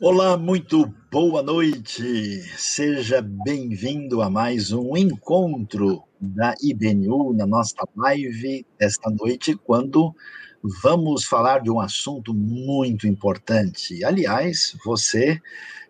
[0.00, 2.40] Olá, muito boa noite.
[2.56, 10.14] Seja bem-vindo a mais um encontro da IBNU na nossa live esta noite, quando
[10.84, 14.04] vamos falar de um assunto muito importante.
[14.04, 15.40] Aliás, você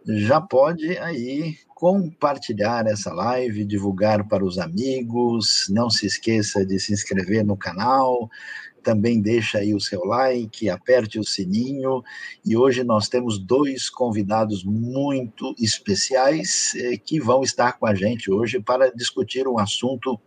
[0.07, 6.95] já pode aí compartilhar essa live, divulgar para os amigos, não se esqueça de se
[6.95, 8.31] inscrever no canal,
[8.89, 12.03] também deixa aí o seu like, aperte o sininho.
[12.43, 18.31] E hoje nós temos dois convidados muito especiais eh, que vão estar com a gente
[18.31, 20.19] hoje para discutir um assunto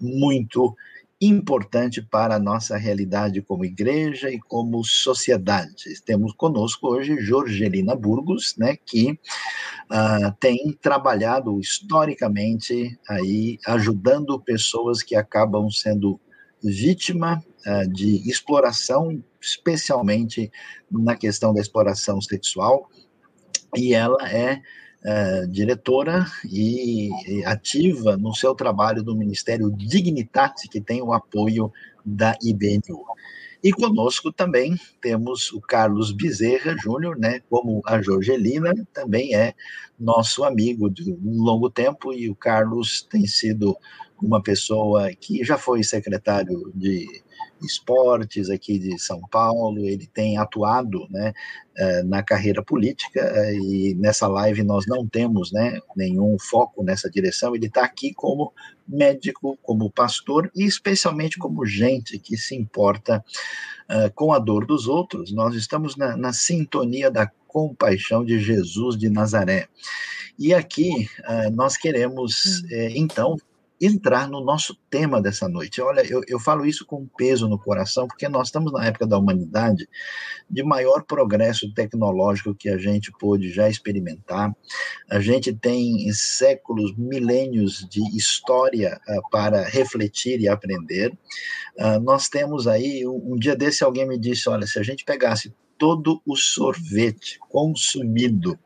[0.00, 0.74] muito
[1.20, 6.00] importante para a nossa realidade como igreja e como sociedade.
[6.06, 15.14] Temos conosco hoje Jorgelina Burgos, né, que uh, tem trabalhado historicamente aí ajudando pessoas que
[15.14, 16.18] acabam sendo
[16.62, 17.42] vítima
[17.90, 20.50] de exploração, especialmente
[20.90, 22.88] na questão da exploração sexual,
[23.76, 24.62] e ela é
[25.04, 31.72] uh, diretora e, e ativa no seu trabalho do Ministério Dignitate, que tem o apoio
[32.04, 33.04] da IBNU.
[33.62, 39.54] E conosco também temos o Carlos Bezerra Júnior, né, como a Jorgelina, também é
[39.98, 43.76] nosso amigo de um longo tempo, e o Carlos tem sido
[44.22, 47.06] uma pessoa que já foi secretário de
[47.62, 51.32] esportes aqui de São Paulo, ele tem atuado né,
[51.76, 57.10] eh, na carreira política eh, e nessa live nós não temos né, nenhum foco nessa
[57.10, 58.52] direção, ele está aqui como
[58.86, 63.24] médico, como pastor e especialmente como gente que se importa
[63.90, 68.96] uh, com a dor dos outros, nós estamos na, na sintonia da compaixão de Jesus
[68.96, 69.68] de Nazaré.
[70.38, 73.36] E aqui uh, nós queremos, uh, então,
[73.80, 75.80] entrar no nosso tema dessa noite.
[75.80, 79.18] Olha, eu, eu falo isso com peso no coração, porque nós estamos na época da
[79.18, 79.88] humanidade
[80.48, 84.54] de maior progresso tecnológico que a gente pôde já experimentar.
[85.10, 91.12] A gente tem séculos, milênios de história uh, para refletir e aprender.
[91.78, 95.04] Uh, nós temos aí, um, um dia desse alguém me disse, olha, se a gente
[95.04, 98.58] pegasse todo o sorvete consumido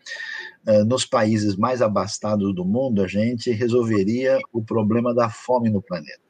[0.87, 6.21] nos países mais abastados do mundo, a gente resolveria o problema da fome no planeta.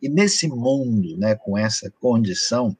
[0.00, 2.76] E nesse mundo, né, com essa condição,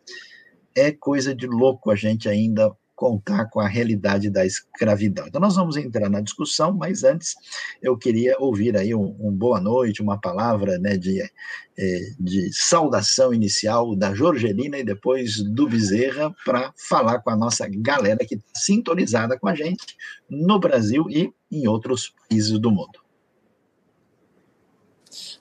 [0.75, 5.27] é coisa de louco a gente ainda contar com a realidade da escravidão.
[5.27, 7.35] Então, nós vamos entrar na discussão, mas antes
[7.83, 13.35] eu queria ouvir aí um, um boa noite, uma palavra né, de, é, de saudação
[13.35, 18.53] inicial da Jorgelina e depois do Bezerra para falar com a nossa galera que está
[18.55, 19.97] sintonizada com a gente
[20.29, 23.05] no Brasil e em outros países do mundo.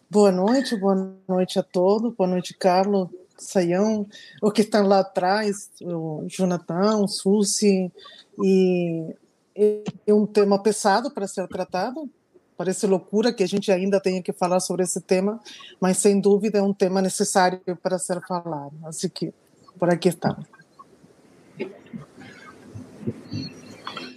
[0.10, 3.10] Boa noite, boa noite a todos, boa noite, Carlos,
[3.44, 4.08] Saião,
[4.42, 7.92] o que estão lá atrás, o Jonathan, o Susi,
[8.42, 9.16] e
[9.56, 12.10] é um tema pesado para ser tratado.
[12.56, 15.40] Parece loucura que a gente ainda tenha que falar sobre esse tema,
[15.80, 18.74] mas sem dúvida é um tema necessário para ser falado.
[18.86, 19.34] Assim que
[19.78, 20.46] por aqui estamos.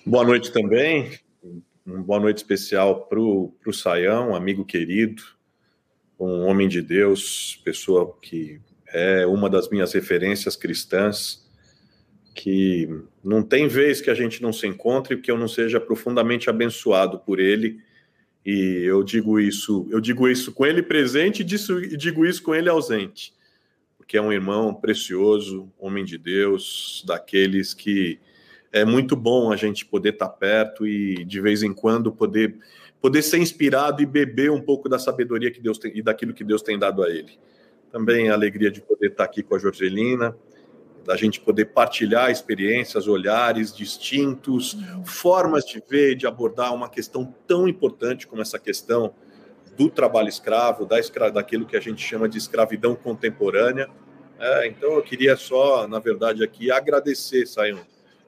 [0.04, 1.18] Boa noite também.
[1.84, 5.22] Uma boa noite especial para o Saião, amigo querido,
[6.18, 11.44] um homem de Deus, pessoa que é uma das minhas referências cristãs,
[12.34, 12.88] que
[13.24, 17.18] não tem vez que a gente não se encontre que eu não seja profundamente abençoado
[17.18, 17.80] por ele.
[18.44, 22.68] E eu digo isso, eu digo isso com ele presente e digo isso com ele
[22.68, 23.34] ausente,
[23.96, 28.20] porque é um irmão precioso, homem de Deus, daqueles que
[28.70, 32.56] é muito bom a gente poder estar perto e de vez em quando poder
[33.00, 36.44] poder ser inspirado e beber um pouco da sabedoria que Deus tem e daquilo que
[36.44, 37.38] Deus tem dado a ele.
[37.90, 40.36] Também a alegria de poder estar aqui com a Jorgelina,
[41.06, 47.68] da gente poder partilhar experiências, olhares distintos, formas de ver, de abordar uma questão tão
[47.68, 49.14] importante como essa questão
[49.76, 53.88] do trabalho escravo, da escra daquilo que a gente chama de escravidão contemporânea.
[54.38, 57.80] É, então, eu queria só, na verdade, aqui agradecer, Sayão,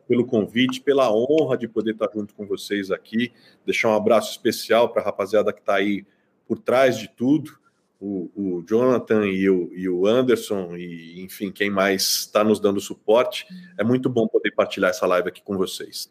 [0.06, 3.32] pelo convite, pela honra de poder estar junto com vocês aqui,
[3.66, 6.06] deixar um abraço especial para a rapaziada que está aí
[6.46, 7.58] por trás de tudo
[8.00, 12.80] o, o Jonathan e o, e o, Anderson, e enfim, quem mais está nos dando
[12.80, 13.46] suporte.
[13.78, 16.10] É muito bom poder partilhar essa live aqui com vocês.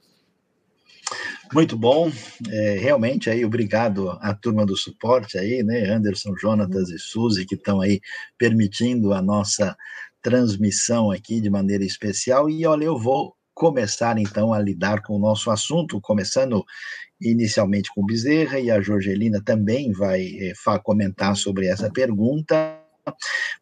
[1.53, 2.11] Muito bom,
[2.49, 7.55] é, realmente aí, obrigado à turma do suporte aí, né, Anderson, Jonatas e Suzy, que
[7.55, 8.01] estão aí
[8.37, 9.77] permitindo a nossa
[10.21, 15.19] transmissão aqui de maneira especial, e olha, eu vou começar então a lidar com o
[15.19, 16.65] nosso assunto, começando
[17.21, 20.53] inicialmente com Bezerra, e a Jorgelina também vai é,
[20.83, 22.77] comentar sobre essa pergunta.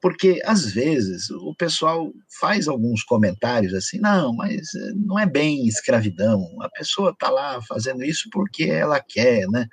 [0.01, 5.67] Porque, às vezes, o pessoal faz alguns comentários assim, não, mas eh, não é bem
[5.67, 9.67] escravidão, a pessoa está lá fazendo isso porque ela quer, né?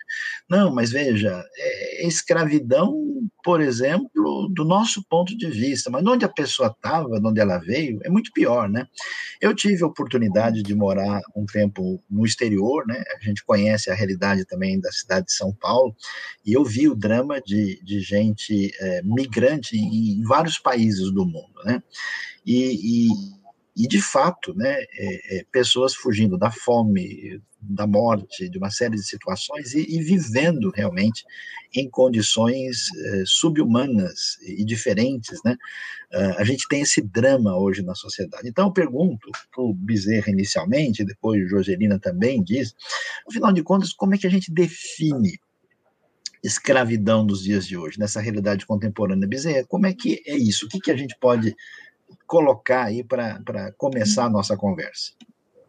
[0.49, 2.95] Não, mas veja, é escravidão,
[3.43, 7.99] por exemplo, do nosso ponto de vista, mas onde a pessoa estava, onde ela veio,
[8.05, 8.87] é muito pior, né?
[9.41, 13.03] Eu tive a oportunidade de morar um tempo no exterior, né?
[13.17, 15.95] A gente conhece a realidade também da cidade de São Paulo,
[16.47, 21.25] e eu vi o drama de, de gente é, migrante em, em, vários países do
[21.25, 21.83] mundo, né?
[22.47, 23.42] E, e,
[23.75, 28.97] e de fato, né, é, é, pessoas fugindo da fome, da morte, de uma série
[28.97, 31.25] de situações e, e vivendo realmente
[31.75, 35.57] em condições é, subhumanas e diferentes, né?
[36.13, 38.47] Uh, a gente tem esse drama hoje na sociedade.
[38.47, 42.75] Então eu pergunto para o Bezerra inicialmente, depois Joselina também diz,
[43.27, 45.39] afinal de contas, como é que a gente define
[46.45, 49.29] escravidão dos dias de hoje, nessa realidade contemporânea.
[49.29, 50.67] Bezerra, como é que é isso?
[50.67, 51.55] O que, que a gente pode
[52.27, 55.13] colocar aí para começar a nossa conversa?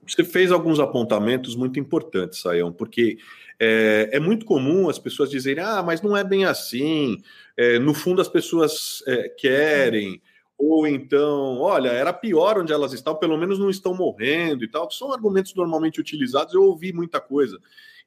[0.06, 3.18] Você fez alguns apontamentos muito importantes, Sayão, porque
[3.60, 7.22] é, é, muito comum as pessoas dizerem: ah, mas não é bem assim,
[7.56, 10.22] é, no fundo as pessoas é, querem,
[10.58, 14.92] ou então, olha, era pior onde elas estão, pelo menos não estão morrendo e tal.
[14.92, 17.58] São argumentos normalmente utilizados, eu ouvi muita coisa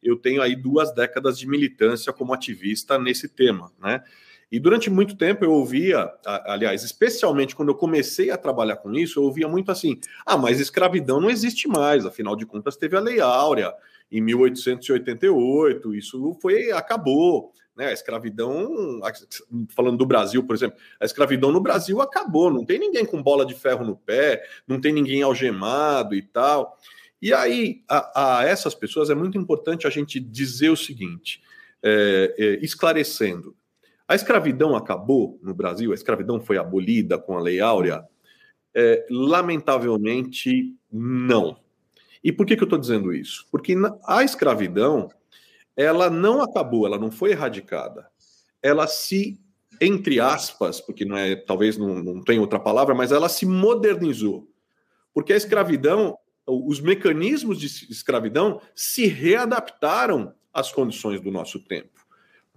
[0.02, 4.02] eu tenho aí duas décadas de militância como ativista nesse tema, né?
[4.50, 9.18] E durante muito tempo eu ouvia, aliás, especialmente quando eu comecei a trabalhar com isso,
[9.18, 13.00] eu ouvia muito assim: ah, mas escravidão não existe mais, afinal de contas teve a
[13.00, 13.74] Lei Áurea
[14.10, 17.88] em 1888, isso foi acabou, né?
[17.88, 19.00] A escravidão,
[19.74, 23.44] falando do Brasil, por exemplo, a escravidão no Brasil acabou, não tem ninguém com bola
[23.44, 26.78] de ferro no pé, não tem ninguém algemado e tal.
[27.20, 31.42] E aí, a, a, essas pessoas é muito importante a gente dizer o seguinte,
[31.82, 33.56] é, é, esclarecendo:
[34.08, 38.04] a escravidão acabou no Brasil, a escravidão foi abolida com a Lei Áurea?
[38.74, 41.58] É, lamentavelmente, não.
[42.22, 43.46] E por que, que eu estou dizendo isso?
[43.50, 43.74] Porque
[44.06, 45.08] a escravidão
[45.76, 48.08] ela não acabou, ela não foi erradicada.
[48.62, 49.40] Ela se,
[49.80, 54.48] entre aspas, porque não é, talvez não, não tem outra palavra, mas ela se modernizou.
[55.12, 56.16] Porque a escravidão
[56.46, 61.95] os mecanismos de escravidão se readaptaram às condições do nosso tempo.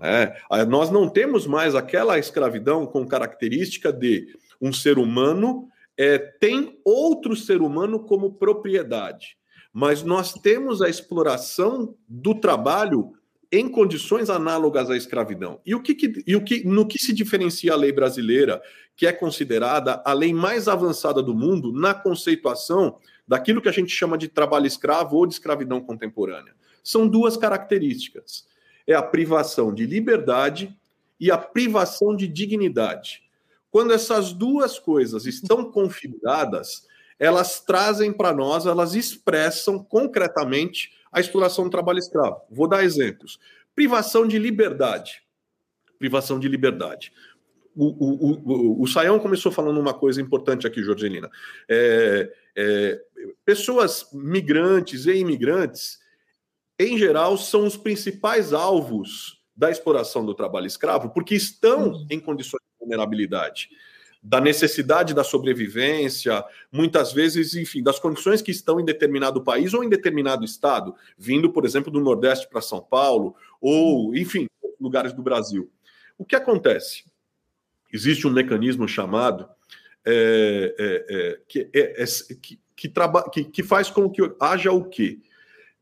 [0.02, 0.34] É,
[0.66, 4.28] nós não temos mais aquela escravidão com característica de
[4.62, 5.70] um ser humano
[6.00, 9.36] é, tem outro ser humano como propriedade,
[9.74, 13.12] mas nós temos a exploração do trabalho
[13.52, 15.60] em condições análogas à escravidão.
[15.66, 18.62] E o que, que, e o que no que se diferencia a lei brasileira,
[18.96, 22.98] que é considerada a lei mais avançada do mundo na conceituação
[23.28, 26.54] daquilo que a gente chama de trabalho escravo ou de escravidão contemporânea.
[26.82, 28.48] São duas características:
[28.90, 30.76] é a privação de liberdade
[31.20, 33.22] e a privação de dignidade.
[33.70, 36.88] Quando essas duas coisas estão configuradas,
[37.20, 42.42] elas trazem para nós, elas expressam concretamente a exploração do trabalho escravo.
[42.50, 43.40] Vou dar exemplos.
[43.76, 45.22] Privação de liberdade.
[46.00, 47.14] Privação de liberdade.
[47.76, 51.30] O, o, o, o, Saião começou falando uma coisa importante aqui, Jorgelina.
[51.70, 53.02] É, é,
[53.46, 55.99] pessoas migrantes e imigrantes,
[56.80, 62.08] em geral, são os principais alvos da exploração do trabalho escravo, porque estão uhum.
[62.10, 63.70] em condições de vulnerabilidade,
[64.24, 69.84] da necessidade da sobrevivência, muitas vezes, enfim, das condições que estão em determinado país ou
[69.84, 74.48] em determinado estado, vindo, por exemplo, do Nordeste para São Paulo, ou, enfim,
[74.80, 75.70] lugares do Brasil.
[76.18, 77.04] O que acontece?
[77.92, 79.50] Existe um mecanismo chamado
[80.06, 82.06] é, é, é, que, é, é,
[82.42, 82.94] que, que,
[83.32, 85.20] que, que faz com que haja o quê?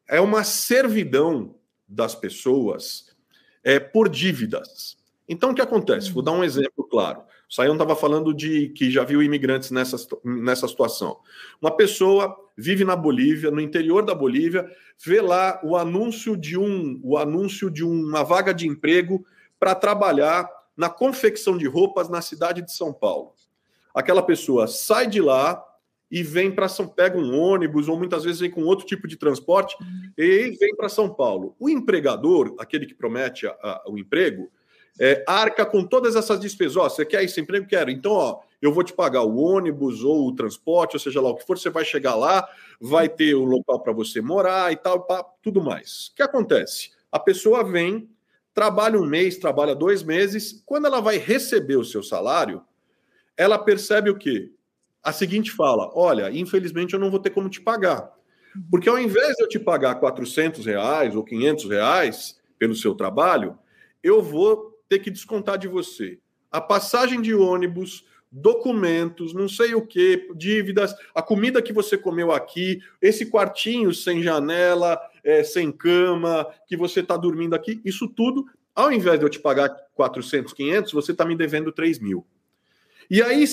[0.07, 1.55] É uma servidão
[1.87, 3.15] das pessoas
[3.63, 4.97] é, por dívidas.
[5.27, 6.11] Então, o que acontece?
[6.11, 7.21] Vou dar um exemplo claro.
[7.49, 11.19] O Sayão estava falando de que já viu imigrantes nessa, nessa situação.
[11.61, 14.69] Uma pessoa vive na Bolívia, no interior da Bolívia,
[15.03, 19.25] vê lá o anúncio de um, o anúncio de uma vaga de emprego
[19.59, 23.33] para trabalhar na confecção de roupas na cidade de São Paulo
[23.97, 25.63] aquela pessoa sai de lá
[26.09, 29.17] e vem para São pega um ônibus ou muitas vezes vem com outro tipo de
[29.17, 29.75] transporte
[30.17, 31.55] e vem para São Paulo.
[31.59, 34.49] O empregador, aquele que promete a, a, o emprego,
[34.99, 36.77] é, arca com todas essas despesas.
[36.77, 37.67] Ó, você quer esse emprego?
[37.67, 37.91] Quero.
[37.91, 41.35] Então, ó, eu vou te pagar o ônibus ou o transporte, ou seja lá o
[41.35, 42.47] que for, você vai chegar lá,
[42.79, 46.07] vai ter o local para você morar e tal, pá, tudo mais.
[46.07, 46.91] O que acontece?
[47.11, 48.09] A pessoa vem,
[48.53, 52.63] trabalha um mês, trabalha dois meses, quando ela vai receber o seu salário,
[53.35, 54.51] ela percebe o quê?
[55.07, 58.11] A seguinte fala: olha, infelizmente eu não vou ter como te pagar.
[58.69, 63.57] Porque ao invés de eu te pagar 400 reais ou 500 reais pelo seu trabalho,
[64.03, 66.19] eu vou ter que descontar de você
[66.51, 72.33] a passagem de ônibus, documentos, não sei o que, dívidas, a comida que você comeu
[72.33, 78.45] aqui, esse quartinho sem janela, é, sem cama, que você está dormindo aqui, isso tudo,
[78.75, 82.27] ao invés de eu te pagar 400, 500, você está me devendo 3 mil.
[83.09, 83.45] E aí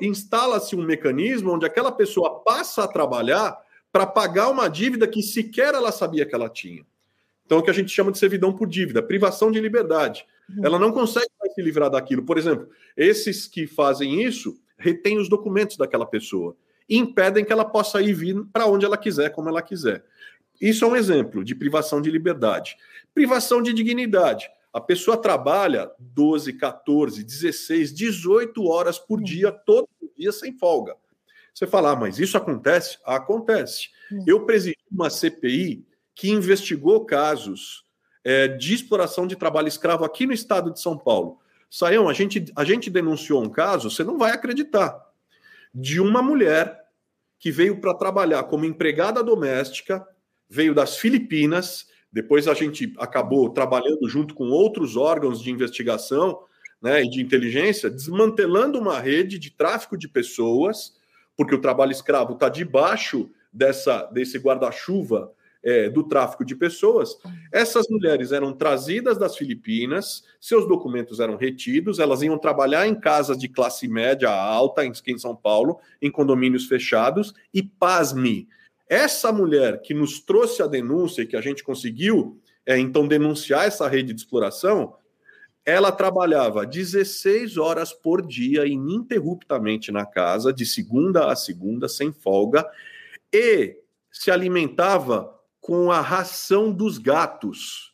[0.00, 3.56] instala-se um mecanismo onde aquela pessoa passa a trabalhar
[3.92, 6.84] para pagar uma dívida que sequer ela sabia que ela tinha.
[7.44, 10.26] Então, é o que a gente chama de servidão por dívida, privação de liberdade.
[10.50, 10.64] Uhum.
[10.64, 12.24] Ela não consegue mais se livrar daquilo.
[12.24, 16.56] Por exemplo, esses que fazem isso retêm os documentos daquela pessoa
[16.88, 20.04] e impedem que ela possa ir vir para onde ela quiser, como ela quiser.
[20.60, 22.76] Isso é um exemplo de privação de liberdade.
[23.14, 24.48] Privação de dignidade.
[24.76, 30.94] A pessoa trabalha 12, 14, 16, 18 horas por dia, todo dia, sem folga.
[31.54, 32.98] Você fala, ah, mas isso acontece?
[33.02, 33.88] Acontece.
[34.26, 35.82] Eu presidi uma CPI
[36.14, 37.86] que investigou casos
[38.22, 41.40] é, de exploração de trabalho escravo aqui no estado de São Paulo.
[41.70, 45.00] Saião, a gente, a gente denunciou um caso, você não vai acreditar,
[45.74, 46.84] de uma mulher
[47.38, 50.06] que veio para trabalhar como empregada doméstica,
[50.46, 56.40] veio das Filipinas, depois a gente acabou trabalhando junto com outros órgãos de investigação
[56.80, 60.94] né, e de inteligência, desmantelando uma rede de tráfico de pessoas,
[61.36, 65.30] porque o trabalho escravo está debaixo dessa, desse guarda-chuva
[65.62, 67.18] é, do tráfico de pessoas.
[67.52, 73.36] Essas mulheres eram trazidas das Filipinas, seus documentos eram retidos, elas iam trabalhar em casas
[73.36, 78.48] de classe média alta, em, em São Paulo, em condomínios fechados, e pasme,
[78.88, 83.66] essa mulher que nos trouxe a denúncia e que a gente conseguiu, é, então, denunciar
[83.66, 84.96] essa rede de exploração,
[85.64, 92.64] ela trabalhava 16 horas por dia ininterruptamente na casa, de segunda a segunda, sem folga,
[93.32, 93.76] e
[94.12, 97.92] se alimentava com a ração dos gatos.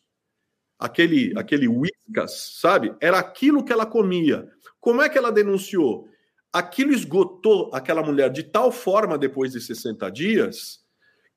[0.78, 2.94] Aquele, aquele whiskas, sabe?
[3.00, 4.50] Era aquilo que ela comia.
[4.78, 6.08] Como é que ela denunciou?
[6.52, 10.81] Aquilo esgotou aquela mulher de tal forma depois de 60 dias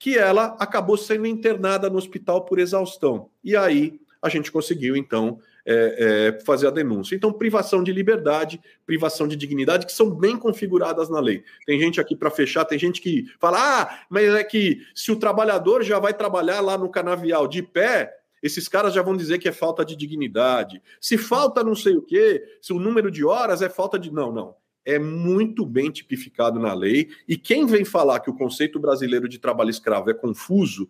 [0.06, 3.32] que ela acabou sendo internada no hospital por exaustão.
[3.44, 7.16] E aí a gente conseguiu, então, é, é, fazer a denúncia.
[7.16, 11.44] Então, privação de liberdade, privação de dignidade, que são bem configuradas na lei.
[11.66, 15.16] Tem gente aqui para fechar, tem gente que fala: ah, mas é que se o
[15.16, 19.50] trabalhador já vai trabalhar lá no canavial de pé, esses caras já vão dizer que
[19.50, 20.84] é falta de dignidade.
[21.02, 24.14] Se falta não sei o quê, se o número de horas é falta de.
[24.14, 24.56] Não, não.
[24.86, 27.10] É muito bem tipificado na lei.
[27.28, 30.90] E quem vem falar que o conceito brasileiro de trabalho escravo é confuso,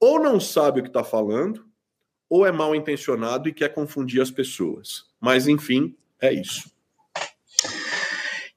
[0.00, 1.64] ou não sabe o que está falando,
[2.28, 5.04] ou é mal intencionado e quer confundir as pessoas.
[5.20, 6.70] Mas, enfim, é isso.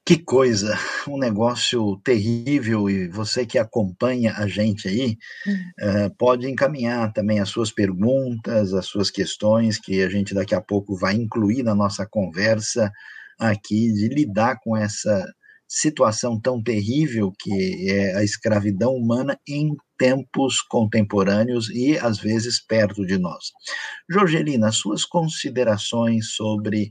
[0.04, 7.12] Que coisa, um negócio terrível e você que acompanha a gente aí uh, pode encaminhar
[7.12, 11.62] também as suas perguntas, as suas questões que a gente daqui a pouco vai incluir
[11.62, 12.90] na nossa conversa
[13.40, 15.26] aqui de lidar com essa
[15.66, 23.06] situação tão terrível que é a escravidão humana em tempos contemporâneos e às vezes perto
[23.06, 23.52] de nós.
[24.08, 26.90] Jorgelina, suas considerações sobre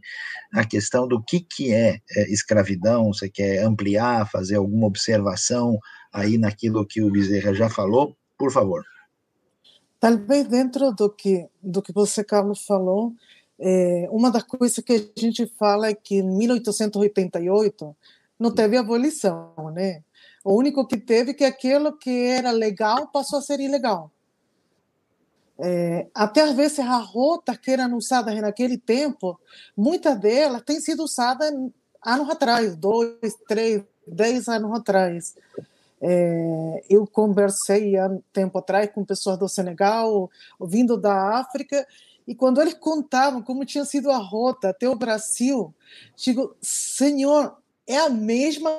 [0.54, 5.78] a questão do que, que é, é escravidão, você quer ampliar, fazer alguma observação
[6.14, 8.86] aí naquilo que o Bezerra já falou, por favor.
[10.00, 13.14] Talvez dentro do que, do que você, Carlos, falou,
[13.60, 17.96] é, uma das coisas que a gente fala é que em 1888
[18.40, 20.02] não teve abolição, né?
[20.44, 24.10] O único que teve que aquilo que era legal passou a ser ilegal.
[25.62, 29.38] É, até às vezes as rotas que eram usadas naquele tempo,
[29.76, 31.54] muitas delas têm sido usadas
[32.02, 35.36] anos atrás, dois, três, dez anos atrás.
[36.02, 41.86] É, eu conversei há um tempo atrás com pessoas do Senegal, vindo da África,
[42.30, 45.74] e quando eles contavam como tinha sido a rota até o Brasil,
[46.16, 47.58] digo, Senhor,
[47.88, 48.70] é a mesma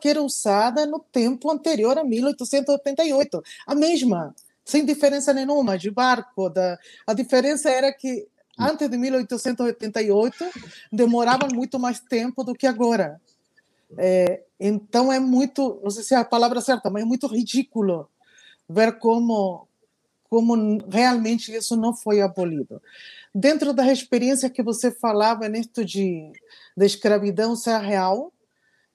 [0.00, 3.44] que era usada no tempo anterior a 1888.
[3.64, 6.50] A mesma, sem diferença nenhuma, de barco.
[6.50, 6.76] Da...
[7.06, 8.26] A diferença era que
[8.58, 10.44] antes de 1888
[10.92, 13.20] demorava muito mais tempo do que agora.
[13.96, 18.08] É, então é muito, não sei se é a palavra certa, mas é muito ridículo
[18.68, 19.68] ver como
[20.34, 22.82] como realmente isso não foi abolido.
[23.32, 26.32] Dentro da experiência que você falava nisto de,
[26.76, 28.32] de escravidão ser real,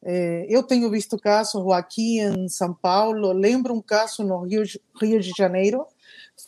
[0.04, 4.64] é, eu tenho visto casos aqui em São Paulo, lembro um caso no Rio,
[5.02, 5.88] Rio de Janeiro,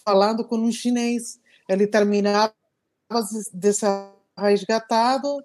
[0.04, 2.54] falando com um chinês, ele terminava
[3.54, 3.88] de ser
[4.38, 5.42] resgatado,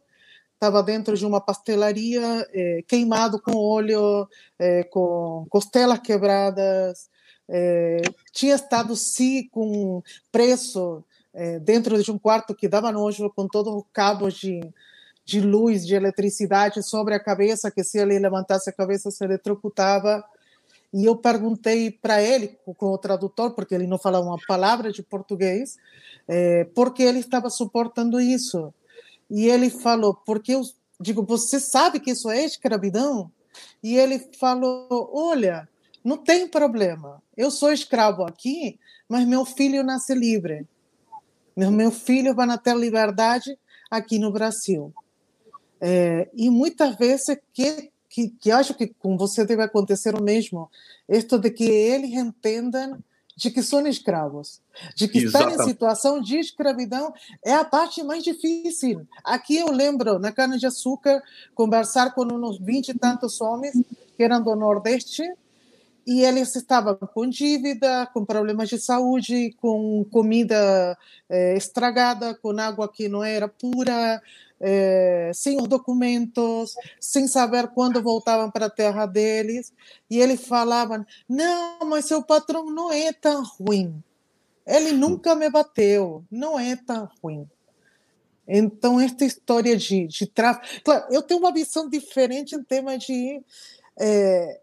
[0.55, 7.09] estava dentro de uma pastelaria, é, queimado com óleo, é, com costelas quebradas,
[7.49, 13.47] é, tinha estado sim com preço é, dentro de um quarto que dava nojo, com
[13.47, 14.61] todos os cabos de,
[15.25, 20.25] de luz, de eletricidade sobre a cabeça, que se ele levantasse a cabeça se eletrocutava.
[20.93, 25.03] E eu perguntei para ele, com o tradutor, porque ele não falava uma palavra de
[25.03, 25.77] português,
[26.27, 28.73] é, por que ele estava suportando isso.
[29.29, 30.63] E ele falou, porque eu
[30.99, 33.31] digo, você sabe que isso é escravidão?
[33.83, 35.69] E ele falou, olha,
[36.07, 40.65] não tem problema, eu sou escravo aqui, mas meu filho nasce livre.
[41.57, 43.59] Meu, meu filho vai ter liberdade
[43.91, 44.95] aqui no Brasil.
[45.81, 50.71] É, e muitas vezes que, que, que acho que com você deve acontecer o mesmo,
[51.09, 53.03] isto de que eles entendam
[53.37, 54.61] de que são escravos,
[54.95, 55.55] de que Exatamente.
[55.55, 57.13] estar em situação de escravidão
[57.45, 59.05] é a parte mais difícil.
[59.25, 61.21] Aqui eu lembro, na cana-de-açúcar,
[61.53, 63.75] conversar com uns 20 e tantos homens
[64.17, 65.23] que eram do Nordeste,
[66.07, 70.97] e eles estavam com dívida, com problemas de saúde, com comida
[71.29, 74.23] é, estragada, com água que não era pura,
[74.61, 79.73] é, sem os documentos, sem saber quando voltavam para a terra deles.
[80.09, 84.03] E eles falavam: Não, mas seu patrão não é tão ruim.
[84.65, 87.49] Ele nunca me bateu, não é tão ruim.
[88.49, 90.85] Então, esta história de, de tráfico.
[90.85, 93.43] Claro, eu tenho uma visão diferente em tema de.
[93.99, 94.61] É,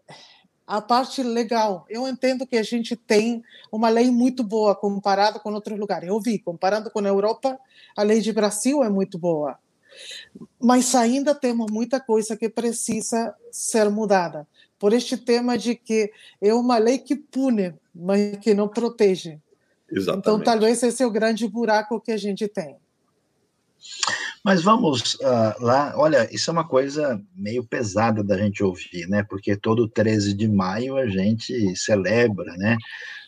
[0.66, 1.84] a parte legal.
[1.88, 6.08] Eu entendo que a gente tem uma lei muito boa comparada com outros lugares.
[6.08, 7.58] Eu vi, comparando com a Europa,
[7.96, 9.58] a lei de Brasil é muito boa.
[10.58, 14.46] Mas ainda temos muita coisa que precisa ser mudada.
[14.78, 19.38] Por este tema de que é uma lei que pune, mas que não protege.
[19.90, 20.20] Exatamente.
[20.20, 22.76] Então, talvez esse é o grande buraco que a gente tem.
[24.44, 29.22] Mas vamos uh, lá, olha, isso é uma coisa meio pesada da gente ouvir, né?
[29.22, 32.76] Porque todo 13 de maio a gente celebra, né?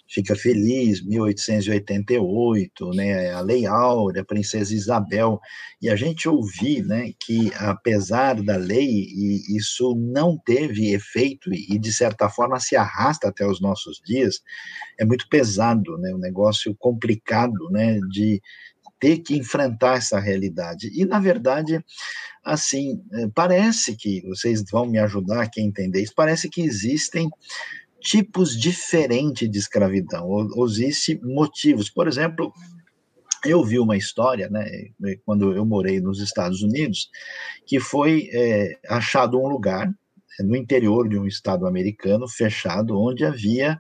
[0.07, 3.33] Fica feliz, 1888, né?
[3.33, 5.41] A Lei Áurea, a Princesa Isabel,
[5.81, 7.13] e a gente ouvir, né?
[7.19, 9.09] Que apesar da lei,
[9.49, 14.43] isso não teve efeito e de certa forma se arrasta até os nossos dias,
[15.01, 16.15] é muito pesado, né?
[16.15, 17.99] Um negócio complicado, né?
[18.11, 18.41] De
[18.99, 20.91] ter que enfrentar essa realidade.
[20.95, 21.85] E, na verdade,
[22.45, 27.29] assim, eh, parece que, vocês vão me ajudar aqui a entender isso, parece que existem
[28.01, 31.91] tipos diferentes de escravidão, ou, ou existem motivos.
[31.91, 32.53] Por exemplo,
[33.45, 34.65] eu vi uma história, né,
[35.25, 37.11] quando eu morei nos Estados Unidos,
[37.67, 39.89] que foi é, achado um lugar
[40.41, 43.79] eh, no interior de um estado americano fechado, onde havia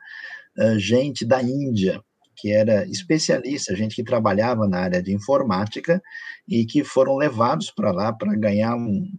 [0.78, 2.02] gente da Índia
[2.36, 6.02] que era especialista, gente que trabalhava na área de informática
[6.48, 9.10] e que foram levados para lá para ganhar um,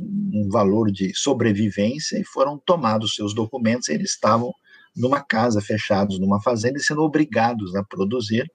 [0.00, 3.88] um, valor de sobrevivência e foram tomados seus documentos.
[3.88, 4.52] Eles estavam
[4.94, 8.46] numa casa, fechados numa fazenda e sendo obrigados a produzir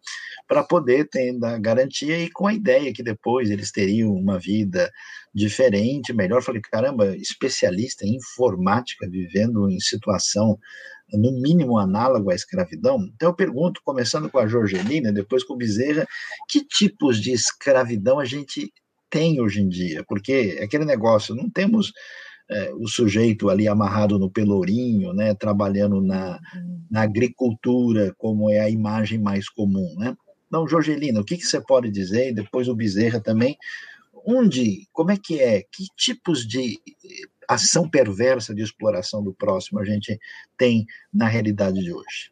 [0.47, 4.89] para poder ter a garantia e com a ideia que depois eles teriam uma vida
[5.33, 6.41] diferente, melhor.
[6.41, 10.57] Falei, caramba, especialista em informática, vivendo em situação
[11.13, 12.99] no mínimo análogo à escravidão.
[13.15, 16.05] Então eu pergunto, começando com a Jorgelina, depois com o Bezerra,
[16.49, 18.71] que tipos de escravidão a gente
[19.09, 20.03] tem hoje em dia?
[20.07, 21.93] Porque aquele negócio, não temos
[22.49, 26.39] é, o sujeito ali amarrado no pelourinho, né, trabalhando na,
[26.89, 30.15] na agricultura, como é a imagem mais comum, né?
[30.47, 32.29] Então, Jorgelina, o que, que você pode dizer?
[32.29, 33.57] E depois o Bezerra também.
[34.25, 35.61] Onde, como é que é?
[35.61, 36.79] Que tipos de
[37.47, 40.19] ação perversa de exploração do próximo a gente
[40.57, 42.31] tem na realidade de hoje?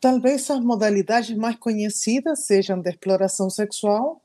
[0.00, 4.22] Talvez as modalidades mais conhecidas sejam de exploração sexual,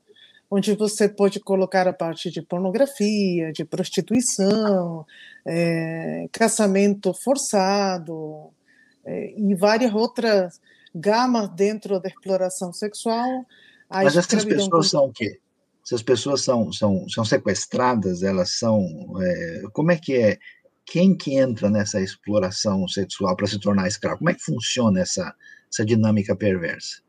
[0.50, 5.06] onde você pode colocar a parte de pornografia, de prostituição,
[5.46, 8.52] é, casamento forçado
[9.04, 10.62] é, e várias outras
[10.94, 13.46] gamas dentro da exploração sexual.
[13.90, 15.40] Mas essas pessoas são o quê?
[15.84, 18.88] Se as pessoas são, são, são sequestradas, elas são.
[19.22, 20.40] É, como é que é?
[20.86, 24.20] Quem que entra nessa exploração sexual para se tornar escravo?
[24.20, 25.34] Como é que funciona essa,
[25.72, 27.02] essa dinâmica perversa?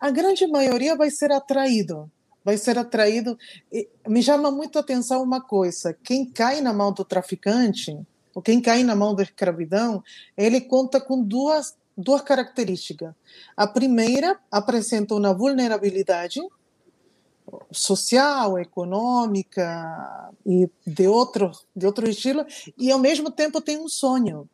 [0.00, 2.10] A grande maioria vai ser atraído.
[2.44, 3.38] Vai ser atraído.
[4.08, 7.96] Me chama muito a atenção uma coisa: quem cai na mão do traficante,
[8.34, 10.02] ou quem cai na mão da escravidão,
[10.36, 13.14] ele conta com duas, duas características.
[13.54, 16.40] A primeira apresenta uma vulnerabilidade
[17.70, 22.44] social, econômica e de outro, de outro estilo,
[22.78, 24.48] e ao mesmo tempo tem um sonho.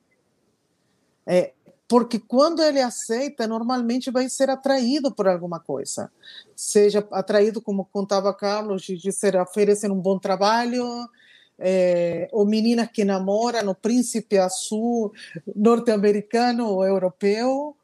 [1.26, 1.52] É,
[1.88, 6.10] porque quando ele aceita, normalmente vai ser atraído por alguma coisa.
[6.54, 11.08] Seja atraído, como contava Carlos, de ser oferecer um bom trabalho,
[11.58, 15.12] é, ou meninas que namoram no príncipe azul
[15.56, 17.74] norte-americano ou europeu,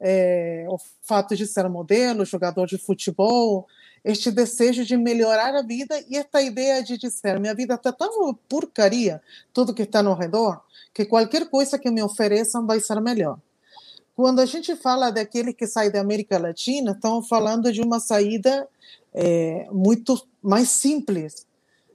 [0.00, 3.66] é, o fato de ser modelo, jogador de futebol,
[4.04, 8.34] este desejo de melhorar a vida e esta ideia de dizer minha vida está tão
[8.48, 10.60] porcaria, tudo que está ao redor,
[10.92, 13.38] que qualquer coisa que me ofereçam vai ser melhor.
[14.14, 18.68] Quando a gente fala daquele que sai da América Latina, estamos falando de uma saída
[19.12, 21.46] é, muito mais simples.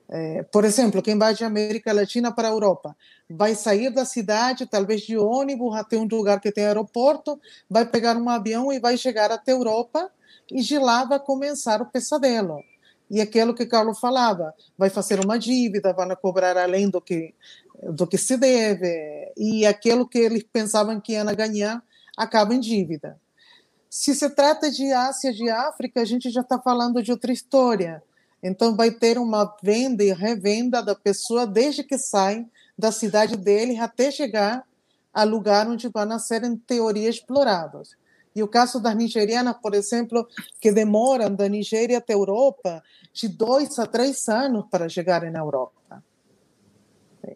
[0.09, 2.97] É, por exemplo, quem vai de América Latina para a Europa
[3.29, 8.17] vai sair da cidade, talvez de ônibus até um lugar que tem aeroporto, vai pegar
[8.17, 10.11] um avião e vai chegar até a Europa
[10.51, 12.63] e de lá vai começar o pesadelo.
[13.09, 17.33] E aquilo que Carlos falava, vai fazer uma dívida, vai cobrar além do que
[17.81, 21.81] do que se deve, e aquilo que eles pensavam que iam ganhar
[22.17, 23.17] acaba em dívida.
[23.89, 28.03] Se se trata de Ásia, de África, a gente já está falando de outra história.
[28.43, 32.45] Então, vai ter uma venda e revenda da pessoa desde que sai
[32.77, 34.63] da cidade dele até chegar
[35.13, 37.95] ao lugar onde vão ser, em teoria, explorados.
[38.35, 40.27] E o caso das nigerianas, por exemplo,
[40.61, 45.39] que demoram da Nigéria até a Europa de dois a três anos para chegarem na
[45.39, 46.03] Europa.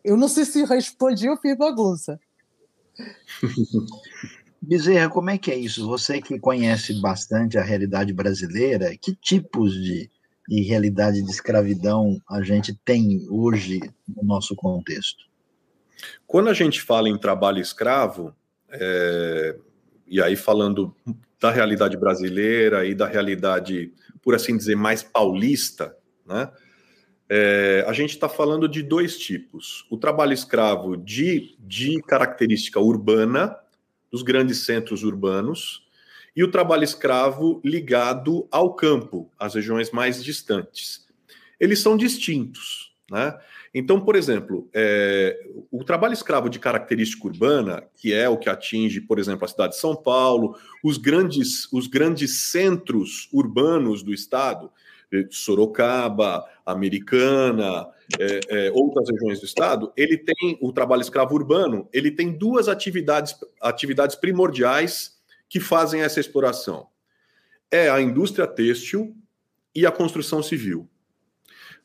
[0.03, 2.19] Eu não sei se respondi ou fiz bagunça.
[4.61, 5.85] Bezerra, como é que é isso?
[5.87, 10.09] Você que conhece bastante a realidade brasileira, que tipos de,
[10.47, 15.25] de realidade de escravidão a gente tem hoje no nosso contexto?
[16.25, 18.33] Quando a gente fala em trabalho escravo,
[18.71, 19.57] é,
[20.13, 20.95] e aí falando
[21.41, 26.51] da realidade brasileira e da realidade, por assim dizer, mais paulista, né?
[27.27, 33.57] É, a gente está falando de dois tipos: o trabalho escravo de, de característica urbana,
[34.11, 35.81] dos grandes centros urbanos
[36.35, 41.07] e o trabalho escravo ligado ao campo, às regiões mais distantes.
[41.59, 43.35] Eles são distintos, né?
[43.73, 45.35] Então, por exemplo, é,
[45.71, 49.73] o trabalho escravo de característica urbana, que é o que atinge, por exemplo, a cidade
[49.73, 54.71] de São Paulo, os grandes, os grandes centros urbanos do estado,
[55.11, 57.87] eh, Sorocaba, Americana,
[58.19, 62.67] é, é, outras regiões do estado, ele tem o trabalho escravo urbano, ele tem duas
[62.67, 65.17] atividades, atividades primordiais
[65.49, 66.87] que fazem essa exploração.
[67.71, 69.15] É a indústria têxtil
[69.73, 70.87] e a construção civil.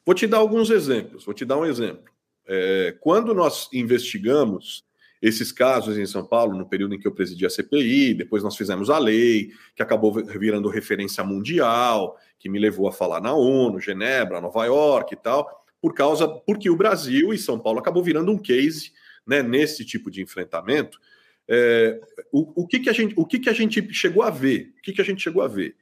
[0.08, 1.26] Vou te dar alguns exemplos.
[1.26, 2.10] Vou te dar um exemplo.
[2.46, 4.82] É, quando nós investigamos
[5.20, 8.56] esses casos em São Paulo, no período em que eu presidi a CPI, depois nós
[8.56, 13.78] fizemos a lei, que acabou virando referência mundial, que me levou a falar na ONU,
[13.80, 15.46] Genebra, Nova York e tal,
[15.78, 18.92] por causa porque o Brasil e São Paulo acabou virando um case
[19.26, 20.98] né, nesse tipo de enfrentamento.
[21.46, 22.00] É,
[22.32, 24.72] o, o, que, que, a gente, o que, que a gente chegou a ver?
[24.78, 25.76] O que, que a gente chegou a ver?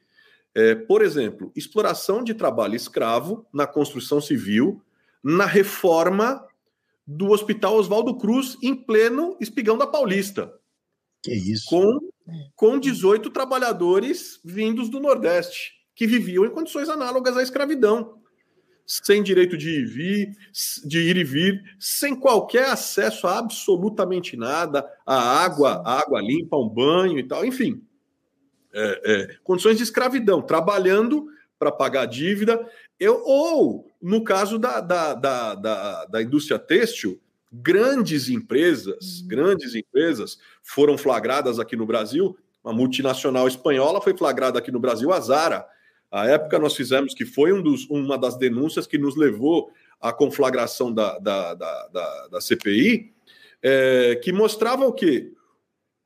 [0.59, 4.83] É, por exemplo, exploração de trabalho escravo na construção civil,
[5.23, 6.43] na reforma
[7.07, 10.51] do Hospital Oswaldo Cruz em pleno espigão da Paulista.
[11.23, 11.67] Que isso?
[11.69, 12.01] Com,
[12.55, 18.19] com 18 trabalhadores vindos do Nordeste, que viviam em condições análogas à escravidão.
[18.87, 20.31] Sem direito de ir, vir,
[20.87, 26.57] de ir e vir, sem qualquer acesso a absolutamente nada, a água, a água limpa,
[26.57, 27.83] um banho e tal, enfim.
[28.79, 32.69] É, é, condições de escravidão, trabalhando para pagar a dívida,
[33.01, 37.19] eu, ou no caso da, da, da, da, da indústria têxtil,
[37.51, 39.29] grandes empresas, uhum.
[39.29, 42.37] grandes empresas foram flagradas aqui no Brasil.
[42.63, 45.67] Uma multinacional espanhola foi flagrada aqui no Brasil, a Zara.
[46.11, 50.13] A época nós fizemos que foi um dos, uma das denúncias que nos levou à
[50.13, 53.11] conflagração da, da, da, da, da CPI,
[53.63, 55.33] é, que mostrava o quê?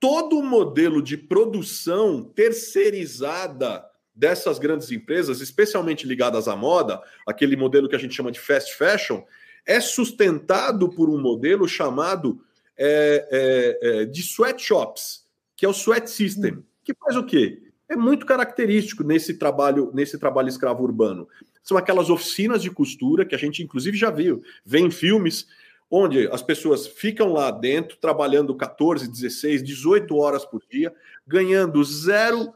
[0.00, 3.84] Todo o modelo de produção terceirizada
[4.14, 8.74] dessas grandes empresas, especialmente ligadas à moda, aquele modelo que a gente chama de fast
[8.76, 9.22] fashion,
[9.66, 12.42] é sustentado por um modelo chamado
[12.76, 16.62] é, é, é, de sweatshops, que é o sweat system, hum.
[16.82, 17.62] que faz o quê?
[17.88, 21.28] É muito característico nesse trabalho, nesse trabalho escravo urbano.
[21.62, 25.46] São aquelas oficinas de costura que a gente, inclusive, já viu, vê em filmes,
[25.90, 30.94] onde as pessoas ficam lá dentro, trabalhando 14, 16, 18 horas por dia,
[31.26, 32.54] ganhando zero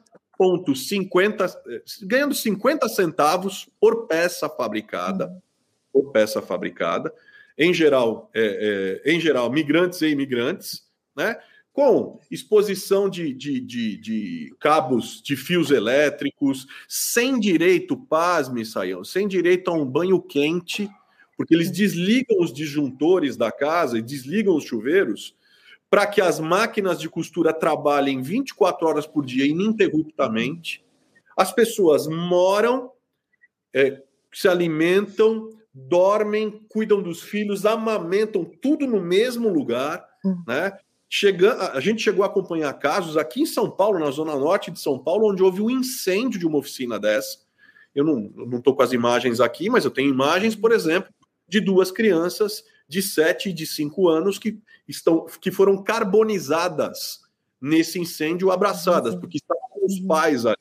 [0.75, 1.47] 50,
[2.03, 5.42] ganhando 50 centavos por peça fabricada,
[5.92, 7.12] por peça fabricada,
[7.57, 10.85] em geral, é, é, em geral, migrantes e imigrantes,
[11.16, 11.37] né?
[11.73, 19.27] Com exposição de, de, de, de, cabos de fios elétricos, sem direito, pasme, saiam, sem
[19.27, 20.88] direito a um banho quente,
[21.37, 21.75] porque eles uhum.
[21.75, 25.35] desligam os disjuntores da casa e desligam os chuveiros
[25.90, 30.85] para que as máquinas de costura trabalhem 24 horas por dia ininterruptamente.
[31.37, 32.90] As pessoas moram,
[33.73, 40.42] é, se alimentam, dormem, cuidam dos filhos, amamentam, tudo no mesmo lugar, hum.
[40.47, 40.77] né?
[41.16, 44.81] chegando, a gente chegou a acompanhar casos aqui em São Paulo, na zona norte de
[44.81, 47.38] São Paulo, onde houve um incêndio de uma oficina dessa.
[47.94, 51.12] Eu não estou com as imagens aqui, mas eu tenho imagens, por exemplo,
[51.55, 57.21] de duas crianças de 7 e de 5 anos que, estão, que foram carbonizadas
[57.61, 60.57] nesse incêndio abraçadas, porque estavam com os pais ali.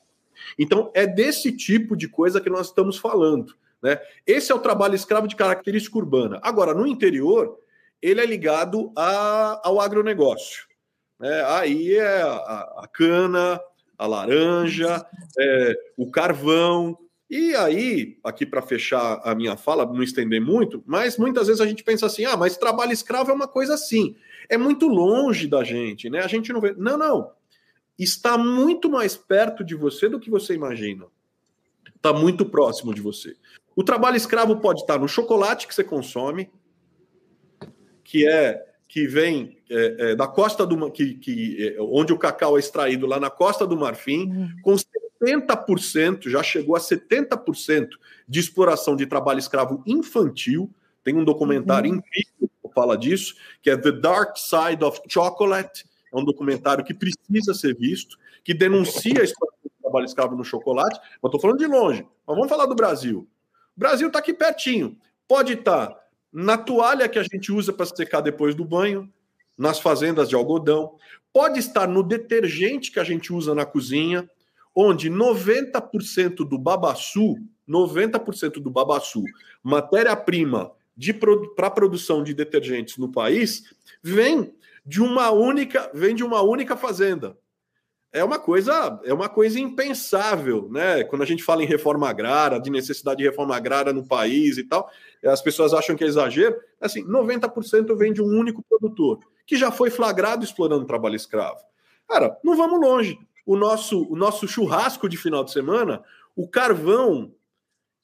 [0.56, 3.54] Então, é desse tipo de coisa que nós estamos falando.
[3.82, 3.98] Né?
[4.24, 6.38] Esse é o trabalho escravo de característica urbana.
[6.42, 7.58] Agora, no interior,
[8.00, 10.66] ele é ligado a, ao agronegócio.
[11.18, 11.44] Né?
[11.48, 12.36] Aí é a,
[12.78, 13.60] a cana,
[13.98, 15.04] a laranja,
[15.36, 16.96] é, o carvão.
[17.28, 21.66] E aí, aqui para fechar a minha fala, não estender muito, mas muitas vezes a
[21.66, 24.14] gente pensa assim: ah, mas trabalho escravo é uma coisa assim.
[24.48, 26.20] É muito longe da gente, né?
[26.20, 26.74] A gente não vê.
[26.76, 27.32] Não, não.
[27.98, 31.06] Está muito mais perto de você do que você imagina.
[31.94, 33.34] Está muito próximo de você.
[33.74, 36.50] O trabalho escravo pode estar no chocolate que você consome,
[38.04, 42.56] que é que vem é, é, da costa do que, que é, onde o cacau
[42.56, 44.48] é extraído lá na costa do Marfim, uhum.
[44.62, 44.76] com
[45.24, 47.88] 70%, já chegou a 70%
[48.28, 50.70] de exploração de trabalho escravo infantil.
[51.02, 51.98] Tem um documentário uhum.
[51.98, 55.84] incrível que fala disso, que é The Dark Side of Chocolate.
[56.12, 60.44] É um documentário que precisa ser visto, que denuncia a exploração de trabalho escravo no
[60.44, 60.98] chocolate.
[61.22, 62.06] Mas estou falando de longe.
[62.26, 63.28] Mas vamos falar do Brasil.
[63.76, 64.96] O Brasil está aqui pertinho.
[65.26, 69.08] Pode estar tá na toalha que a gente usa para secar depois do banho,
[69.56, 70.96] nas fazendas de algodão,
[71.32, 74.28] pode estar no detergente que a gente usa na cozinha,
[74.74, 77.36] onde 90% do babaçu,
[77.68, 79.22] 90% do babaçu,
[79.62, 80.72] matéria-prima
[81.56, 86.76] para a produção de detergentes no país, vem de uma única, vem de uma única
[86.76, 87.36] fazenda
[88.14, 91.02] é uma coisa é uma coisa impensável, né?
[91.02, 94.62] Quando a gente fala em reforma agrária, de necessidade de reforma agrária no país e
[94.62, 94.88] tal,
[95.24, 96.56] as pessoas acham que é exagero.
[96.80, 101.58] Assim, 90% vem de um único produtor, que já foi flagrado explorando trabalho escravo.
[102.08, 103.18] Cara, não vamos longe.
[103.46, 106.02] O nosso o nosso churrasco de final de semana,
[106.34, 107.32] o carvão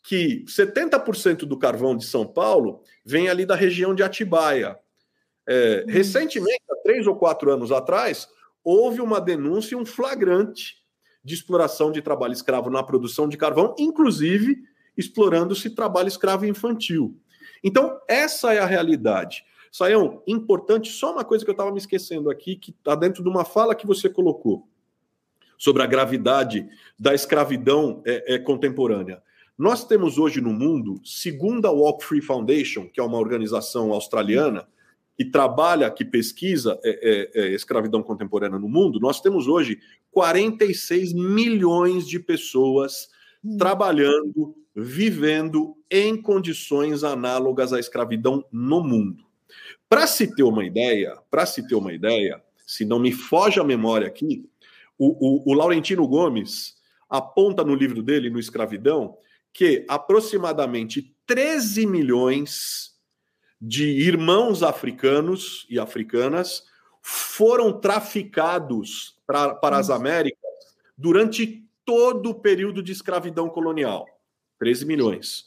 [0.02, 4.78] que 70% do carvão de São Paulo vem ali da região de Atibaia.
[5.46, 5.90] É, hum.
[5.90, 8.28] recentemente, há três ou quatro anos atrás,
[8.62, 10.80] houve uma denúncia, um flagrante
[11.22, 14.62] de exploração de trabalho escravo na produção de carvão, inclusive
[14.96, 17.18] explorando-se trabalho escravo infantil.
[17.62, 19.44] Então, essa é a realidade.
[19.70, 23.28] Saião, importante, só uma coisa que eu estava me esquecendo aqui, que está dentro de
[23.28, 24.69] uma fala que você colocou
[25.60, 26.66] sobre a gravidade
[26.98, 29.22] da escravidão é, é, contemporânea.
[29.58, 34.66] Nós temos hoje no mundo, segundo a Walk Free Foundation, que é uma organização australiana,
[35.14, 39.78] que trabalha, que pesquisa é, é, é, escravidão contemporânea no mundo, nós temos hoje
[40.10, 43.10] 46 milhões de pessoas
[43.44, 43.58] hum.
[43.58, 49.26] trabalhando, vivendo em condições análogas à escravidão no mundo.
[49.90, 53.64] Para se ter uma ideia, para se ter uma ideia, se não me foge a
[53.64, 54.48] memória aqui,
[55.00, 56.74] o, o, o Laurentino Gomes
[57.08, 59.16] aponta no livro dele, no Escravidão,
[59.50, 62.94] que aproximadamente 13 milhões
[63.58, 66.64] de irmãos africanos e africanas
[67.00, 70.38] foram traficados pra, para as Américas
[70.96, 74.06] durante todo o período de escravidão colonial
[74.58, 75.46] 13 milhões.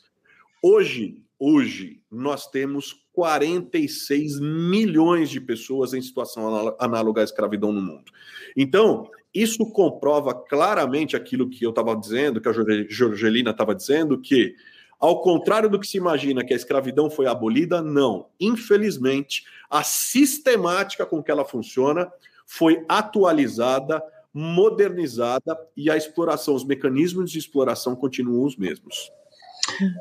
[0.64, 8.12] Hoje, hoje, nós temos 46 milhões de pessoas em situação análoga à escravidão no mundo.
[8.58, 14.56] Então, isso comprova claramente aquilo que eu estava dizendo, que a Jorgelina estava dizendo, que
[15.00, 18.28] ao contrário do que se imagina que a escravidão foi abolida, não.
[18.40, 22.12] Infelizmente, a sistemática com que ela funciona
[22.46, 29.12] foi atualizada, modernizada e a exploração, os mecanismos de exploração continuam os mesmos.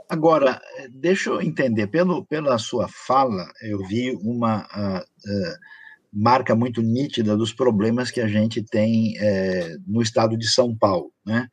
[0.09, 5.57] Agora, deixa eu entender, pelo, pela sua fala, eu vi uma uh, uh,
[6.13, 11.11] marca muito nítida dos problemas que a gente tem uh, no estado de São Paulo,
[11.25, 11.49] né?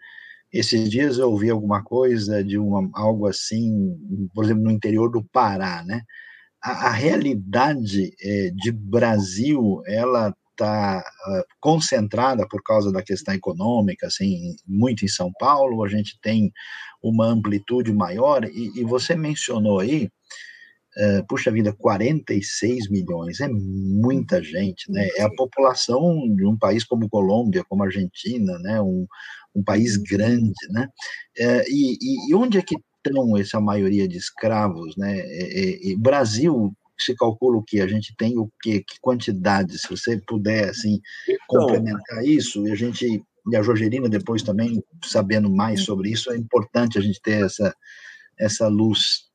[0.52, 3.72] Esses dias eu ouvi alguma coisa de uma, algo assim,
[4.34, 6.02] por exemplo, no interior do Pará, né?
[6.62, 13.34] A, a realidade é, de Brasil, ela está uh, ah, concentrada por causa da questão
[13.34, 16.52] econômica, assim, muito em São Paulo, a gente tem
[17.02, 20.10] uma amplitude maior, e, e você mencionou aí,
[21.00, 25.08] uh, puxa vida, 46 milhões, é muita gente, né?
[25.16, 28.82] É a população de um país como Colômbia, como Argentina, né?
[28.82, 29.08] Um,
[29.56, 30.88] um país grande, né?
[31.38, 35.20] É, e, e, onde é que estão essa maioria de escravos, né?
[35.20, 39.90] É, é, Brasil se calcula o que a gente tem o que, que quantidade, se
[39.90, 45.50] você puder assim então, complementar isso e a gente e a Jorgelina depois também sabendo
[45.50, 47.74] mais sobre isso é importante a gente ter essa
[48.38, 49.29] essa luz.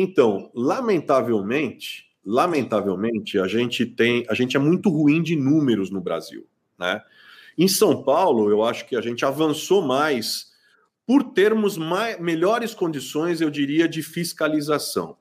[0.00, 6.46] Então, lamentavelmente, lamentavelmente, a gente tem, a gente é muito ruim de números no Brasil,
[6.78, 7.02] né?
[7.58, 10.52] Em São Paulo, eu acho que a gente avançou mais
[11.04, 15.16] por termos mais, melhores condições, eu diria, de fiscalização.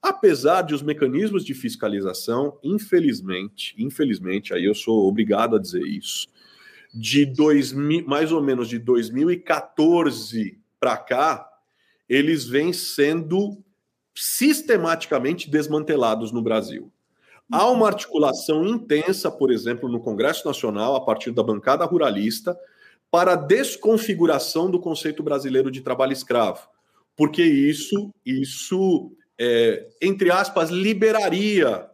[0.00, 6.28] Apesar de os mecanismos de fiscalização, infelizmente, infelizmente, aí eu sou obrigado a dizer isso,
[6.94, 11.48] de 2000, mais ou menos de 2014 para cá,
[12.08, 13.60] eles vêm sendo
[14.20, 16.92] sistematicamente desmantelados no Brasil.
[17.50, 22.56] Há uma articulação intensa, por exemplo, no Congresso Nacional, a partir da bancada ruralista,
[23.10, 26.68] para a desconfiguração do conceito brasileiro de trabalho escravo,
[27.16, 31.88] porque isso, isso é, entre aspas, liberaria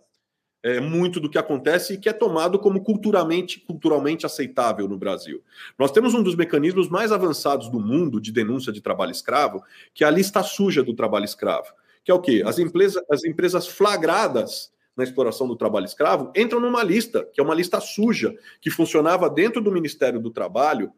[0.64, 5.42] é, muito do que acontece e que é tomado como culturalmente, culturalmente aceitável no Brasil.
[5.78, 9.62] Nós temos um dos mecanismos mais avançados do mundo de denúncia de trabalho escravo,
[9.94, 11.72] que é a lista suja do trabalho escravo,
[12.07, 12.40] que é o quê?
[12.47, 17.45] As empresas, as empresas flagradas na exploração do trabalho escravo entram numa lista, que é
[17.45, 20.92] uma lista suja, que funcionava dentro do Ministério do Trabalho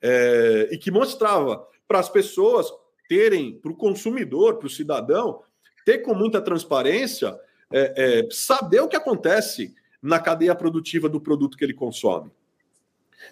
[0.00, 2.72] é, e que mostrava para as pessoas
[3.06, 5.42] terem, para o consumidor, para o cidadão,
[5.84, 7.38] ter com muita transparência,
[7.70, 12.30] é, é, saber o que acontece na cadeia produtiva do produto que ele consome.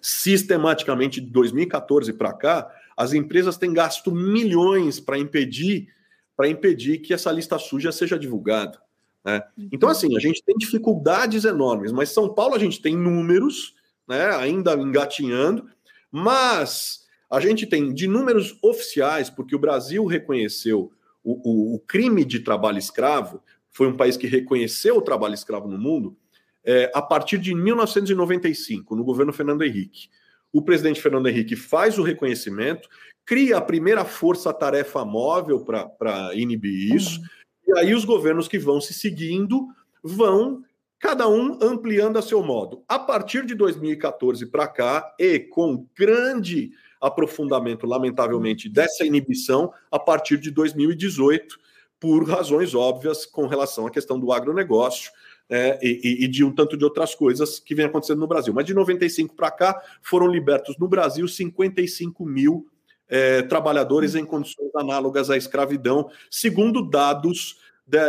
[0.03, 5.96] Sistematicamente, de 2014 para cá, as empresas têm gasto milhões para impedir
[6.37, 8.79] para impedir que essa lista suja seja divulgada.
[9.25, 9.42] Né?
[9.72, 13.75] Então, assim, a gente tem dificuldades enormes, mas São Paulo a gente tem números,
[14.07, 15.68] né, ainda engatinhando,
[16.12, 20.92] mas a gente tem de números oficiais, porque o Brasil reconheceu
[21.25, 25.66] o, o, o crime de trabalho escravo, foi um país que reconheceu o trabalho escravo
[25.66, 26.16] no mundo,
[26.64, 30.09] é, a partir de 1995, no governo Fernando Henrique.
[30.53, 32.88] O presidente Fernando Henrique faz o reconhecimento,
[33.27, 37.27] cria a primeira força-tarefa móvel para inibir isso, uhum.
[37.75, 39.67] e aí os governos que vão se seguindo
[40.03, 40.62] vão,
[41.01, 42.85] cada um ampliando a seu modo.
[42.89, 50.39] A partir de 2014 para cá, e com grande aprofundamento, lamentavelmente, dessa inibição a partir
[50.39, 51.59] de 2018,
[51.99, 55.11] por razões óbvias com relação à questão do agronegócio.
[55.49, 58.53] É, e, e, de um tanto de outras coisas que vem acontecendo no Brasil.
[58.53, 62.67] Mas de 95 para cá foram libertos no Brasil 55 mil
[63.09, 67.59] é, trabalhadores em condições análogas à escravidão, segundo dados.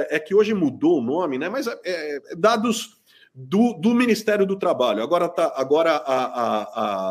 [0.09, 1.49] É que hoje mudou o nome, né?
[1.49, 2.97] Mas é, é, dados
[3.33, 5.03] do, do, Ministério do Trabalho.
[5.03, 6.61] Agora tá, agora a, a,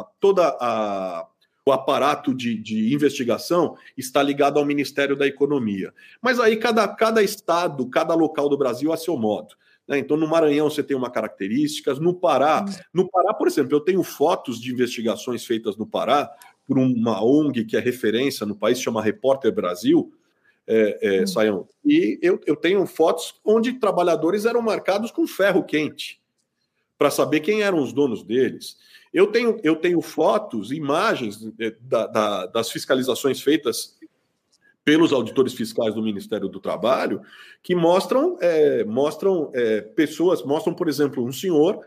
[0.01, 1.29] a toda a
[1.69, 5.93] o aparato de, de, investigação está ligado ao Ministério da Economia.
[6.23, 9.57] Mas aí cada, cada estado, cada local do Brasil a seu modo.
[9.87, 9.99] Né?
[9.99, 14.03] Então, no Maranhão você tem uma característica, no Pará, no Pará, por exemplo, eu tenho
[14.05, 16.31] fotos de investigações feitas no Pará
[16.67, 20.13] por uma ONG que é referência no país, chama Repórter Brasil,
[20.67, 21.27] é, é, hum.
[21.27, 26.21] Saião, e eu, eu tenho fotos onde trabalhadores eram marcados com ferro quente
[26.99, 28.77] para saber quem eram os donos deles.
[29.13, 33.97] Eu tenho, eu tenho fotos, imagens eh, da, da, das fiscalizações feitas
[34.85, 37.21] pelos auditores fiscais do Ministério do Trabalho,
[37.63, 41.85] que mostram, é, mostram é, pessoas, mostram, por exemplo, um senhor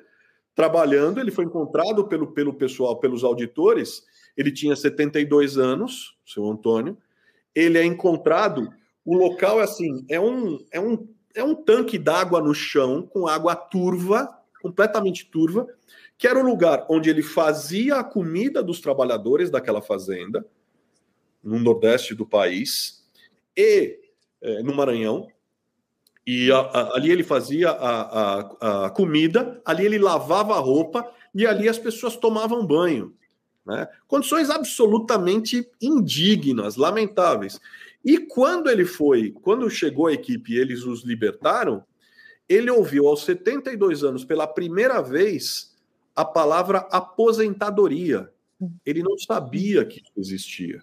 [0.54, 4.04] trabalhando, ele foi encontrado pelo, pelo pessoal, pelos auditores,
[4.36, 6.98] ele tinha 72 anos, seu Antônio,
[7.54, 8.72] ele é encontrado,
[9.04, 13.28] o local é assim, é um, é um, é um tanque d'água no chão, com
[13.28, 14.30] água turva,
[14.62, 15.68] completamente turva,
[16.18, 20.46] que era o lugar onde ele fazia a comida dos trabalhadores daquela fazenda,
[21.44, 23.06] no nordeste do país,
[23.56, 24.00] e
[24.42, 25.28] é, no Maranhão.
[26.26, 31.48] E a, a, ali ele fazia a, a, comida, ali ele lavava a roupa e
[31.48, 33.16] ali as pessoas tomavam banho.
[33.70, 33.88] Né?
[34.08, 37.62] Condições absolutamente indignas, lamentáveis.
[38.04, 41.84] E quando ele foi, quando chegou a equipe e eles os libertaram,
[42.48, 45.78] ele ouviu aos 72 anos pela primeira vez
[46.16, 48.34] a palavra aposentadoria.
[48.84, 50.82] Ele não sabia que isso existia.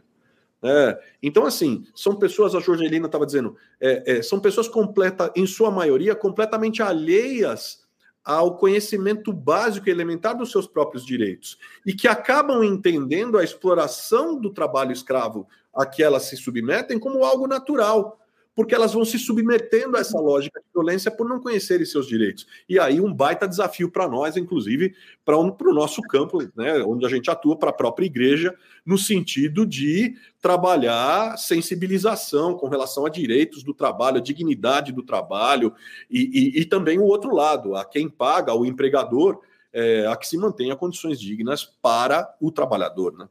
[0.62, 5.44] É, então, assim, são pessoas, a Jorgelina estava dizendo, é, é, são pessoas completa, em
[5.44, 7.84] sua maioria, completamente alheias
[8.26, 14.36] ao conhecimento básico e elementar dos seus próprios direitos e que acabam entendendo a exploração
[14.36, 18.18] do trabalho escravo a que elas se submetem como algo natural
[18.56, 22.46] porque elas vão se submetendo a essa lógica de violência por não conhecerem seus direitos.
[22.66, 27.04] E aí um baita desafio para nós, inclusive, para um, o nosso campo, né, onde
[27.04, 33.10] a gente atua, para a própria igreja, no sentido de trabalhar sensibilização com relação a
[33.10, 35.74] direitos do trabalho, a dignidade do trabalho,
[36.10, 39.38] e, e, e também o outro lado, a quem paga, o empregador,
[39.70, 43.12] é, a que se mantenha condições dignas para o trabalhador.
[43.18, 43.28] Né?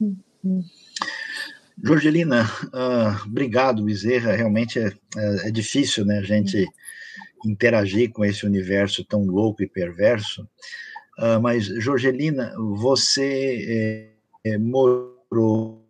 [0.00, 0.62] Uhum.
[1.82, 4.32] Jorgelina, uh, obrigado, Bezerra.
[4.32, 6.66] Realmente é, é, é, difícil, né, a gente
[7.44, 10.42] interagir com esse universo tão louco e perverso.
[11.18, 14.12] Uh, mas, Jorgelina, você
[14.44, 15.84] é, é, morou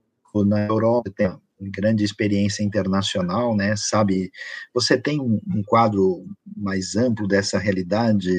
[0.46, 1.30] na Europa, tem
[1.70, 3.74] grande experiência internacional, né?
[3.76, 4.30] Sabe,
[4.72, 6.24] você tem um, um quadro
[6.56, 8.30] mais amplo dessa realidade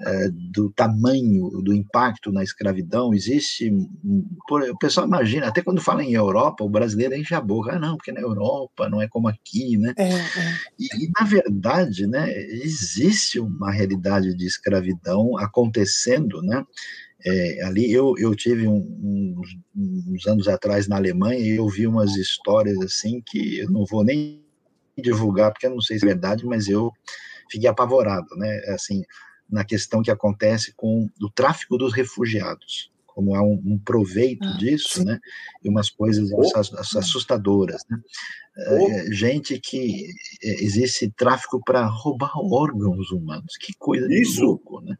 [0.00, 3.70] é, do tamanho do impacto na escravidão, existe.
[4.48, 7.96] O pessoal imagina, até quando fala em Europa, o brasileiro enche a boca, ah, não,
[7.96, 9.94] porque na Europa não é como aqui, né?
[9.96, 10.58] É, é.
[10.78, 16.64] E, e, na verdade, né, existe uma realidade de escravidão acontecendo, né?
[17.26, 21.84] É, ali eu, eu tive um, uns, uns anos atrás na Alemanha e eu vi
[21.84, 24.40] umas histórias assim que eu não vou nem
[24.96, 26.92] divulgar porque eu não sei se é verdade, mas eu
[27.50, 28.60] fiquei apavorado, né?
[28.68, 29.02] Assim,
[29.48, 34.56] na questão que acontece com o tráfico dos refugiados, como há um, um proveito ah,
[34.58, 35.04] disso, sim.
[35.04, 35.18] né?
[35.64, 36.58] E umas coisas oh.
[36.98, 37.98] assustadoras, né?
[38.70, 38.90] Oh.
[38.90, 40.06] É, gente que
[40.42, 44.34] é, existe tráfico para roubar órgãos humanos, que coisa Isso.
[44.34, 44.96] de louco, né?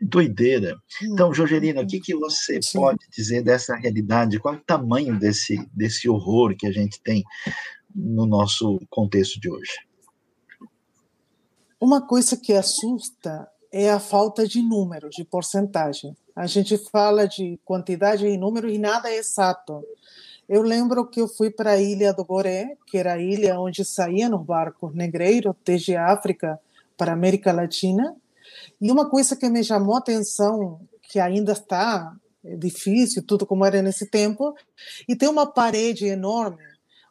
[0.00, 0.76] Doideira.
[1.02, 2.76] Então, Jorgelina, o que, que você sim.
[2.76, 4.40] pode dizer dessa realidade?
[4.40, 7.22] Qual é o tamanho desse, desse horror que a gente tem
[7.94, 9.72] no nosso contexto de hoje?
[11.80, 16.14] Uma coisa que assusta é a falta de números, de porcentagem.
[16.36, 19.82] A gente fala de quantidade e número e nada é exato.
[20.46, 23.82] Eu lembro que eu fui para a ilha do Goré, que era a ilha onde
[23.84, 26.60] saíam os barcos negreiros desde a África
[26.98, 28.14] para a América Latina.
[28.78, 32.14] E uma coisa que me chamou a atenção, que ainda está
[32.44, 34.54] difícil, tudo como era nesse tempo,
[35.08, 36.62] e tem uma parede enorme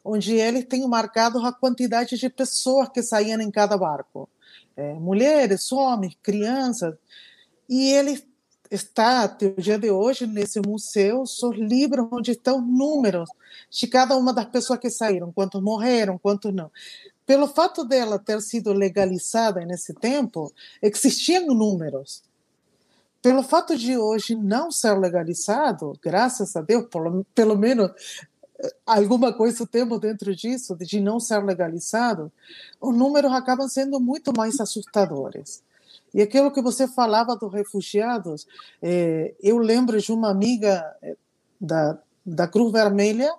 [0.04, 4.28] onde eles têm marcado a quantidade de pessoas que saíam em cada barco
[4.76, 6.94] é, mulheres, homens, crianças,
[7.68, 8.22] e ele
[8.70, 13.28] está até o dia de hoje nesse museu, os livros onde estão números
[13.70, 16.70] de cada uma das pessoas que saíram, quantos morreram, quantos não.
[17.26, 22.22] Pelo fato dela ter sido legalizada nesse tempo, existiam números.
[23.20, 27.92] Pelo fato de hoje não ser legalizado, graças a Deus, pelo, pelo menos
[28.86, 32.30] alguma coisa temos dentro disso, de não ser legalizado,
[32.80, 35.62] os números acabam sendo muito mais assustadores.
[36.14, 38.46] E aquilo que você falava dos refugiados,
[38.82, 41.16] é, eu lembro de uma amiga é,
[41.60, 43.32] da, da Cruz Vermelha,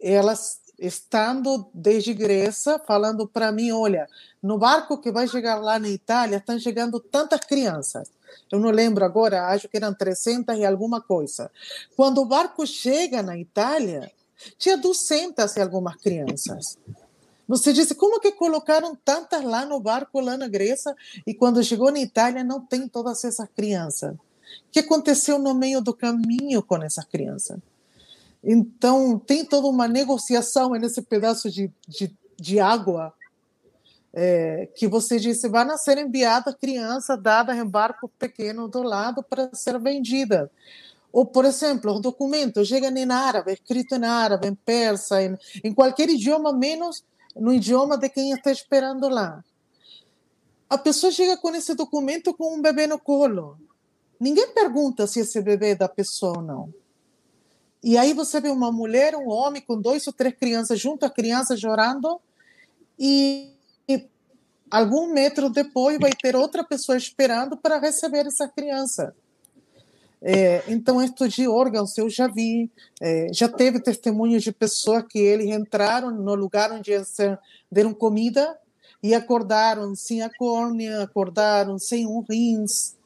[0.00, 4.08] elas estando desde Grécia, falando para mim, olha,
[4.42, 8.10] no barco que vai chegar lá na Itália, estão chegando tantas crianças.
[8.50, 11.50] Eu não lembro agora, acho que eram 300 e alguma coisa.
[11.96, 14.10] Quando o barco chega na Itália,
[14.58, 16.78] tinha 200 e algumas crianças.
[17.46, 20.94] Você disse, como que colocaram tantas lá no barco, lá na Grécia,
[21.26, 24.14] e quando chegou na Itália não tem todas essas crianças?
[24.14, 24.18] O
[24.72, 27.58] que aconteceu no meio do caminho com essas crianças?
[28.42, 33.12] Então, tem toda uma negociação nesse pedaço de, de, de água
[34.12, 39.52] é, que você disse, vai ser enviada criança dada em barco pequeno do lado para
[39.54, 40.50] ser vendida.
[41.14, 45.72] Ou, por exemplo, o documento chega em árabe, escrito em árabe, em persa, em, em
[45.72, 47.04] qualquer idioma, menos
[47.36, 49.44] no idioma de quem está esperando lá.
[50.68, 53.56] A pessoa chega com esse documento com um bebê no colo.
[54.18, 56.74] Ninguém pergunta se esse bebê é da pessoa ou não.
[57.80, 61.10] E aí você vê uma mulher, um homem com dois ou três crianças junto à
[61.10, 62.20] criança chorando
[62.98, 63.52] e,
[63.88, 64.04] e
[64.68, 69.14] algum metro depois vai ter outra pessoa esperando para receber essa criança.
[70.26, 75.18] É, então, esto de órgãos eu já vi, é, já teve testemunhos de pessoas que
[75.18, 77.14] eles entraram no lugar onde eles
[77.70, 78.58] deram comida
[79.02, 82.96] e acordaram sem a córnea, acordaram sem um rins.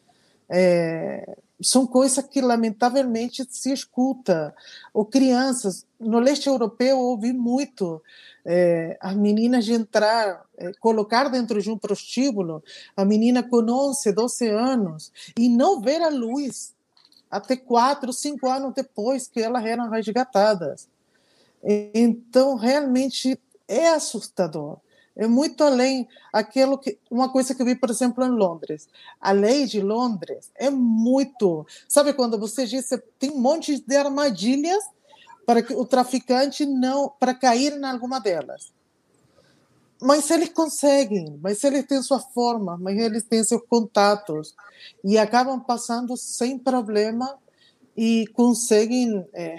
[0.49, 4.55] É, são coisas que, lamentavelmente, se escuta.
[4.95, 8.01] Ou crianças, no leste europeu, eu ouvi muito
[8.45, 12.63] é, as meninas de entrar, é, colocar dentro de um prostíbulo
[12.97, 16.78] a menina com 11, 12 anos e não ver a luz
[17.31, 20.89] até quatro, cinco anos depois que elas eram resgatadas.
[21.63, 24.79] Então, realmente é assustador.
[25.17, 28.89] É muito além aquilo que uma coisa que eu vi, por exemplo, em Londres.
[29.21, 34.85] A lei de Londres é muito, sabe quando você diz tem um monte de armadilhas
[35.45, 38.73] para que o traficante não para cair em alguma delas.
[40.01, 44.55] Mas eles conseguem, mas eles têm sua forma, mas eles têm seus contatos
[45.03, 47.37] e acabam passando sem problema
[47.97, 49.59] e conseguem é,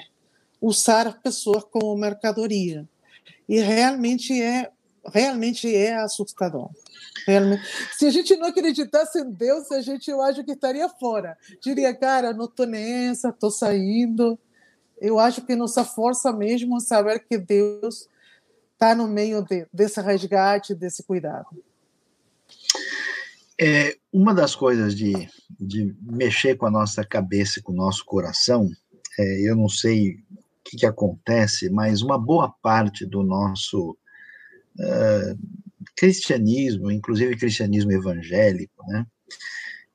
[0.61, 2.87] usar as pessoas como mercadoria.
[3.47, 4.71] E realmente é
[5.05, 6.69] realmente é assustador.
[7.25, 7.63] Realmente.
[7.97, 11.37] Se a gente não acreditasse em Deus, a gente eu acho que estaria fora.
[11.61, 14.37] Diria, cara, não estou nessa, estou saindo.
[14.99, 18.07] Eu acho que nossa força mesmo é saber que Deus
[18.79, 21.47] está no meio de, desse resgate, desse cuidado.
[23.59, 25.13] É, uma das coisas de,
[25.59, 28.69] de mexer com a nossa cabeça, com o nosso coração,
[29.19, 30.17] é, eu não sei o
[30.63, 33.97] que, que, acontece, mas uma boa parte do nosso
[34.79, 35.37] uh,
[35.97, 39.05] cristianismo, inclusive cristianismo evangélico, né,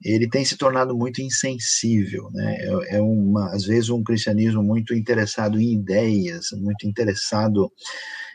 [0.05, 2.57] ele tem se tornado muito insensível, né?
[2.59, 7.73] É, é uma, às vezes um cristianismo muito interessado em ideias, muito interessado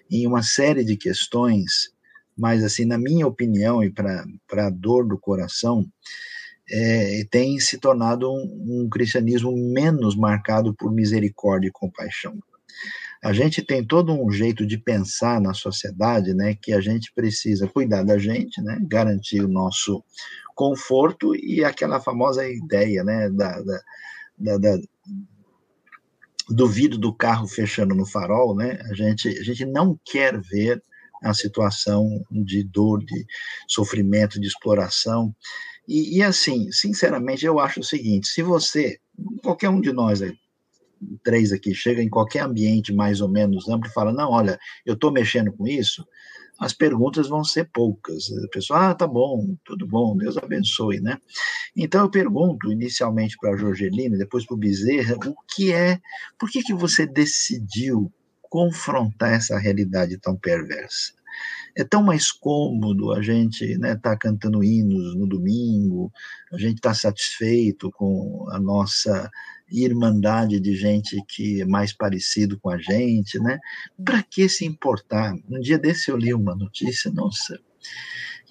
[0.10, 1.91] em uma série de questões,
[2.38, 4.26] mas assim, na minha opinião e para
[4.57, 5.86] a dor do coração,
[6.72, 12.38] é, tem se tornado um, um cristianismo menos marcado por misericórdia e compaixão.
[13.22, 17.68] A gente tem todo um jeito de pensar na sociedade, né, que a gente precisa
[17.68, 20.01] cuidar da gente, né, garantir o nosso
[20.55, 23.82] conforto e aquela famosa ideia, né, da, da,
[24.38, 24.80] da, da
[26.50, 28.80] do vidro do carro fechando no farol, né?
[28.89, 30.82] A gente, a gente não quer ver
[31.24, 33.26] a situação de dor, de
[33.68, 35.36] sofrimento, de exploração.
[35.88, 39.00] E, e, assim, sinceramente, eu acho o seguinte: se você,
[39.43, 40.22] qualquer um de nós,
[41.24, 44.93] três aqui, chega em qualquer ambiente mais ou menos amplo e fala, não, olha, eu
[44.93, 46.06] estou mexendo com isso,
[46.60, 48.30] as perguntas vão ser poucas.
[48.43, 51.18] A pessoa, ah, tá bom, tudo bom, Deus abençoe, né?
[51.76, 55.99] Então eu pergunto inicialmente para a Jorgelina, depois para o Bezerra, o que é,
[56.38, 61.14] por que, que você decidiu confrontar essa realidade tão perversa?
[61.78, 66.12] É tão mais cômodo a gente estar né, tá cantando hinos no domingo,
[66.51, 69.30] a gente está satisfeito com a nossa
[69.72, 73.59] irmandade de gente que é mais parecido com a gente, né?
[74.03, 75.34] Para que se importar?
[75.49, 77.59] Um dia desse eu li uma notícia, nossa,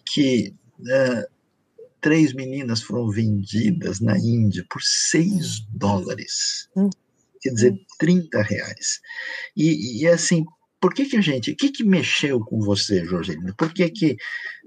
[0.04, 1.38] que uh,
[2.00, 6.68] três meninas foram vendidas na Índia por seis dólares.
[6.76, 6.90] Hum.
[7.40, 9.00] Quer dizer, 30 reais.
[9.56, 10.44] E, e assim,
[10.80, 13.52] por que, que a gente, o que, que mexeu com você, Jorgelina?
[13.56, 14.16] Por que, que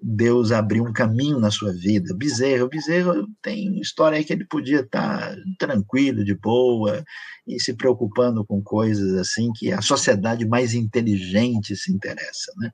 [0.01, 2.13] Deus abriu um caminho na sua vida?
[2.15, 7.03] Bezerro, Bezerro tem história aí que ele podia estar tranquilo, de boa,
[7.47, 12.71] e se preocupando com coisas assim que a sociedade mais inteligente se interessa, né?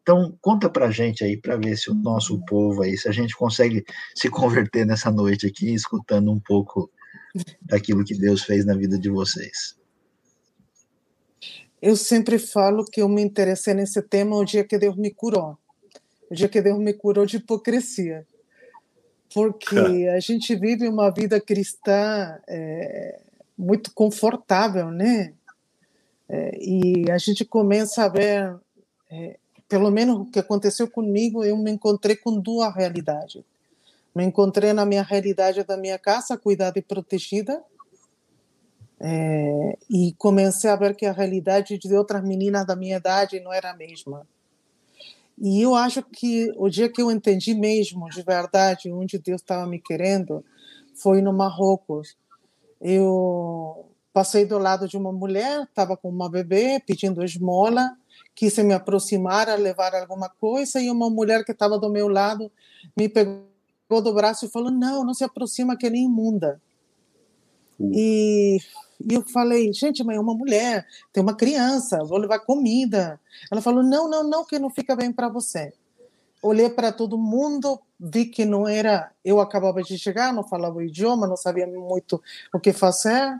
[0.00, 3.34] Então, conta pra gente aí, para ver se o nosso povo aí, se a gente
[3.34, 6.90] consegue se converter nessa noite aqui, escutando um pouco
[7.60, 9.77] daquilo que Deus fez na vida de vocês.
[11.80, 15.56] Eu sempre falo que eu me interessei nesse tema o dia que Deus me curou.
[16.30, 18.26] O dia que Deus me curou de hipocrisia.
[19.32, 23.20] Porque a gente vive uma vida cristã é,
[23.56, 25.32] muito confortável, né?
[26.28, 28.54] É, e a gente começa a ver,
[29.10, 29.36] é,
[29.68, 33.42] pelo menos o que aconteceu comigo, eu me encontrei com duas realidades.
[34.14, 37.62] Me encontrei na minha realidade da minha casa, cuidada e protegida,
[39.00, 43.52] é, e comecei a ver que a realidade de outras meninas da minha idade não
[43.52, 44.26] era a mesma.
[45.40, 49.66] E eu acho que o dia que eu entendi mesmo, de verdade, onde Deus estava
[49.66, 50.44] me querendo,
[50.94, 52.16] foi no Marrocos.
[52.80, 57.88] Eu passei do lado de uma mulher, estava com uma bebê, pedindo esmola,
[58.34, 62.50] quis me aproximar, a levar alguma coisa, e uma mulher que estava do meu lado
[62.96, 63.46] me pegou
[64.02, 66.60] do braço e falou: Não, não se aproxima, que é nem imunda.
[67.78, 67.92] Uh.
[67.94, 68.58] E
[69.00, 73.20] e eu falei, gente, mas é uma mulher, tem uma criança, vou levar comida.
[73.50, 75.72] Ela falou, não, não, não, que não fica bem para você.
[76.42, 79.12] Olhei para todo mundo, vi que não era.
[79.24, 82.20] Eu acabava de chegar, não falava o idioma, não sabia muito
[82.52, 83.38] o que fazer.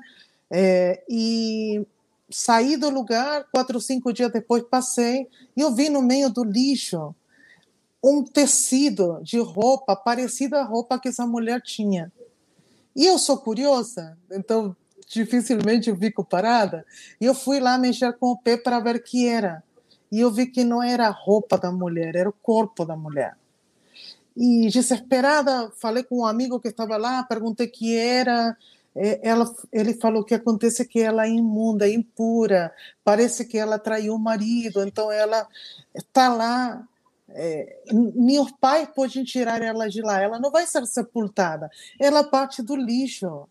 [0.51, 1.85] É, e
[2.31, 7.15] saí do lugar, quatro cinco dias depois passei, e eu vi no meio do lixo
[8.03, 12.13] um tecido de roupa parecido à roupa que essa mulher tinha.
[12.95, 14.77] E eu sou curiosa, então
[15.09, 16.85] dificilmente eu fico parada.
[17.21, 19.63] E eu fui lá mexer com o pé para ver o que era.
[20.11, 23.37] E eu vi que não era a roupa da mulher, era o corpo da mulher.
[24.37, 28.57] E desesperada, falei com um amigo que estava lá, perguntei o que era.
[28.95, 32.73] Ela, ele falou que acontece que ela é imunda, é impura,
[33.05, 35.47] parece que ela traiu o marido, então ela
[35.95, 36.87] está lá.
[37.31, 42.63] É, os pais podem tirar ela de lá, ela não vai ser sepultada, ela parte
[42.63, 43.47] do lixo.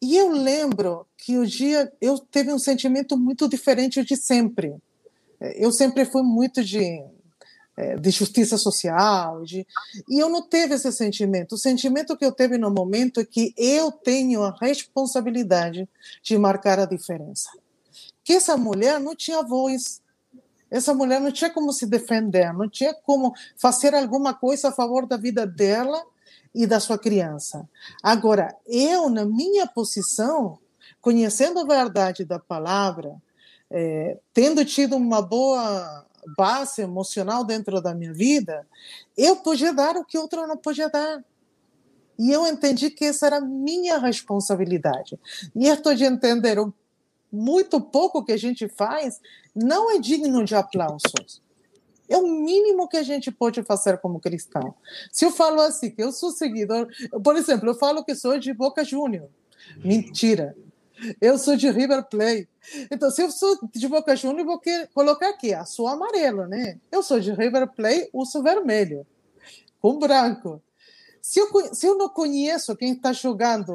[0.00, 4.74] E eu lembro que o dia eu teve um sentimento muito diferente de sempre.
[5.40, 7.02] Eu sempre fui muito de,
[7.76, 9.66] é, de justiça social, de,
[10.08, 11.54] e eu não teve esse sentimento.
[11.54, 15.88] O sentimento que eu teve no momento é que eu tenho a responsabilidade
[16.22, 17.50] de marcar a diferença.
[18.24, 20.00] Que essa mulher não tinha voz,
[20.70, 25.06] essa mulher não tinha como se defender, não tinha como fazer alguma coisa a favor
[25.06, 26.02] da vida dela
[26.56, 27.68] e da sua criança.
[28.02, 30.58] Agora, eu, na minha posição,
[31.02, 33.14] conhecendo a verdade da palavra,
[33.70, 38.66] é, tendo tido uma boa base emocional dentro da minha vida,
[39.16, 41.22] eu podia dar o que outro não podia dar.
[42.18, 45.20] E eu entendi que essa era minha responsabilidade.
[45.54, 46.56] E estou de entender
[47.30, 49.20] muito pouco que a gente faz
[49.54, 51.42] não é digno de aplausos.
[52.08, 54.74] É o mínimo que a gente pode fazer como cristão.
[55.10, 56.88] Se eu falo assim, que eu sou seguidor,
[57.22, 59.28] por exemplo, eu falo que sou de Boca Júnior.
[59.84, 60.56] Mentira.
[61.20, 62.48] Eu sou de River Plate.
[62.90, 64.60] Então, se eu sou de Boca Juniors, vou
[64.94, 66.78] colocar aqui, a sua amarelo, né?
[66.90, 69.06] Eu sou de River Plate, uso vermelho,
[69.80, 70.62] com branco.
[71.20, 73.74] Se eu, se eu não conheço quem está jogando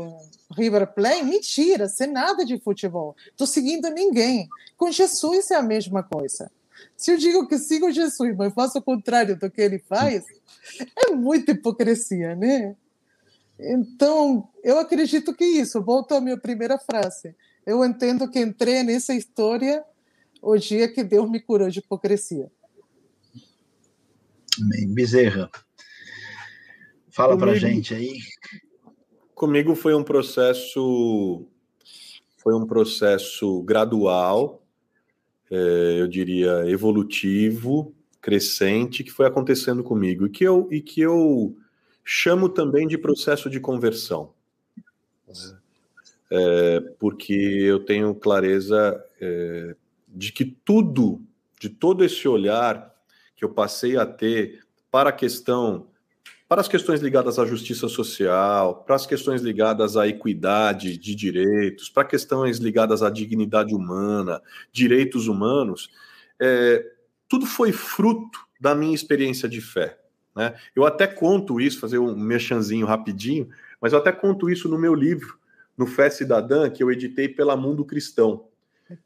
[0.57, 3.15] River Plate, mentira, sei nada de futebol.
[3.27, 4.47] Estou seguindo ninguém.
[4.77, 6.51] Com Jesus é a mesma coisa.
[6.95, 10.23] Se eu digo que sigo Jesus, mas faço o contrário do que ele faz,
[10.95, 12.75] é muita hipocrisia, né?
[13.59, 17.35] Então, eu acredito que isso, volto à minha primeira frase.
[17.65, 19.83] Eu entendo que entrei nessa história
[20.41, 22.51] o dia que Deus me curou de hipocrisia.
[24.59, 24.87] Amém.
[24.93, 25.49] Bezerra,
[27.09, 28.17] fala para gente aí.
[29.35, 31.47] Comigo foi um processo,
[32.37, 34.60] foi um processo gradual,
[35.51, 41.57] eu diria evolutivo, crescente, que foi acontecendo comigo e que eu e que eu
[42.03, 44.33] chamo também de processo de conversão.
[46.29, 49.75] É, porque eu tenho clareza é,
[50.07, 51.21] de que tudo,
[51.59, 52.93] de todo esse olhar
[53.35, 55.87] que eu passei a ter para a questão,
[56.51, 61.89] para as questões ligadas à justiça social, para as questões ligadas à equidade de direitos,
[61.89, 65.89] para questões ligadas à dignidade humana, direitos humanos,
[66.37, 66.85] é,
[67.29, 69.97] tudo foi fruto da minha experiência de fé.
[70.35, 70.53] Né?
[70.75, 73.47] Eu até conto isso, fazer um mexanzinho rapidinho,
[73.79, 75.39] mas eu até conto isso no meu livro,
[75.77, 78.43] no Fé Cidadã, que eu editei pela Mundo Cristão.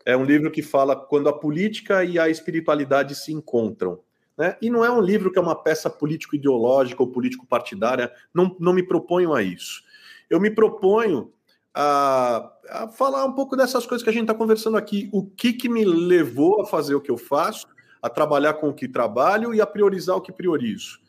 [0.03, 3.99] É um livro que fala quando a política e a espiritualidade se encontram.
[4.37, 4.57] Né?
[4.61, 8.83] E não é um livro que é uma peça político-ideológica ou político-partidária, não, não me
[8.83, 9.83] proponho a isso.
[10.29, 11.31] Eu me proponho
[11.73, 15.09] a, a falar um pouco dessas coisas que a gente está conversando aqui.
[15.11, 17.67] O que, que me levou a fazer o que eu faço,
[18.01, 20.99] a trabalhar com o que trabalho e a priorizar o que priorizo.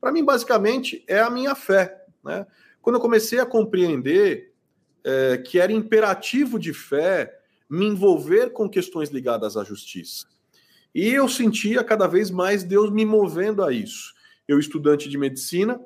[0.00, 2.06] Para mim, basicamente, é a minha fé.
[2.24, 2.46] Né?
[2.80, 4.54] Quando eu comecei a compreender
[5.04, 10.26] é, que era imperativo de fé me envolver com questões ligadas à justiça.
[10.96, 14.14] E eu sentia cada vez mais Deus me movendo a isso.
[14.48, 15.78] Eu, estudante de medicina,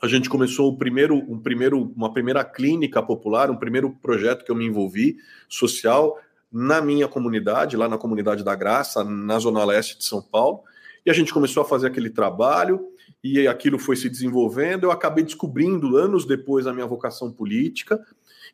[0.00, 4.52] a gente começou o primeiro, um primeiro, uma primeira clínica popular, um primeiro projeto que
[4.52, 5.16] eu me envolvi,
[5.48, 6.16] social,
[6.52, 10.60] na minha comunidade, lá na comunidade da Graça, na Zona Leste de São Paulo.
[11.04, 12.86] E a gente começou a fazer aquele trabalho
[13.24, 14.84] e aquilo foi se desenvolvendo.
[14.84, 18.00] Eu acabei descobrindo, anos depois, a minha vocação política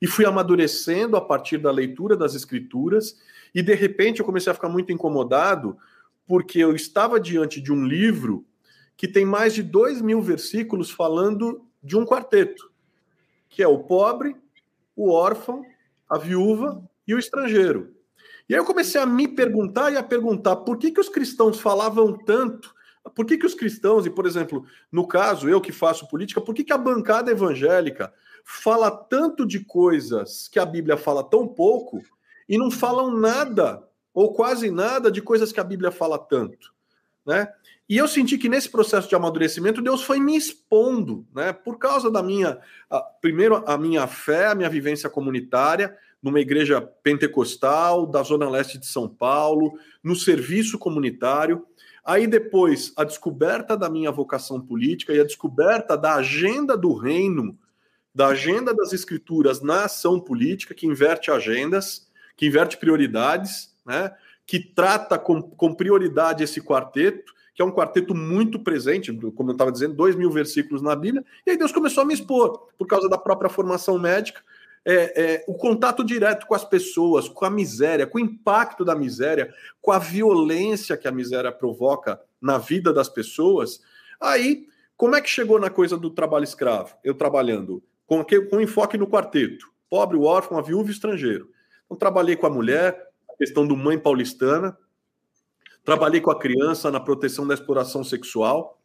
[0.01, 3.19] e fui amadurecendo a partir da leitura das escrituras.
[3.57, 5.79] E de repente eu comecei a ficar muito incomodado
[6.27, 8.45] porque eu estava diante de um livro
[8.99, 12.71] que tem mais de dois mil versículos falando de um quarteto,
[13.49, 14.37] que é o pobre,
[14.95, 15.65] o órfão,
[16.07, 17.95] a viúva e o estrangeiro.
[18.47, 21.59] E aí eu comecei a me perguntar e a perguntar por que, que os cristãos
[21.59, 22.77] falavam tanto
[23.15, 26.53] por que, que os cristãos, e por exemplo, no caso, eu que faço política, por
[26.53, 28.13] que, que a bancada evangélica
[28.45, 32.03] fala tanto de coisas que a Bíblia fala tão pouco
[32.49, 33.83] e não falam nada,
[34.13, 36.73] ou quase nada, de coisas que a Bíblia fala tanto?
[37.25, 37.49] Né?
[37.89, 41.53] E eu senti que nesse processo de amadurecimento, Deus foi me expondo, né?
[41.53, 42.59] Por causa da minha,
[42.91, 48.79] a, primeiro, a minha fé, a minha vivência comunitária, numa igreja pentecostal da Zona Leste
[48.79, 51.65] de São Paulo, no serviço comunitário.
[52.05, 57.57] Aí depois, a descoberta da minha vocação política e a descoberta da agenda do reino,
[58.13, 62.06] da agenda das escrituras na ação política, que inverte agendas,
[62.37, 64.13] que inverte prioridades, né?
[64.47, 69.55] que trata com, com prioridade esse quarteto, que é um quarteto muito presente, como eu
[69.55, 72.87] estava dizendo, dois mil versículos na Bíblia, e aí Deus começou a me expor, por
[72.87, 74.43] causa da própria formação médica,
[74.85, 78.95] é, é, o contato direto com as pessoas, com a miséria, com o impacto da
[78.95, 83.81] miséria, com a violência que a miséria provoca na vida das pessoas.
[84.21, 84.67] Aí,
[84.97, 86.95] como é que chegou na coisa do trabalho escravo?
[87.03, 91.51] Eu trabalhando com, com enfoque no quarteto: pobre, o órfão, a viúva e estrangeiro.
[91.87, 94.77] Então, trabalhei com a mulher, a questão do mãe paulistana,
[95.85, 98.79] trabalhei com a criança na proteção da exploração sexual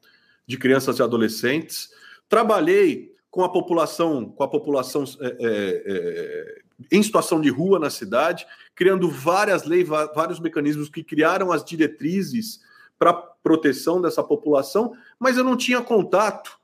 [0.45, 1.89] de crianças e adolescentes,
[2.30, 7.89] trabalhei com a população, com a população é, é, é, em situação de rua na
[7.89, 8.45] cidade,
[8.76, 12.60] criando várias leis, vários mecanismos que criaram as diretrizes
[12.99, 16.60] para proteção dessa população, mas eu não tinha contato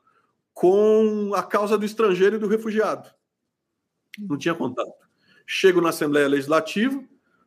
[0.53, 3.09] com a causa do estrangeiro e do refugiado.
[4.19, 5.06] Não tinha contato.
[5.49, 7.01] Chego na Assembleia Legislativa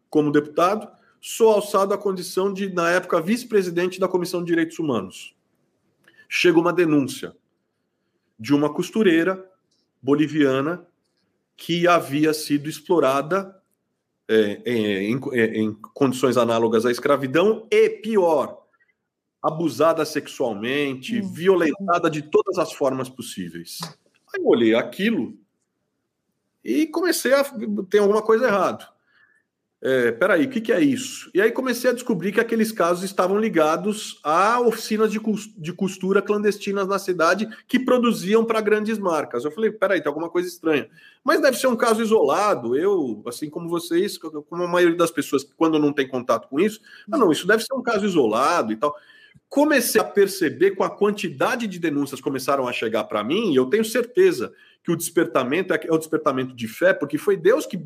[0.09, 0.89] como deputado,
[1.21, 5.37] sou alçado à condição de, na época, vice-presidente da Comissão de Direitos Humanos.
[6.27, 7.37] Chega uma denúncia
[8.39, 9.47] de uma costureira
[10.03, 10.87] boliviana
[11.57, 13.55] que havia sido explorada
[14.27, 18.65] é, é, em, é, em, condições análogas à escravidão e, pior,
[19.43, 21.33] abusada sexualmente, hum.
[21.33, 23.79] violentada de todas as formas possíveis.
[24.33, 25.39] Aí eu olhei aquilo
[26.65, 27.45] e comecei a
[27.89, 28.89] ter alguma coisa errada
[29.83, 31.31] é, peraí, o que, que, é isso?
[31.33, 36.87] E aí comecei a descobrir que aqueles casos estavam ligados a oficinas de costura clandestinas
[36.87, 39.43] na cidade que produziam para grandes marcas.
[39.43, 40.87] Eu falei, peraí, tem alguma coisa estranha.
[41.25, 42.77] Mas deve ser um caso isolado.
[42.77, 46.79] Eu, assim como vocês, como a maioria das pessoas, quando não tem contato com isso,
[47.11, 48.95] ah, não, isso deve ser um caso isolado e tal.
[49.49, 53.65] Comecei a perceber com a quantidade de denúncias começaram a chegar para mim, e eu
[53.67, 54.53] tenho certeza
[54.83, 57.85] que o despertamento é, é o despertamento de fé, porque foi Deus que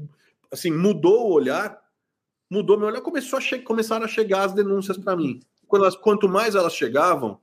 [0.51, 1.85] assim mudou o olhar
[2.51, 5.41] mudou meu olhar, começou a começaram a chegar as denúncias para mim.
[5.73, 7.41] Elas, quanto mais elas chegavam,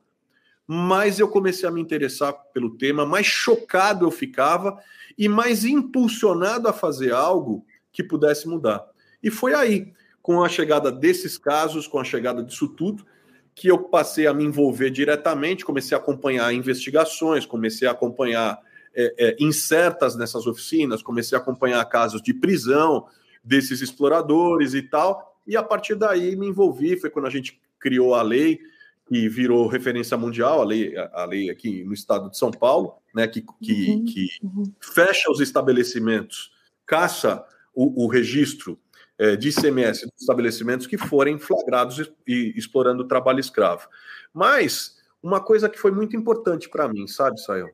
[0.65, 4.79] mais eu comecei a me interessar pelo tema, mais chocado eu ficava
[5.17, 8.85] e mais impulsionado a fazer algo que pudesse mudar.
[9.21, 9.91] E foi aí,
[10.21, 13.05] com a chegada desses casos, com a chegada disso tudo,
[13.53, 18.57] que eu passei a me envolver diretamente, comecei a acompanhar investigações, comecei a acompanhar
[18.95, 23.07] é, é, incertas nessas oficinas, comecei a acompanhar casos de prisão,
[23.43, 25.39] desses exploradores e tal.
[25.47, 28.59] E a partir daí me envolvi, foi quando a gente criou a lei
[29.07, 33.27] que virou referência mundial, a lei, a lei aqui no estado de São Paulo, né,
[33.27, 34.73] que, que, uhum, que uhum.
[34.79, 36.53] fecha os estabelecimentos,
[36.85, 38.79] caça o, o registro
[39.17, 43.87] é, de ICMS dos estabelecimentos que forem flagrados e, e explorando o trabalho escravo.
[44.33, 47.69] Mas uma coisa que foi muito importante para mim, sabe, Sayão?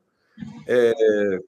[0.67, 1.39] É,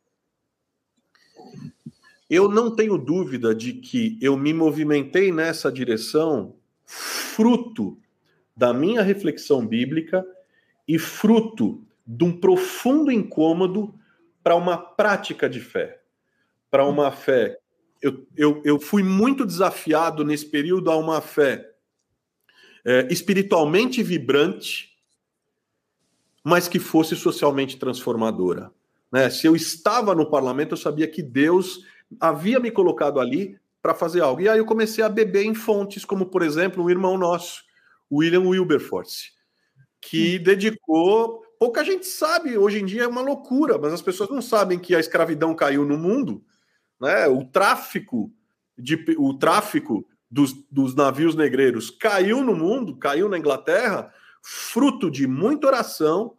[2.30, 7.98] eu não tenho dúvida de que eu me movimentei nessa direção fruto
[8.56, 10.26] da minha reflexão bíblica
[10.88, 13.94] e fruto de um profundo incômodo
[14.44, 16.02] para uma prática de fé,
[16.70, 17.58] para uma fé.
[18.02, 21.70] Eu, eu, eu fui muito desafiado nesse período a uma fé
[22.86, 24.98] é, espiritualmente vibrante,
[26.44, 28.72] mas que fosse socialmente transformadora.
[29.12, 29.30] Né?
[29.30, 31.86] Se eu estava no parlamento, eu sabia que Deus
[32.20, 34.42] havia me colocado ali para fazer algo.
[34.42, 37.64] E aí eu comecei a beber em fontes, como por exemplo, um irmão nosso,
[38.12, 39.32] William Wilberforce,
[40.02, 40.44] que hum.
[40.44, 41.44] dedicou.
[41.60, 44.96] Pouca gente sabe, hoje em dia é uma loucura, mas as pessoas não sabem que
[44.96, 46.42] a escravidão caiu no mundo,
[47.00, 47.28] né?
[47.28, 48.32] O tráfico
[48.78, 55.28] de o tráfico dos, dos navios negreiros caiu no mundo, caiu na Inglaterra, fruto de
[55.28, 56.38] muita oração,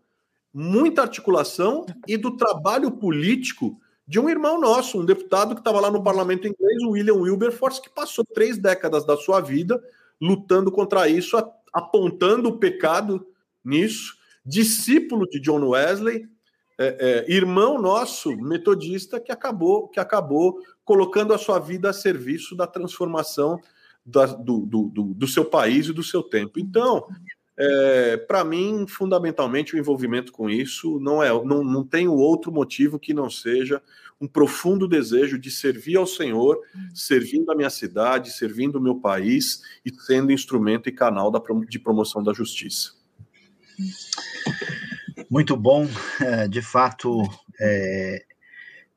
[0.53, 5.91] muita articulação e do trabalho político de um irmão nosso, um deputado que estava lá
[5.91, 9.81] no parlamento inglês, o William Wilberforce, que passou três décadas da sua vida
[10.21, 11.37] lutando contra isso,
[11.73, 13.25] apontando o pecado
[13.65, 16.29] nisso, discípulo de John Wesley,
[16.77, 22.57] é, é, irmão nosso metodista que acabou que acabou colocando a sua vida a serviço
[22.57, 23.61] da transformação
[24.05, 26.59] da, do, do, do, do seu país e do seu tempo.
[26.59, 27.07] Então,
[27.63, 32.99] é, para mim, fundamentalmente, o envolvimento com isso não é, não, não tem outro motivo
[32.99, 33.83] que não seja
[34.19, 36.59] um profundo desejo de servir ao Senhor,
[36.95, 41.79] servindo a minha cidade, servindo o meu país e sendo instrumento e canal da, de
[41.79, 42.93] promoção da justiça.
[45.31, 45.87] Muito bom,
[46.21, 47.23] é, de fato,
[47.61, 48.25] é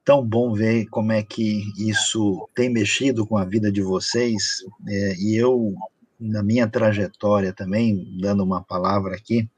[0.05, 5.15] tão bom ver como é que isso tem mexido com a vida de vocês, é,
[5.15, 5.73] e eu
[6.23, 9.49] na minha trajetória também, dando uma palavra aqui,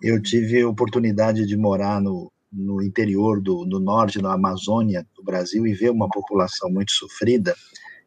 [0.00, 5.66] eu tive oportunidade de morar no, no interior do, do norte, na Amazônia do Brasil,
[5.66, 7.54] e ver uma população muito sofrida.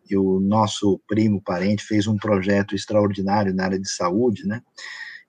[0.10, 4.62] E o nosso primo parente fez um projeto extraordinário na área de saúde, né?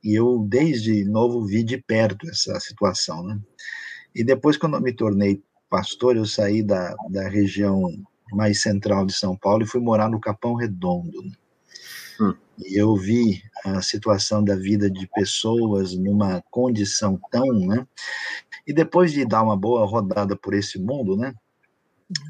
[0.04, 3.40] E eu, desde novo, vi de perto essa situação, né?
[4.14, 7.82] E depois, quando eu me tornei pastor, eu saí da, da região
[8.32, 11.22] mais central de São Paulo e fui morar no Capão Redondo.
[11.22, 11.32] Né?
[12.20, 12.34] Hum.
[12.58, 17.86] E eu vi a situação da vida de pessoas numa condição tão, né?
[18.66, 21.34] E depois de dar uma boa rodada por esse mundo, né?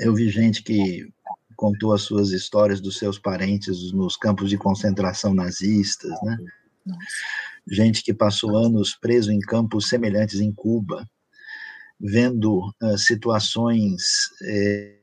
[0.01, 1.09] Eu vi gente que
[1.57, 6.39] contou as suas histórias dos seus parentes nos campos de concentração nazistas, né?
[7.69, 11.09] Gente que passou anos preso em campos semelhantes em Cuba,
[11.99, 14.03] vendo uh, situações
[14.43, 14.96] eh,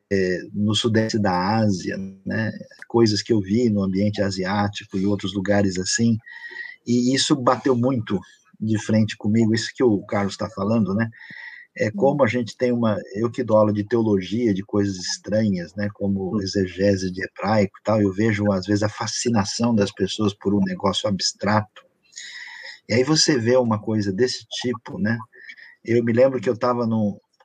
[0.54, 2.52] no sudeste da Ásia, né,
[2.88, 6.18] coisas que eu vi no ambiente asiático e outros lugares assim,
[6.86, 8.20] e isso bateu muito
[8.60, 11.10] de frente comigo, isso que o Carlos está falando, né,
[11.76, 15.74] é como a gente tem uma, eu que dou aula de teologia, de coisas estranhas,
[15.76, 20.34] né, como exegese de hebraico e tal, eu vejo às vezes a fascinação das pessoas
[20.36, 21.84] por um negócio abstrato.
[22.88, 25.18] E aí você vê uma coisa desse tipo, né?
[25.84, 26.86] Eu me lembro que eu estava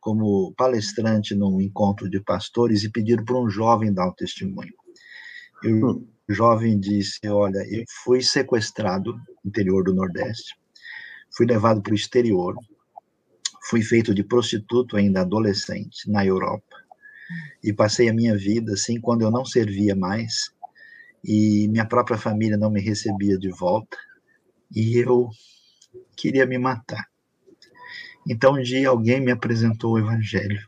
[0.00, 4.72] como palestrante num encontro de pastores e pediram para um jovem dar um testemunho.
[5.62, 6.08] E o hum.
[6.28, 10.54] jovem disse: Olha, eu fui sequestrado no interior do Nordeste,
[11.36, 12.54] fui levado para o exterior,
[13.68, 16.76] fui feito de prostituto ainda adolescente na Europa
[17.62, 20.50] e passei a minha vida assim quando eu não servia mais
[21.24, 23.96] e minha própria família não me recebia de volta
[24.74, 25.28] e eu
[26.16, 27.06] queria me matar.
[28.28, 30.60] Então um dia alguém me apresentou o evangelho.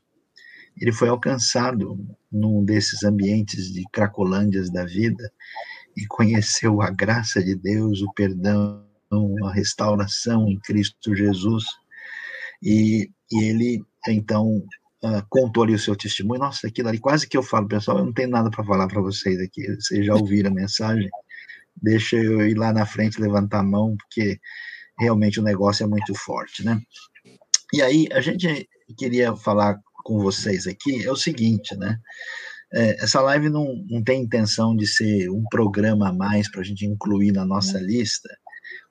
[0.80, 1.98] Ele foi alcançado
[2.32, 5.30] num desses ambientes de cracolândias da vida
[5.96, 8.84] e conheceu a graça de Deus, o perdão,
[9.44, 11.64] a restauração em Cristo Jesus
[12.62, 14.58] e, e ele, então,
[15.02, 16.40] uh, contou ali o seu testemunho.
[16.40, 19.00] Nossa, aquilo ali, quase que eu falo, pessoal, eu não tenho nada para falar para
[19.00, 19.66] vocês aqui.
[19.76, 21.08] Vocês já ouviram a mensagem?
[21.82, 24.38] Deixa eu ir lá na frente levantar a mão, porque
[24.98, 26.80] realmente o negócio é muito forte, né?
[27.72, 31.98] E aí, a gente queria falar com vocês aqui é o seguinte, né?
[32.72, 36.64] É, essa live não, não tem intenção de ser um programa a mais para a
[36.64, 38.28] gente incluir na nossa lista.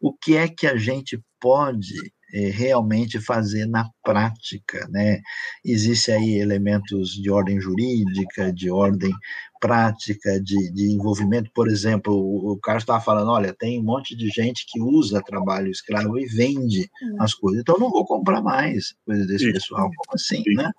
[0.02, 1.94] O que é que a gente pode
[2.32, 5.22] realmente fazer na prática, né?
[5.64, 9.14] Existem aí elementos de ordem jurídica, de ordem
[9.60, 14.16] prática, de, de envolvimento, por exemplo, o, o Carlos estava falando, olha, tem um monte
[14.16, 17.22] de gente que usa trabalho escravo e vende uhum.
[17.22, 19.54] as coisas, então não vou comprar mais coisas desse Isso.
[19.54, 20.54] pessoal, como assim, Sim.
[20.56, 20.72] né?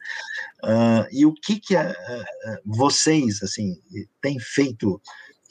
[0.65, 3.77] Uh, e o que que a, a, vocês, assim,
[4.21, 5.01] têm feito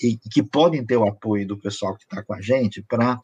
[0.02, 3.20] e que podem ter o apoio do pessoal que está com a gente para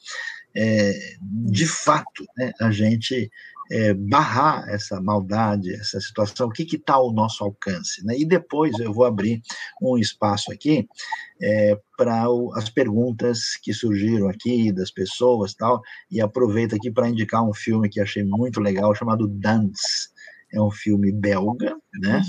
[0.55, 3.29] é, de fato, né, a gente
[3.71, 8.05] é, barrar essa maldade, essa situação, o que está ao nosso alcance.
[8.05, 8.19] Né?
[8.19, 9.41] E depois eu vou abrir
[9.81, 10.87] um espaço aqui
[11.41, 17.43] é, para as perguntas que surgiram aqui das pessoas tal, e aproveito aqui para indicar
[17.43, 20.13] um filme que achei muito legal, chamado Dance.
[20.53, 22.21] É um filme belga, né?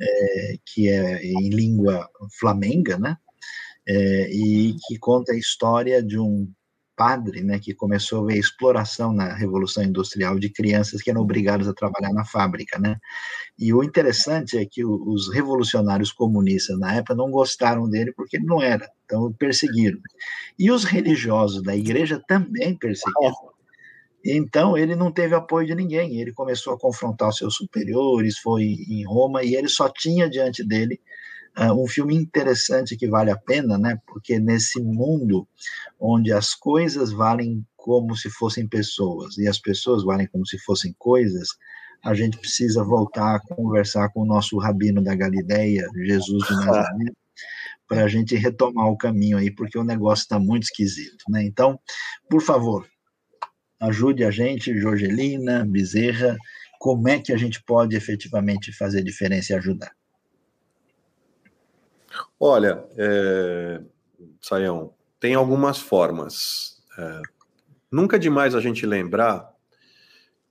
[0.00, 2.08] É, que é em língua
[2.38, 3.16] flamenga, né?
[3.86, 6.50] É, e que conta a história de um
[6.96, 11.20] padre, né, que começou a ver a exploração na Revolução Industrial de crianças que eram
[11.20, 12.96] obrigadas a trabalhar na fábrica, né?
[13.58, 18.46] E o interessante é que os revolucionários comunistas na época não gostaram dele porque ele
[18.46, 19.98] não era, então perseguiram.
[20.58, 23.34] E os religiosos da igreja também perseguiram.
[24.24, 26.20] Então ele não teve apoio de ninguém.
[26.20, 30.64] Ele começou a confrontar os seus superiores, foi em Roma e ele só tinha diante
[30.66, 31.00] dele
[31.58, 33.98] Uh, um filme interessante que vale a pena, né?
[34.06, 35.48] Porque nesse mundo
[35.98, 40.94] onde as coisas valem como se fossem pessoas e as pessoas valem como se fossem
[40.98, 41.48] coisas,
[42.04, 47.12] a gente precisa voltar a conversar com o nosso rabino da Galileia, Jesus de Nazaré,
[47.88, 51.42] para a gente retomar o caminho aí, porque o negócio está muito esquisito, né?
[51.44, 51.78] Então,
[52.28, 52.86] por favor,
[53.80, 56.36] ajude a gente, Jorgelina, Bezerra,
[56.78, 59.92] como é que a gente pode efetivamente fazer diferença e ajudar?
[62.38, 63.80] Olha, é,
[64.40, 66.82] Saião, tem algumas formas.
[66.98, 67.22] É,
[67.90, 69.52] nunca é demais a gente lembrar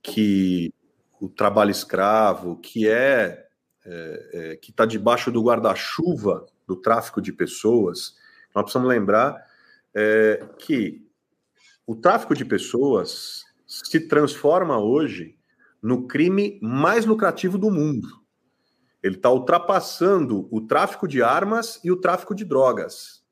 [0.02, 0.72] que
[1.20, 3.46] o trabalho escravo, que é,
[3.84, 8.16] é, é que está debaixo do guarda-chuva do tráfico de pessoas,
[8.54, 9.44] nós precisamos lembrar
[9.94, 11.06] é, que
[11.86, 15.38] o tráfico de pessoas se transforma hoje
[15.82, 18.25] no crime mais lucrativo do mundo.
[19.06, 23.22] Ele está ultrapassando o tráfico de armas e o tráfico de drogas.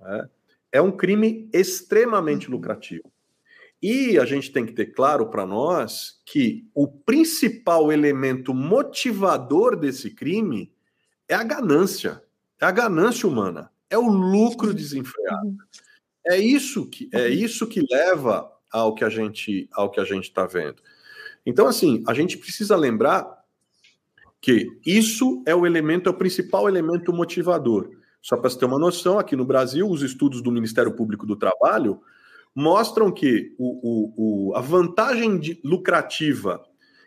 [0.00, 0.28] É,
[0.72, 2.54] é um crime extremamente uhum.
[2.54, 3.12] lucrativo.
[3.82, 10.10] E a gente tem que ter claro para nós que o principal elemento motivador desse
[10.10, 10.72] crime
[11.28, 12.22] é a ganância,
[12.58, 15.48] é a ganância humana, é o lucro desenfreado.
[15.48, 15.58] Uhum.
[16.26, 20.24] É isso que é isso que leva ao que a gente ao que a gente
[20.24, 20.82] está vendo.
[21.44, 23.37] Então assim, a gente precisa lembrar
[24.40, 27.90] que isso é o elemento, é o principal elemento motivador.
[28.22, 31.36] Só para você ter uma noção, aqui no Brasil, os estudos do Ministério Público do
[31.36, 32.00] Trabalho
[32.54, 36.64] mostram que o, o, o, a vantagem de, lucrativa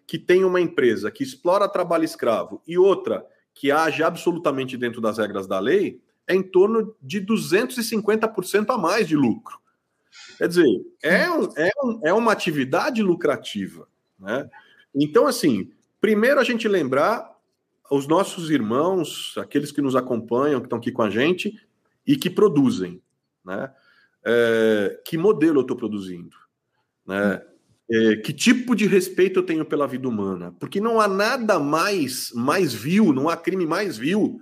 [0.08, 5.18] que tem uma empresa que explora trabalho escravo e outra que age absolutamente dentro das
[5.18, 9.60] regras da lei é em torno de 250% a mais de lucro.
[10.38, 10.68] Quer dizer,
[11.04, 13.88] é, um, é, um, é uma atividade lucrativa.
[14.20, 14.50] Né?
[14.94, 15.72] Então, assim,
[16.02, 17.32] Primeiro, a gente lembrar
[17.92, 21.56] os nossos irmãos, aqueles que nos acompanham, que estão aqui com a gente
[22.06, 23.02] e que produzem,
[23.46, 23.72] né?
[24.24, 26.36] É, que modelo eu estou produzindo,
[27.08, 27.42] né?
[27.92, 30.56] é, que tipo de respeito eu tenho pela vida humana?
[30.60, 34.42] Porque não há nada mais mais vil, não há crime mais vil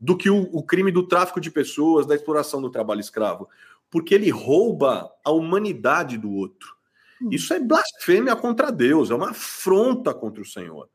[0.00, 3.48] do que o, o crime do tráfico de pessoas, da exploração do trabalho escravo,
[3.90, 6.77] porque ele rouba a humanidade do outro.
[7.20, 7.28] Hum.
[7.32, 10.88] Isso é blasfêmia contra Deus, é uma afronta contra o Senhor.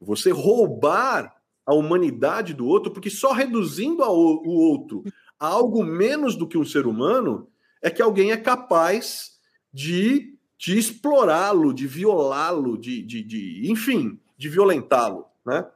[0.00, 5.04] Você roubar a humanidade do outro, porque só reduzindo o outro
[5.38, 7.48] a algo menos do que um ser humano
[7.80, 9.38] é que alguém é capaz
[9.72, 15.66] de, explorá-lo, de violá-lo, de, de, de, enfim, de violentá-lo, né?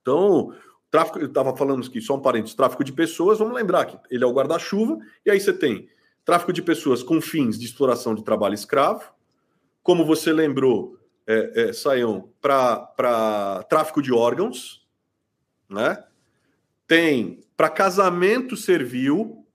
[0.00, 0.54] Então,
[0.90, 4.24] tráfico, eu estava falando aqui, só um parênteses, tráfico de pessoas, vamos lembrar que ele
[4.24, 5.88] é o guarda-chuva, e aí você tem
[6.24, 9.12] tráfico de pessoas com fins de exploração de trabalho escravo,
[9.82, 10.96] como você lembrou,
[11.26, 14.86] é, é, Saião, para tráfico de órgãos,
[15.68, 16.02] né?
[16.86, 19.46] Tem para casamento servil,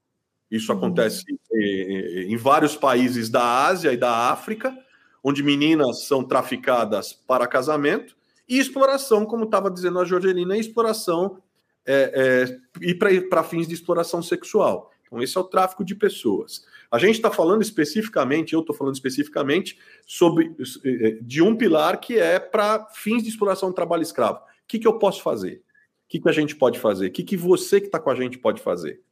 [0.50, 0.78] isso uhum.
[0.78, 4.76] acontece em, em vários países da Ásia e da África,
[5.22, 8.16] onde meninas são traficadas para casamento,
[8.48, 11.42] e exploração, como estava dizendo a Jorgelina, exploração
[11.86, 14.90] é, é, e para fins de exploração sexual.
[15.08, 16.64] Então, esse é o tráfico de pessoas.
[16.90, 20.54] A gente está falando especificamente, eu estou falando especificamente sobre
[20.84, 24.38] é, de um pilar que é para fins de exploração do trabalho escravo.
[24.38, 25.62] O que, que eu posso fazer?
[26.04, 27.08] O que, que a gente pode fazer?
[27.08, 29.02] O que, que você que está com a gente pode fazer?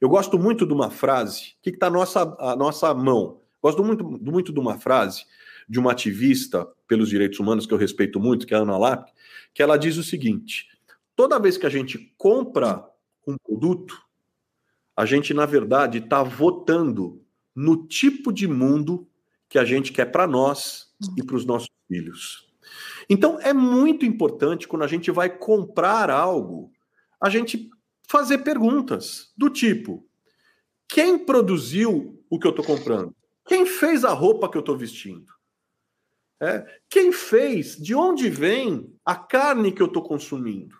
[0.00, 2.24] Eu gosto muito de uma frase, o que está a nossa,
[2.56, 3.40] nossa mão?
[3.62, 5.24] Gosto muito, muito de uma frase
[5.68, 9.12] de uma ativista pelos direitos humanos que eu respeito muito, que é a Ana Lapp,
[9.52, 10.66] que ela diz o seguinte:
[11.14, 12.88] toda vez que a gente compra
[13.26, 14.00] um produto,
[14.98, 17.24] a gente, na verdade, está votando
[17.54, 19.08] no tipo de mundo
[19.48, 22.52] que a gente quer para nós e para os nossos filhos.
[23.08, 26.72] Então, é muito importante quando a gente vai comprar algo,
[27.20, 27.70] a gente
[28.08, 30.04] fazer perguntas do tipo:
[30.88, 33.14] quem produziu o que eu estou comprando?
[33.46, 35.32] Quem fez a roupa que eu estou vestindo?
[36.42, 37.76] É, quem fez?
[37.76, 40.76] De onde vem a carne que eu estou consumindo?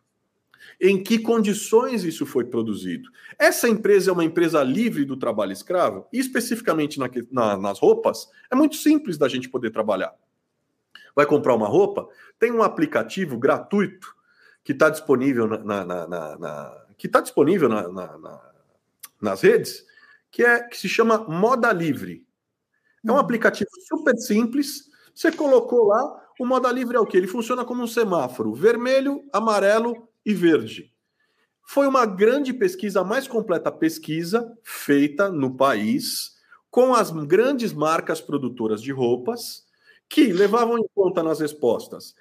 [0.80, 3.10] Em que condições isso foi produzido?
[3.38, 6.06] Essa empresa é uma empresa livre do trabalho escravo?
[6.12, 10.14] E especificamente na, na, nas roupas, é muito simples da gente poder trabalhar
[11.18, 12.08] vai comprar uma roupa,
[12.38, 14.14] tem um aplicativo gratuito
[14.62, 17.68] que está disponível na, na, que está disponível
[19.20, 19.84] nas redes,
[20.30, 22.24] que é que se chama Moda Livre.
[23.04, 23.20] É um uhum.
[23.20, 24.88] aplicativo super simples.
[25.12, 27.16] Você colocou lá, o Moda Livre é o que?
[27.16, 30.92] Ele funciona como um semáforo: vermelho, amarelo e verde.
[31.62, 36.36] Foi uma grande pesquisa, a mais completa pesquisa feita no país,
[36.70, 39.66] com as grandes marcas produtoras de roupas
[40.08, 42.14] que levavam em conta nas respostas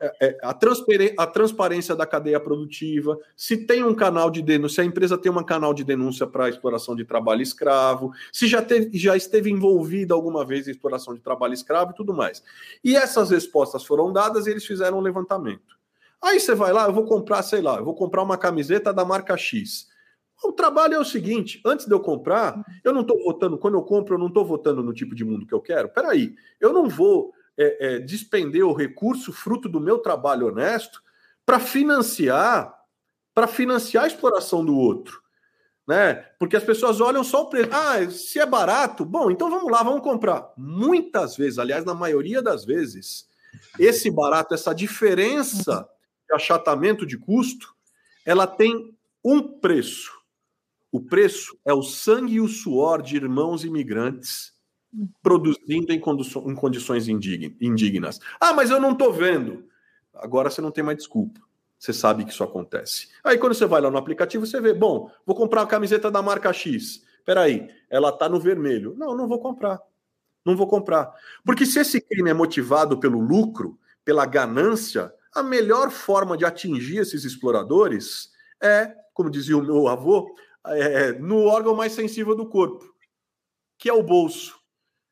[0.00, 4.84] é, é, a, transparência da cadeia produtiva, se tem um canal de denúncia, se a
[4.84, 9.16] empresa tem um canal de denúncia para exploração de trabalho escravo, se já, teve, já
[9.16, 12.42] esteve envolvida alguma vez em exploração de trabalho escravo e tudo mais.
[12.84, 15.75] E essas respostas foram dadas e eles fizeram um levantamento.
[16.22, 19.04] Aí você vai lá, eu vou comprar, sei lá, eu vou comprar uma camiseta da
[19.04, 19.88] marca X.
[20.44, 23.82] O trabalho é o seguinte: antes de eu comprar, eu não estou votando, quando eu
[23.82, 25.88] compro, eu não estou votando no tipo de mundo que eu quero.
[25.88, 31.02] Peraí, eu não vou é, é, despender o recurso fruto do meu trabalho honesto
[31.44, 32.76] para financiar
[33.36, 35.20] para financiar a exploração do outro.
[35.86, 36.14] Né?
[36.38, 37.68] Porque as pessoas olham só o preço.
[37.70, 40.54] Ah, se é barato, bom, então vamos lá, vamos comprar.
[40.56, 43.28] Muitas vezes, aliás, na maioria das vezes,
[43.78, 45.86] esse barato, essa diferença
[46.34, 47.74] achatamento de custo,
[48.24, 50.12] ela tem um preço.
[50.90, 54.54] O preço é o sangue e o suor de irmãos imigrantes
[55.22, 58.20] produzindo em, em condições indignas.
[58.40, 59.64] Ah, mas eu não estou vendo.
[60.14, 61.40] Agora você não tem mais desculpa.
[61.78, 63.08] Você sabe que isso acontece.
[63.22, 66.22] Aí quando você vai lá no aplicativo, você vê, bom, vou comprar a camiseta da
[66.22, 67.04] marca X.
[67.24, 68.94] Peraí, ela está no vermelho.
[68.96, 69.80] Não, não vou comprar.
[70.44, 71.12] Não vou comprar.
[71.44, 76.98] Porque se esse crime é motivado pelo lucro, pela ganância, a melhor forma de atingir
[76.98, 78.30] esses exploradores
[78.62, 80.34] é, como dizia o meu avô,
[80.66, 82.84] é, no órgão mais sensível do corpo,
[83.78, 84.58] que é o bolso.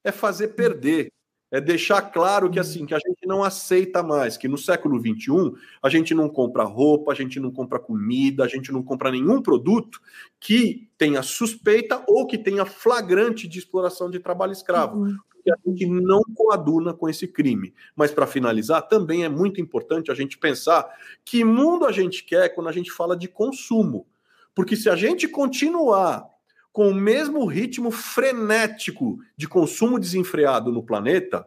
[0.04, 1.10] É fazer perder.
[1.50, 5.54] É deixar claro que assim, que a gente não aceita mais, que no século XXI
[5.80, 9.40] a gente não compra roupa, a gente não compra comida, a gente não compra nenhum
[9.40, 10.00] produto
[10.40, 14.98] que tenha suspeita ou que tenha flagrante de exploração de trabalho escravo.
[14.98, 15.16] Uhum.
[15.44, 17.74] Porque a gente não coaduna com esse crime.
[17.94, 20.90] Mas para finalizar, também é muito importante a gente pensar
[21.22, 24.06] que mundo a gente quer quando a gente fala de consumo.
[24.54, 26.26] Porque se a gente continuar
[26.72, 31.46] com o mesmo ritmo frenético de consumo desenfreado no planeta,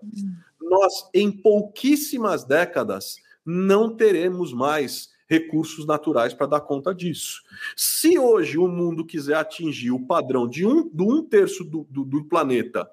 [0.62, 7.42] nós, em pouquíssimas décadas, não teremos mais recursos naturais para dar conta disso.
[7.76, 12.24] Se hoje o mundo quiser atingir o padrão de um, um terço do, do, do
[12.26, 12.90] planeta,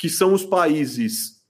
[0.00, 1.42] que são os países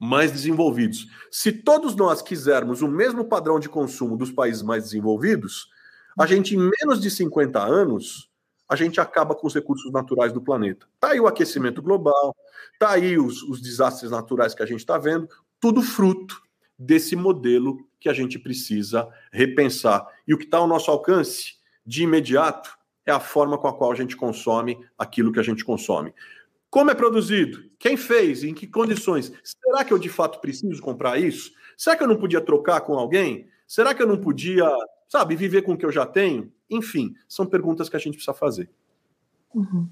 [0.00, 1.08] mais desenvolvidos.
[1.32, 5.68] Se todos nós quisermos o mesmo padrão de consumo dos países mais desenvolvidos,
[6.16, 8.30] a gente, em menos de 50 anos,
[8.68, 10.86] a gente acaba com os recursos naturais do planeta.
[10.94, 12.36] Está aí o aquecimento global,
[12.72, 15.28] está aí os, os desastres naturais que a gente está vendo,
[15.58, 16.40] tudo fruto
[16.78, 20.06] desse modelo que a gente precisa repensar.
[20.24, 23.90] E o que está ao nosso alcance, de imediato, é a forma com a qual
[23.90, 26.14] a gente consome aquilo que a gente consome.
[26.70, 27.70] Como é produzido?
[27.78, 28.44] Quem fez?
[28.44, 29.32] Em que condições?
[29.42, 31.52] Será que eu de fato preciso comprar isso?
[31.76, 33.48] Será que eu não podia trocar com alguém?
[33.66, 34.68] Será que eu não podia,
[35.08, 36.52] sabe, viver com o que eu já tenho?
[36.68, 38.70] Enfim, são perguntas que a gente precisa fazer.
[39.54, 39.88] Uhum.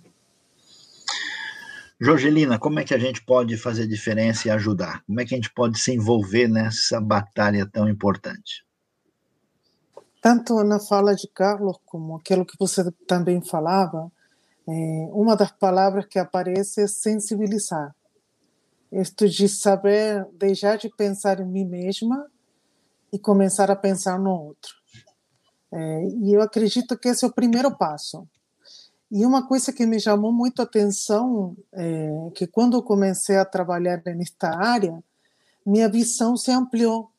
[1.99, 5.03] Jorgelina, como é que a gente pode fazer diferença e ajudar?
[5.07, 8.67] Como é que a gente pode se envolver nessa batalha tão importante?
[10.21, 14.11] Tanto na fala de Carlos como aquilo que você também falava,
[15.13, 17.95] uma das palavras que aparece é sensibilizar.
[18.91, 22.31] Isto de saber deixar de pensar em mim mesma
[23.13, 24.75] e começar a pensar no outro.
[26.23, 28.27] E eu acredito que esse é o primeiro passo.
[29.11, 33.45] E uma coisa que me chamou muito a atenção é que quando eu comecei a
[33.45, 35.03] trabalhar nesta área,
[35.65, 37.11] minha visão se ampliou.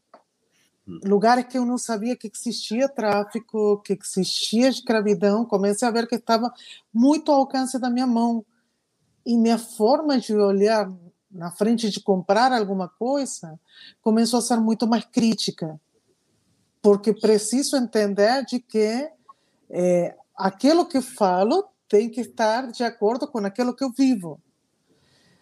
[1.03, 6.15] Lugares que eu não sabia que existia tráfico, que existia escravidão, comecei a ver que
[6.15, 6.53] estava
[6.93, 8.45] muito ao alcance da minha mão.
[9.25, 10.89] E minha forma de olhar
[11.29, 13.59] na frente de comprar alguma coisa
[14.01, 15.79] começou a ser muito mais crítica
[16.87, 19.11] porque preciso entender de que
[19.69, 24.39] é, aquilo que falo tem que estar de acordo com aquilo que eu vivo.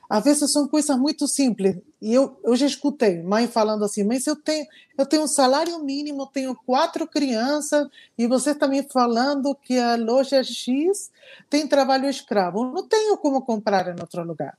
[0.10, 1.78] Às vezes são coisas muito simples.
[2.02, 4.66] E eu, eu já escutei mãe falando assim, mas eu tenho,
[4.98, 7.88] eu tenho um salário mínimo, tenho quatro crianças,
[8.18, 11.12] e você está me falando que a loja X
[11.50, 12.66] tem trabalho escravo.
[12.66, 14.58] Não tenho como comprar em outro lugar.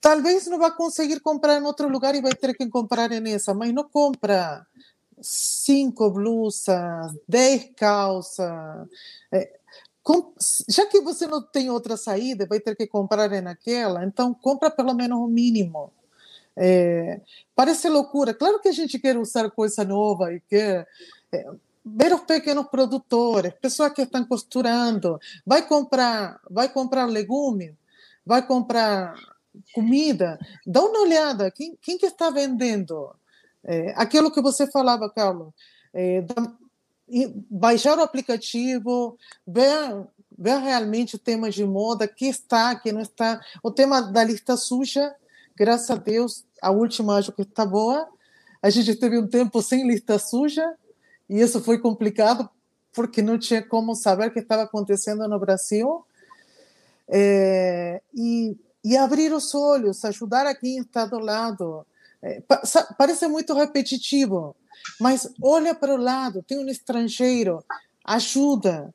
[0.00, 3.72] Talvez não vá conseguir comprar em outro lugar e vai ter que comprar nessa, mas
[3.72, 4.64] não compra
[5.20, 8.48] cinco blusas, dez calças.
[9.32, 9.57] É,
[10.08, 10.32] com,
[10.66, 14.94] já que você não tem outra saída, vai ter que comprar naquela, então compra pelo
[14.94, 15.92] menos o mínimo.
[16.56, 17.20] É,
[17.54, 18.32] parece loucura.
[18.32, 20.88] Claro que a gente quer usar coisa nova e quer
[21.30, 21.44] é,
[21.84, 27.74] ver os pequenos produtores, pessoas que estão costurando, vai comprar, vai comprar legumes,
[28.24, 29.14] vai comprar
[29.74, 33.14] comida, dá uma olhada, quem, quem que está vendendo?
[33.62, 35.52] É, aquilo que você falava, Carlos,
[35.92, 36.50] é, da,
[37.50, 40.06] baixar o aplicativo, ver,
[40.36, 43.40] ver realmente temas de moda, que está, que não está.
[43.62, 45.14] O tema da lista suja,
[45.56, 48.08] graças a Deus, a última acho que está boa.
[48.62, 50.74] A gente teve um tempo sem lista suja,
[51.28, 52.48] e isso foi complicado,
[52.92, 56.04] porque não tinha como saber o que estava acontecendo no Brasil.
[57.08, 61.86] É, e, e abrir os olhos, ajudar a quem está do lado.
[62.22, 62.42] É,
[62.96, 64.54] parece muito repetitivo,
[65.00, 67.64] mas olha para o lado, tem um estrangeiro,
[68.04, 68.92] ajuda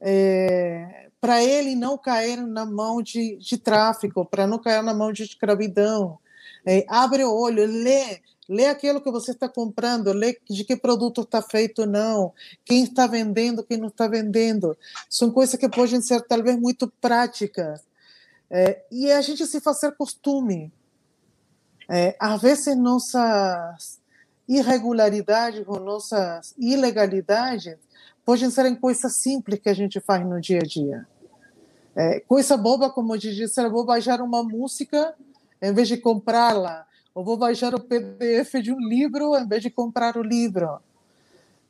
[0.00, 5.12] é, para ele não cair na mão de, de tráfico, para não cair na mão
[5.12, 6.18] de escravidão.
[6.64, 11.22] É, abre o olho, lê, lê aquilo que você está comprando, lê de que produto
[11.22, 12.32] está feito não,
[12.64, 14.76] quem está vendendo, quem não está vendendo.
[15.08, 17.82] São coisas que podem ser talvez muito práticas.
[18.50, 20.72] É, e a gente se fazer costume.
[21.88, 24.00] É, às vezes nossas
[24.48, 27.76] irregularidades ou nossas ilegalidades
[28.24, 31.06] podem ser em coisas simples que a gente faz no dia a dia.
[31.94, 35.14] É, coisa boba, como eu disse, eu vou baixar uma música
[35.62, 39.70] em vez de comprá-la, ou vou baixar o PDF de um livro em vez de
[39.70, 40.78] comprar o livro.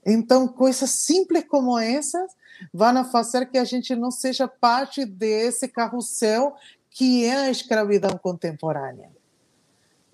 [0.04, 2.32] Então, coisas simples como essas
[2.72, 6.54] vão fazer que a gente não seja parte desse carrossel
[6.90, 9.10] que é a escravidão contemporânea.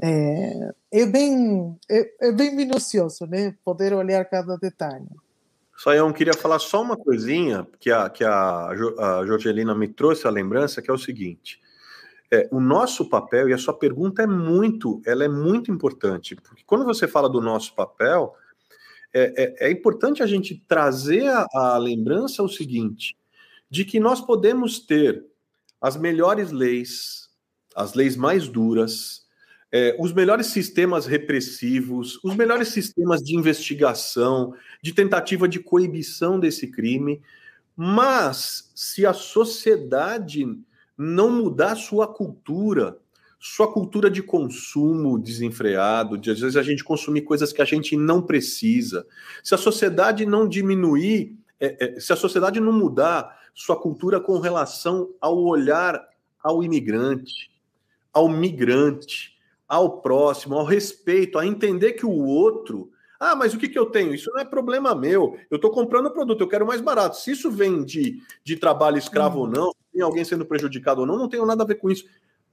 [0.04, 3.54] É, é, bem, é, é, bem minucioso, né?
[3.64, 5.06] Poder olhar cada detalhe.
[5.78, 10.30] Saião, queria falar só uma coisinha que a, que a, a Jorgelina me trouxe a
[10.30, 11.60] lembrança, que é o seguinte.
[12.32, 16.64] É, o nosso papel, e a sua pergunta é muito, ela é muito importante, porque
[16.66, 18.34] quando você fala do nosso papel,
[19.14, 23.16] é, é, é importante a gente trazer a, a lembrança o seguinte,
[23.70, 25.24] de que nós podemos ter
[25.80, 27.28] as melhores leis,
[27.76, 29.21] as leis mais duras,
[29.72, 36.66] é, os melhores sistemas repressivos, os melhores sistemas de investigação, de tentativa de coibição desse
[36.66, 37.22] crime,
[37.74, 40.46] mas se a sociedade
[40.96, 42.98] não mudar sua cultura,
[43.40, 47.96] sua cultura de consumo desenfreado, de às vezes a gente consumir coisas que a gente
[47.96, 49.06] não precisa,
[49.42, 54.38] se a sociedade não diminuir, é, é, se a sociedade não mudar sua cultura com
[54.38, 55.98] relação ao olhar
[56.42, 57.50] ao imigrante,
[58.12, 59.31] ao migrante,
[59.72, 62.92] ao próximo, ao respeito, a entender que o outro.
[63.18, 64.14] Ah, mas o que, que eu tenho?
[64.14, 65.38] Isso não é problema meu.
[65.50, 67.16] Eu estou comprando o produto, eu quero mais barato.
[67.16, 71.16] Se isso vem de, de trabalho escravo ou não, tem alguém sendo prejudicado ou não,
[71.16, 72.04] não tem nada a ver com isso.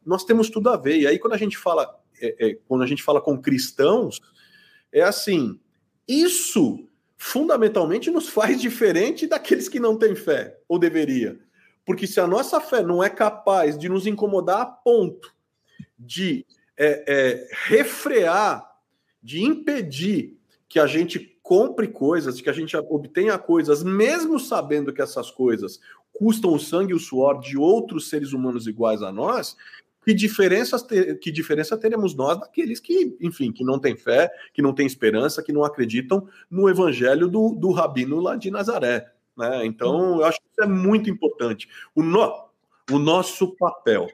[0.05, 0.97] Nós temos tudo a ver.
[0.97, 4.21] E aí, quando a gente fala, é, é, quando a gente fala com cristãos,
[4.89, 5.59] é assim:
[6.07, 6.87] isso
[7.17, 11.37] fundamentalmente nos faz diferente daqueles que não têm fé, ou deveria.
[11.85, 15.35] Porque se a nossa fé não é capaz de nos incomodar a ponto
[15.97, 16.45] de
[16.79, 18.65] é, é, refrear,
[19.21, 20.39] de impedir
[20.69, 25.81] que a gente compre coisas, que a gente obtenha coisas, mesmo sabendo que essas coisas
[26.13, 29.57] custam o sangue e o suor de outros seres humanos iguais a nós,
[30.05, 30.77] que diferença,
[31.21, 35.43] que diferença teremos nós daqueles que, enfim, que não têm fé, que não têm esperança,
[35.43, 39.11] que não acreditam no evangelho do, do rabino lá de Nazaré.
[39.37, 39.65] Né?
[39.65, 41.67] Então, eu acho que isso é muito importante.
[41.93, 42.49] O, no,
[42.91, 44.07] o nosso papel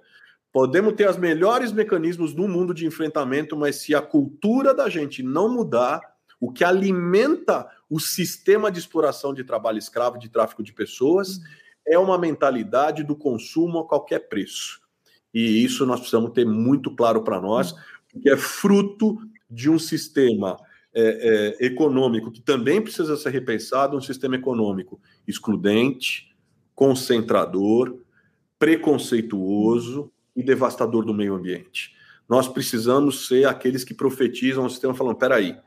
[0.56, 5.22] Podemos ter os melhores mecanismos do mundo de enfrentamento, mas se a cultura da gente
[5.22, 6.00] não mudar,
[6.40, 11.42] o que alimenta o sistema de exploração de trabalho escravo, de tráfico de pessoas,
[11.86, 14.80] é uma mentalidade do consumo a qualquer preço.
[15.34, 17.76] E isso nós precisamos ter muito claro para nós,
[18.22, 19.18] que é fruto
[19.52, 20.56] de um sistema
[20.94, 26.34] é, é, econômico que também precisa ser repensado, um sistema econômico excludente,
[26.74, 28.00] concentrador,
[28.58, 31.96] preconceituoso, e devastador do meio ambiente.
[32.28, 35.58] Nós precisamos ser aqueles que profetizam o sistema falando, peraí,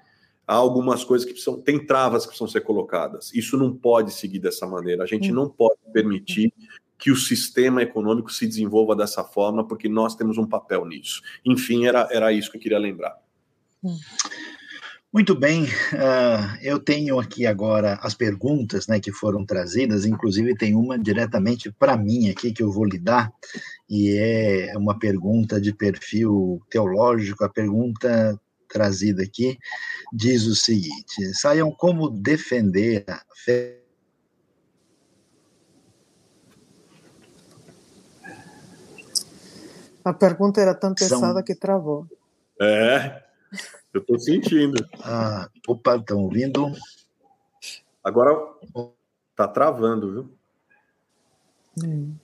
[0.46, 3.32] há algumas coisas que precisam, tem travas que precisam ser colocadas.
[3.34, 5.04] Isso não pode seguir dessa maneira.
[5.04, 6.52] A gente não pode permitir
[6.98, 11.22] que o sistema econômico se desenvolva dessa forma, porque nós temos um papel nisso.
[11.44, 13.16] Enfim, era, era isso que eu queria lembrar.
[15.10, 20.74] Muito bem, uh, eu tenho aqui agora as perguntas né, que foram trazidas, inclusive tem
[20.74, 23.32] uma diretamente para mim aqui que eu vou lhe dar,
[23.88, 27.42] e é uma pergunta de perfil teológico.
[27.42, 29.58] A pergunta trazida aqui
[30.12, 33.80] diz o seguinte: saiam como defender a fé.
[40.04, 41.42] A pergunta era tão pesada São...
[41.42, 42.06] que travou.
[42.60, 43.22] É.
[43.92, 44.76] Eu estou sentindo.
[45.02, 46.70] Ah, opa, estão ouvindo?
[48.04, 48.36] Agora
[49.34, 50.38] tá travando, viu?
[51.82, 52.14] Hum.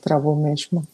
[0.00, 0.86] Travou mesmo.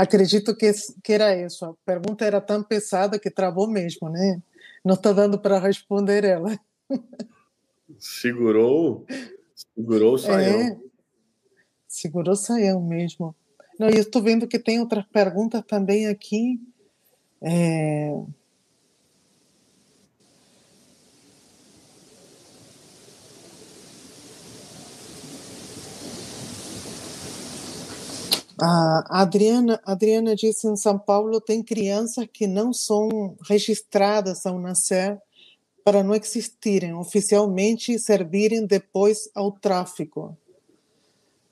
[0.00, 0.72] Acredito que,
[1.04, 1.62] que era isso.
[1.62, 4.40] A pergunta era tão pesada que travou mesmo, né?
[4.82, 6.58] Não está dando para responder ela.
[7.98, 9.04] Segurou,
[9.54, 10.58] segurou o saião.
[10.58, 10.78] É,
[11.86, 13.36] segurou o saião mesmo.
[13.78, 16.58] Não, e eu estou vendo que tem outras perguntas também aqui.
[17.42, 18.14] É,
[28.60, 35.18] A Adriana, Adriana disse em São Paulo tem crianças que não são registradas ao nascer
[35.82, 40.36] para não existirem oficialmente e servirem depois ao tráfico.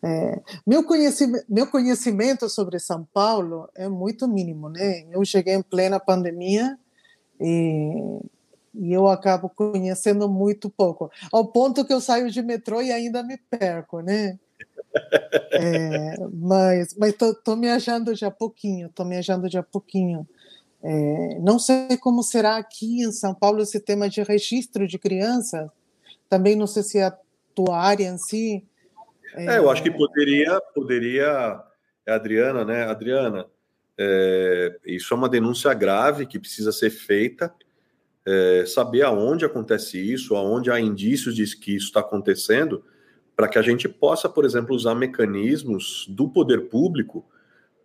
[0.02, 5.06] É, meu, conhecimento, meu conhecimento sobre São Paulo é muito mínimo, né?
[5.10, 6.78] Eu cheguei em plena pandemia
[7.40, 8.20] e,
[8.74, 13.22] e eu acabo conhecendo muito pouco, ao ponto que eu saio de metrô e ainda
[13.22, 14.38] me perco, né?
[15.52, 20.26] É, mas mas tô, tô me achando já pouquinho, tô me achando pouquinho.
[20.82, 25.68] É, não sei como será aqui em São Paulo esse tema de registro de crianças.
[26.28, 27.18] Também não sei se é a
[27.54, 28.64] tua área em si.
[29.34, 31.60] É, é eu acho que poderia, poderia,
[32.06, 32.84] é Adriana, né?
[32.84, 33.46] Adriana,
[33.98, 37.52] é, isso é uma denúncia grave que precisa ser feita.
[38.24, 42.84] É, saber aonde acontece isso, aonde há indícios de que isso está acontecendo,
[43.38, 47.24] para que a gente possa, por exemplo, usar mecanismos do poder público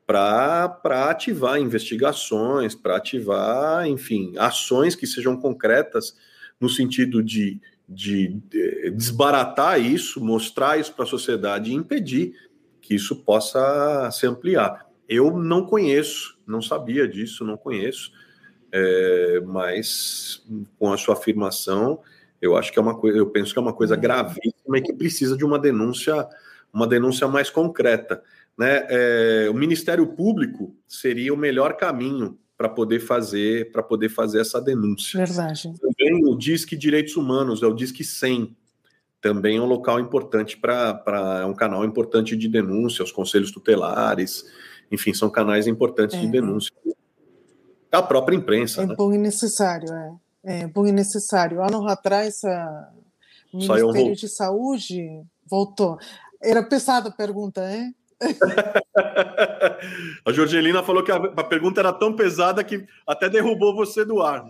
[0.04, 0.80] para
[1.12, 6.18] ativar investigações, para ativar, enfim, ações que sejam concretas
[6.60, 12.34] no sentido de, de, de desbaratar isso, mostrar isso para a sociedade e impedir
[12.82, 14.90] que isso possa se ampliar.
[15.08, 18.12] Eu não conheço, não sabia disso, não conheço,
[18.72, 20.44] é, mas
[20.80, 22.00] com a sua afirmação,
[22.42, 24.94] eu acho que é uma coisa, eu penso que é uma coisa gravíssima e que
[24.94, 26.28] precisa de uma denúncia,
[26.74, 28.22] uma denúncia mais concreta.
[28.58, 28.86] Né?
[28.90, 34.62] É, o Ministério Público seria o melhor caminho para poder fazer para poder fazer essa
[34.62, 35.18] denúncia.
[35.18, 35.74] Verdade.
[35.80, 38.56] Também o Disque Direitos Humanos, é o Disque 100.
[39.20, 41.42] também é um local importante para.
[41.42, 44.46] É um canal importante de denúncia, os conselhos tutelares,
[44.92, 46.22] enfim, são canais importantes é.
[46.22, 46.72] de denúncia.
[47.92, 48.84] A própria imprensa.
[48.84, 48.96] É né?
[48.96, 50.14] bom e necessário, é.
[50.46, 51.64] É bom e necessário.
[51.64, 52.92] Anos atrás, a...
[53.54, 56.00] o Ministério de Saúde voltou.
[56.42, 57.96] Era pesada a pergunta, hein?
[60.26, 64.22] a Jorgelina falou que a, a, pergunta era tão pesada que até derrubou você do
[64.22, 64.46] ar.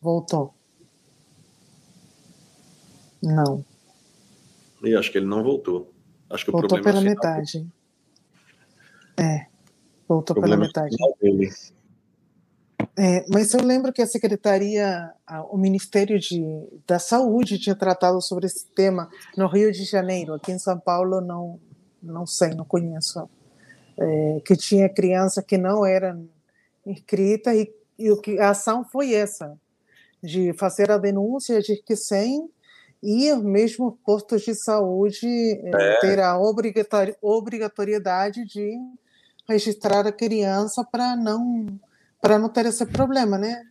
[0.00, 0.54] Voltou.
[3.22, 3.64] Não.
[4.82, 5.90] E acho que ele não voltou.
[6.28, 7.66] Acho que voltou o problema pela é metade.
[9.16, 9.46] É.
[10.06, 10.94] Voltou pela metade.
[12.96, 15.12] É, mas eu lembro que a Secretaria,
[15.50, 16.44] o Ministério de,
[16.86, 20.34] da Saúde tinha tratado sobre esse tema no Rio de Janeiro.
[20.34, 21.58] Aqui em São Paulo, não,
[22.00, 23.28] não sei, não conheço.
[23.98, 26.28] É, que tinha criança que não eram
[26.86, 29.56] inscritas e, e o que a ação foi essa,
[30.22, 32.48] de fazer a denúncia de que sem
[33.02, 35.70] e os mesmos postos de saúde é.
[35.70, 36.00] é.
[36.00, 36.38] ter a
[37.20, 38.72] obrigatoriedade de
[39.48, 41.66] registrar a criança para não
[42.24, 43.62] para não ter esse problema, né?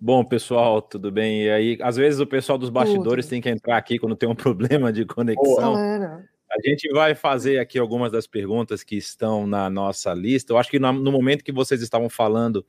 [0.00, 1.42] Bom, pessoal, tudo bem?
[1.42, 3.30] E aí, às vezes o pessoal dos bastidores tudo.
[3.30, 5.74] tem que entrar aqui quando tem um problema de conexão.
[5.74, 10.52] A gente vai fazer aqui algumas das perguntas que estão na nossa lista.
[10.52, 12.64] Eu acho que no momento que vocês estavam falando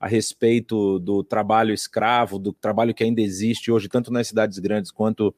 [0.00, 4.90] a respeito do trabalho escravo, do trabalho que ainda existe hoje, tanto nas cidades grandes
[4.90, 5.32] quanto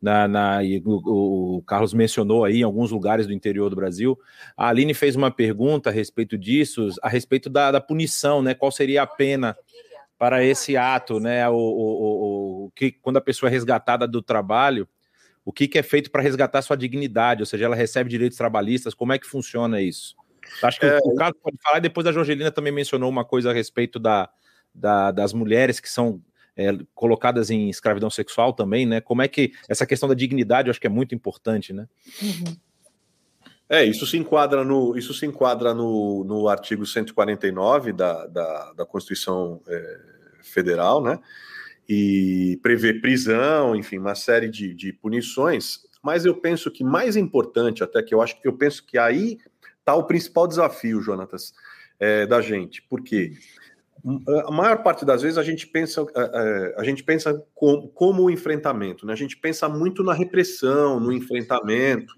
[0.00, 4.18] na, na o, o, Carlos mencionou aí em alguns lugares do interior do Brasil.
[4.56, 8.54] A Aline fez uma pergunta a respeito disso, a respeito da, da punição, né?
[8.54, 9.56] Qual seria a pena
[10.18, 11.48] para esse ato, né?
[11.48, 14.88] O, o, o, que quando a pessoa é resgatada do trabalho,
[15.44, 17.42] o que, que é feito para resgatar sua dignidade?
[17.42, 18.94] Ou seja, ela recebe direitos trabalhistas?
[18.94, 20.16] Como é que funciona isso?
[20.62, 20.98] Acho que é...
[21.04, 21.78] o Carlos pode falar.
[21.78, 24.30] E depois a Jorgelina também mencionou uma coisa a respeito da,
[24.74, 26.22] da, das mulheres que são
[26.56, 29.00] é, colocadas em escravidão sexual também, né?
[29.00, 31.88] Como é que essa questão da dignidade eu acho que é muito importante, né?
[32.22, 32.56] Uhum.
[33.68, 38.84] É, isso se enquadra no, isso se enquadra no, no artigo 149 da, da, da
[38.84, 40.00] Constituição é,
[40.42, 41.20] Federal, né?
[41.88, 45.80] E prevê prisão, enfim, uma série de, de punições.
[46.02, 49.38] Mas eu penso que mais importante, até que eu acho que eu penso que aí
[49.78, 51.52] está o principal desafio, Jonatas,
[51.98, 52.82] é, da gente.
[52.82, 53.34] Por quê?
[54.46, 56.04] A maior parte das vezes a gente pensa,
[56.76, 59.12] a, gente pensa como, como o enfrentamento, né?
[59.12, 62.14] A gente pensa muito na repressão, no enfrentamento,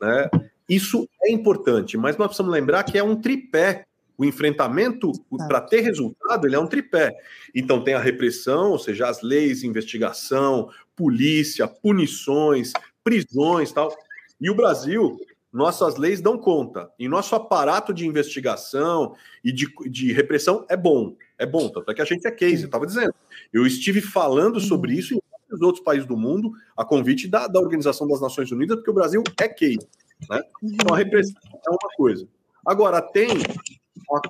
[0.00, 0.30] né?
[0.68, 3.84] Isso é importante, mas nós precisamos lembrar que é um tripé.
[4.16, 5.12] O enfrentamento,
[5.48, 7.10] para ter resultado, ele é um tripé.
[7.54, 12.72] Então tem a repressão, ou seja, as leis, investigação, polícia, punições,
[13.02, 13.96] prisões, tal.
[14.38, 15.18] E o Brasil
[15.52, 16.90] nossas leis dão conta.
[16.98, 19.14] E nosso aparato de investigação
[19.44, 21.16] e de, de repressão é bom.
[21.38, 23.14] É bom, tanto é que a gente é case, eu estava dizendo.
[23.52, 24.60] Eu estive falando uhum.
[24.60, 28.50] sobre isso em vários outros países do mundo, a convite da, da Organização das Nações
[28.52, 29.88] Unidas, porque o Brasil é case.
[30.28, 30.42] Né?
[30.62, 32.28] Então a repressão é uma coisa.
[32.64, 33.28] Agora, tem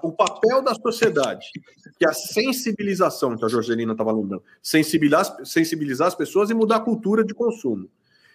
[0.02, 1.51] o papel da sociedade,
[1.98, 6.76] que é a sensibilização, que a Jorgelina estava lembrando, sensibilizar, sensibilizar as pessoas e mudar
[6.76, 7.88] a cultura de consumo.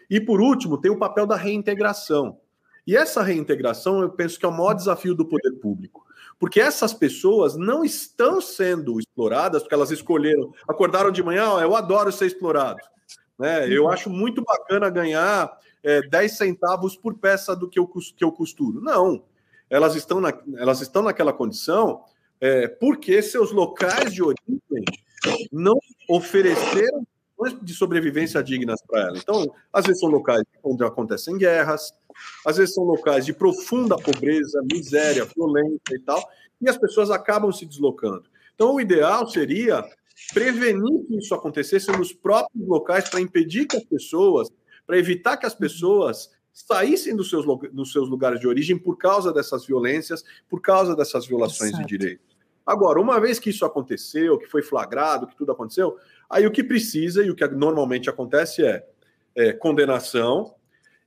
[0.10, 2.38] E por último, tem o papel da reintegração.
[2.86, 6.06] E essa reintegração, eu penso que é o maior desafio do poder público.
[6.40, 11.76] Porque essas pessoas não estão sendo exploradas porque elas escolheram, acordaram de manhã, oh, eu
[11.76, 12.80] adoro ser explorado.
[13.40, 13.68] Né?
[13.74, 13.90] Eu uhum.
[13.90, 18.82] acho muito bacana ganhar é, 10 centavos por peça do que eu, que eu costuro.
[18.82, 19.24] Não.
[19.70, 22.04] Elas estão, na, elas estão naquela condição
[22.40, 24.62] é, porque seus locais de origem
[25.52, 25.80] não
[26.10, 27.06] ofereceram
[27.62, 29.18] de sobrevivência dignas para ela.
[29.18, 31.94] Então, às vezes são locais onde acontecem guerras,
[32.46, 36.24] às vezes são locais de profunda pobreza, miséria, violência e tal,
[36.62, 38.24] e as pessoas acabam se deslocando.
[38.54, 39.84] Então, o ideal seria
[40.34, 44.50] prevenir que isso acontecesse nos próprios locais para impedir que as pessoas,
[44.88, 49.34] para evitar que as pessoas saíssem dos seus, dos seus lugares de origem por causa
[49.34, 51.86] dessas violências, por causa dessas violações Exato.
[51.86, 52.36] de direitos.
[52.66, 55.98] Agora, uma vez que isso aconteceu, que foi flagrado, que tudo aconteceu,
[56.30, 58.88] aí o que precisa e o que normalmente acontece é,
[59.36, 60.56] é condenação,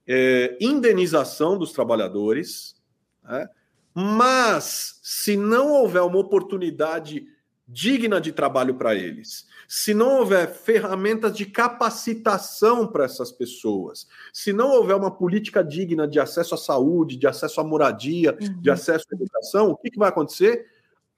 [0.08, 2.74] é, indenização dos trabalhadores,
[3.22, 3.48] né?
[3.94, 7.26] mas se não houver uma oportunidade
[7.66, 14.50] digna de trabalho para eles, se não houver ferramentas de capacitação para essas pessoas, se
[14.50, 18.60] não houver uma política digna de acesso à saúde, de acesso à moradia, uhum.
[18.62, 20.64] de acesso à educação, o que, que vai acontecer?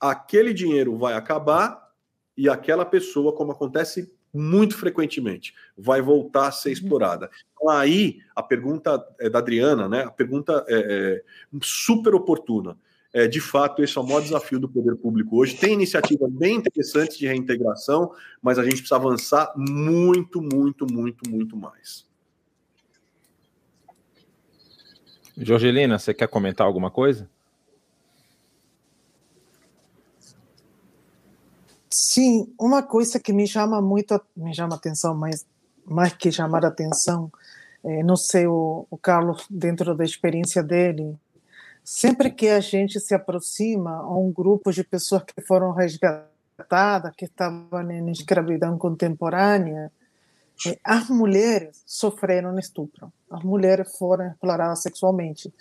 [0.00, 1.90] Aquele dinheiro vai acabar
[2.36, 6.72] e aquela pessoa, como acontece muito frequentemente, vai voltar a ser uhum.
[6.72, 7.30] explorada.
[7.52, 10.02] Então, aí, a pergunta é da Adriana, né?
[10.02, 11.22] A pergunta é, é
[11.62, 12.76] super oportuna.
[13.12, 15.56] é, de fato, esse é o maior desafio do poder público hoje.
[15.56, 21.56] Tem iniciativas bem interessantes de reintegração, mas a gente precisa avançar muito, muito, muito, muito
[21.56, 22.08] mais.
[25.36, 27.28] Jorgelina, você quer comentar alguma coisa?
[31.92, 35.44] Sim, uma coisa que me chama muito, me chama atenção, mas
[35.84, 37.32] mais que chamar atenção,
[37.82, 41.18] é, não sei o, o Carlos dentro da experiência dele,
[41.82, 47.24] sempre que a gente se aproxima a um grupo de pessoas que foram resgatadas, que
[47.24, 49.90] estavam em escravidão contemporânea,
[50.66, 55.52] é, as mulheres sofreram estupro, as mulheres foram exploradas sexualmente.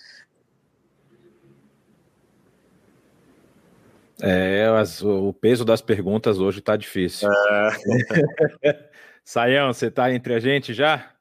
[4.21, 7.29] É, as, o peso das perguntas hoje está difícil.
[7.31, 8.89] É.
[9.23, 11.11] Saião, você está entre a gente já?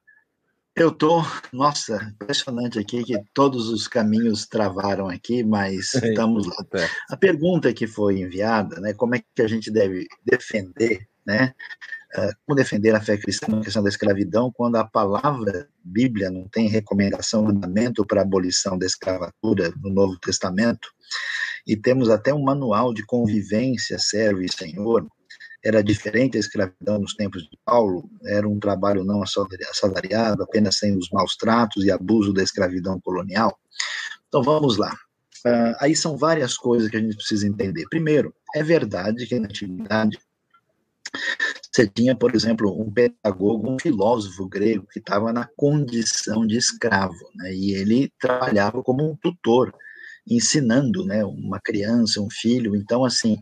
[0.75, 1.21] Eu tô,
[1.51, 6.55] nossa, impressionante aqui que todos os caminhos travaram aqui, mas é estamos lá.
[7.09, 11.53] A pergunta que foi enviada, né, como é que a gente deve defender, né,
[12.17, 16.47] uh, como defender a fé cristã na questão da escravidão, quando a palavra Bíblia não
[16.47, 20.87] tem recomendação, mandamento para abolição da escravatura no Novo Testamento,
[21.65, 25.07] e temos até um manual de convivência, servo e senhor,
[25.63, 30.97] era diferente a escravidão nos tempos de Paulo, era um trabalho não assalariado, apenas sem
[30.97, 33.57] os maus tratos e abuso da escravidão colonial.
[34.27, 34.93] Então vamos lá.
[35.45, 37.85] Uh, aí são várias coisas que a gente precisa entender.
[37.89, 40.17] Primeiro, é verdade que na antiguidade
[41.71, 47.15] você tinha, por exemplo, um pedagogo, um filósofo grego que estava na condição de escravo,
[47.35, 49.73] né, e ele trabalhava como um tutor,
[50.27, 52.75] ensinando, né, uma criança, um filho.
[52.75, 53.37] Então, assim,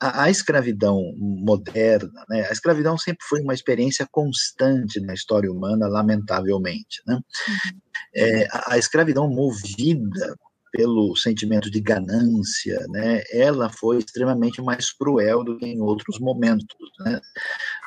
[0.00, 5.88] a, a, escravidão moderna, né, a escravidão sempre foi uma experiência constante na história humana,
[5.88, 7.02] lamentavelmente.
[7.06, 7.14] Né?
[7.14, 7.80] Uhum.
[8.14, 10.36] É, a, a, escravidão movida
[10.70, 16.76] pelo sentimento de ganância, né, ela foi extremamente mais cruel do que em outros momentos.
[17.00, 17.20] Né?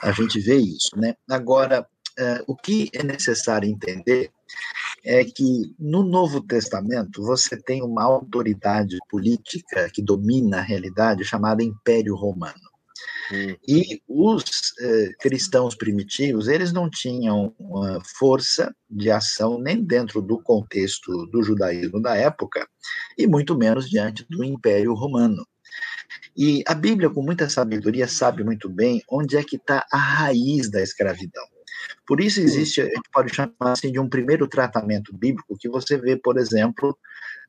[0.02, 0.89] A gente vê isso.
[0.98, 1.15] Né?
[1.30, 1.88] Agora,
[2.18, 4.31] é, o que é necessário entender
[5.03, 11.64] é que no Novo Testamento você tem uma autoridade política que domina a realidade chamada
[11.64, 12.72] Império Romano.
[13.32, 13.56] Hum.
[13.68, 14.44] E os
[14.80, 17.56] eh, cristãos primitivos, eles não tinham
[18.18, 22.68] força de ação nem dentro do contexto do judaísmo da época,
[23.18, 25.45] e muito menos diante do Império Romano.
[26.36, 30.69] E a Bíblia, com muita sabedoria, sabe muito bem onde é que está a raiz
[30.69, 31.44] da escravidão.
[32.06, 35.98] Por isso existe, a gente pode chamar assim de um primeiro tratamento bíblico que você
[35.98, 36.98] vê, por exemplo,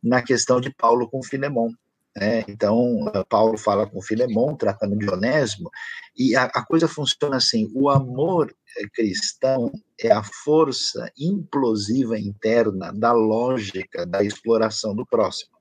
[0.02, 1.72] na questão de Paulo com Filemão.
[2.16, 2.44] Né?
[2.46, 5.70] Então, Paulo fala com Filemão, tratando de Onésimo,
[6.16, 8.54] e a, a coisa funciona assim: o amor
[8.94, 15.52] cristão é a força implosiva interna da lógica da exploração do próximo.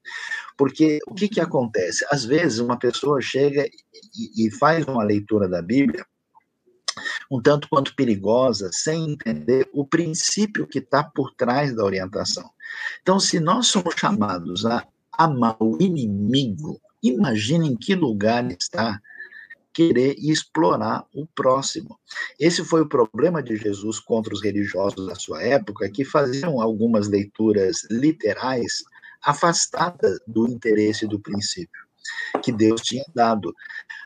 [0.58, 2.06] Porque o que, que acontece?
[2.10, 6.06] Às vezes, uma pessoa chega e, e faz uma leitura da Bíblia
[7.30, 12.50] um tanto quanto perigosa, sem entender o princípio que está por trás da orientação.
[13.02, 19.00] Então, se nós somos chamados a amar o inimigo, imagine em que lugar está
[19.74, 21.98] querer explorar o próximo.
[22.40, 27.08] Esse foi o problema de Jesus contra os religiosos da sua época, que faziam algumas
[27.08, 28.84] leituras literais
[29.24, 31.82] afastadas do interesse do princípio
[32.42, 33.54] que Deus tinha dado.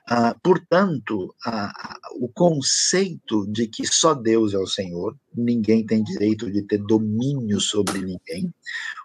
[0.07, 1.73] Ah, portanto, ah,
[2.19, 7.59] o conceito de que só Deus é o Senhor, ninguém tem direito de ter domínio
[7.59, 8.53] sobre ninguém,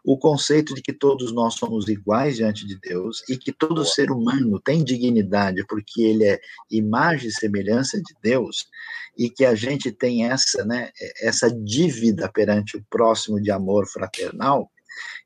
[0.05, 4.10] o conceito de que todos nós somos iguais diante de Deus e que todo ser
[4.10, 6.39] humano tem dignidade porque ele é
[6.70, 8.68] imagem e semelhança de Deus
[9.16, 10.90] e que a gente tem essa, né,
[11.22, 14.70] essa dívida perante o próximo de amor fraternal,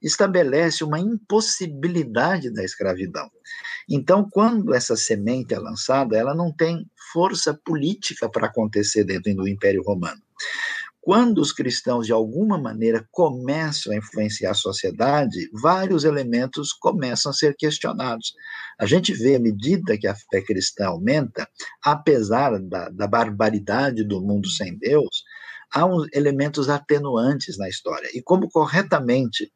[0.02, 3.30] estabelece uma impossibilidade da escravidão.
[3.88, 9.48] Então, quando essa semente é lançada, ela não tem força política para acontecer dentro do
[9.48, 10.20] Império Romano.
[11.04, 17.34] Quando os cristãos, de alguma maneira, começam a influenciar a sociedade, vários elementos começam a
[17.34, 18.32] ser questionados.
[18.80, 21.46] A gente vê, à medida que a fé cristã aumenta,
[21.84, 25.24] apesar da, da barbaridade do mundo sem Deus,
[25.74, 28.08] há uns elementos atenuantes na história.
[28.14, 29.52] E como corretamente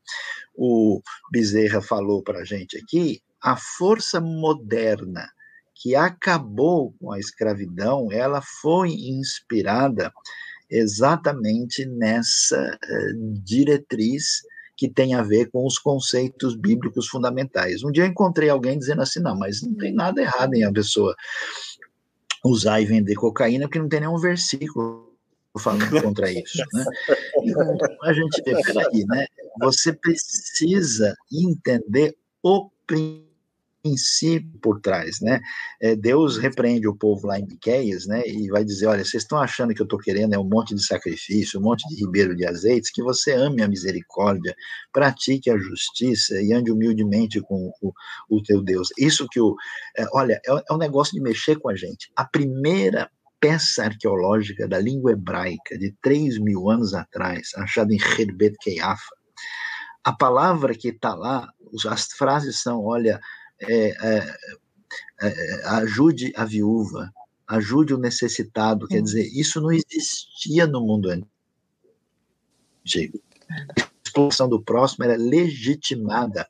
[0.55, 1.01] o
[1.31, 5.31] Bezerra falou para a gente aqui, a força moderna
[5.81, 10.13] que acabou com a escravidão, ela foi inspirada
[10.69, 14.43] exatamente nessa uh, diretriz
[14.77, 17.83] que tem a ver com os conceitos bíblicos fundamentais.
[17.83, 21.15] Um dia encontrei alguém dizendo assim, não, mas não tem nada errado em a pessoa
[22.45, 25.08] usar e vender cocaína, porque não tem nenhum versículo
[25.57, 26.85] falando contra isso, né?
[27.43, 29.27] Então, a gente vê, peraí, né?
[29.61, 32.71] Você precisa entender o
[33.83, 35.41] princípio por trás, né?
[35.81, 38.23] É, Deus repreende o povo lá em Miqueias, né?
[38.27, 40.85] E vai dizer, olha, vocês estão achando que eu estou querendo é um monte de
[40.85, 44.55] sacrifício, um monte de ribeiro de azeites, que você ame a misericórdia,
[44.93, 47.93] pratique a justiça e ande humildemente com o,
[48.29, 48.89] o teu Deus.
[48.99, 49.55] Isso que o,
[49.97, 52.11] é, olha, é, é um negócio de mexer com a gente.
[52.17, 53.11] A primeira
[53.41, 59.17] peça arqueológica da língua hebraica de 3 mil anos atrás, achada em Herbet Keiafa,
[60.05, 61.49] a palavra que está lá,
[61.89, 63.21] as frases são, olha,
[63.61, 64.37] é, é,
[65.21, 67.13] é, ajude a viúva,
[67.47, 68.87] ajude o necessitado.
[68.87, 71.29] Quer dizer, isso não existia no mundo antigo.
[73.51, 76.47] A expulsão do próximo era legitimada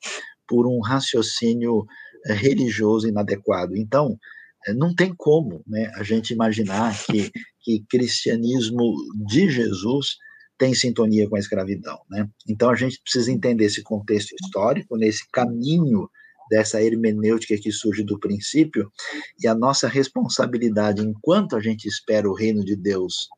[0.47, 1.85] por um raciocínio
[2.25, 3.75] é, religioso inadequado.
[3.75, 4.38] Então, é,
[4.73, 7.31] não tem como né, a gente imaginar que,
[7.61, 8.93] que cristianismo
[9.27, 10.17] de Jesus
[10.57, 11.97] tem sintonia com a escravidão.
[12.09, 12.27] Né?
[12.47, 16.09] Então a gente precisa entender esse contexto histórico, nesse caminho
[16.49, 18.91] dessa hermenêutica que surge do princípio,
[19.39, 23.29] e a nossa responsabilidade, enquanto a gente espera o reino de Deus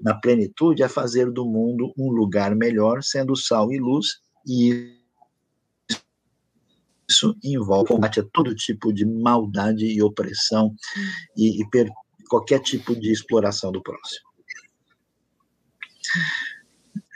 [0.00, 4.06] na plenitude, é fazer do mundo um lugar melhor, sendo sal e luz,
[4.46, 4.99] e
[7.10, 10.74] isso envolve combate a todo tipo de maldade e opressão
[11.36, 11.66] e, e
[12.28, 14.30] qualquer tipo de exploração do próximo.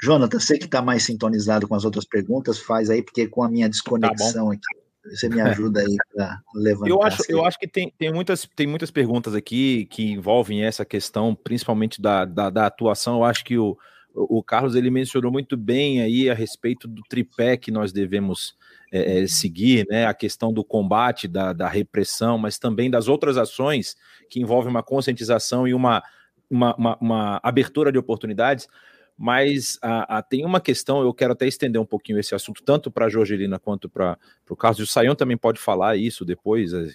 [0.03, 3.49] Jonathan, você que está mais sintonizado com as outras perguntas, faz aí, porque com a
[3.49, 6.89] minha desconexão tá aqui, você me ajuda aí para levantar.
[6.91, 10.85] Eu acho, eu acho que tem, tem, muitas, tem muitas perguntas aqui que envolvem essa
[10.85, 13.17] questão, principalmente da, da, da atuação.
[13.17, 13.79] Eu acho que o,
[14.15, 18.57] o Carlos ele mencionou muito bem aí a respeito do tripé que nós devemos
[18.95, 20.07] é, é, seguir, né?
[20.07, 23.97] A questão do combate, da, da repressão, mas também das outras ações
[24.31, 26.01] que envolvem uma conscientização e uma,
[26.49, 28.69] uma, uma, uma abertura de oportunidades.
[29.17, 32.91] Mas a, a, tem uma questão, eu quero até estender um pouquinho esse assunto, tanto
[32.91, 34.17] para a Jorgelina quanto para
[34.49, 36.89] o Carlos, e o Saião também pode falar isso depois, é,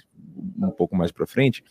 [0.62, 1.64] um pouco mais para frente,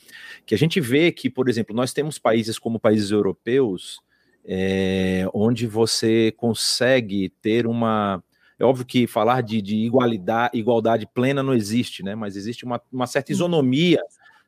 [0.47, 4.01] que a gente vê que, por exemplo, nós temos países como países europeus,
[4.45, 8.23] é, onde você consegue ter uma.
[8.59, 12.15] É óbvio que falar de, de igualdade, igualdade plena não existe, né?
[12.15, 14.03] Mas existe uma, uma certa isonomia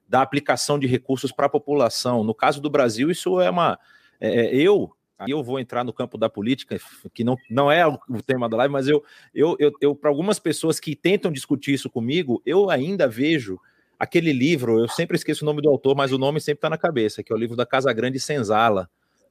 [0.09, 2.25] da aplicação de recursos para a população.
[2.25, 3.79] No caso do Brasil, isso é uma.
[4.21, 6.81] É, é eu, Aí eu vou entrar no campo da política,
[7.13, 9.05] que não, não é o tema da live, mas eu,
[9.35, 13.61] eu, eu, eu para algumas pessoas que tentam discutir isso comigo, eu ainda vejo
[13.99, 16.79] aquele livro, eu sempre esqueço o nome do autor, mas o nome sempre está na
[16.79, 18.89] cabeça, que é o livro da Casa Grande Senzala,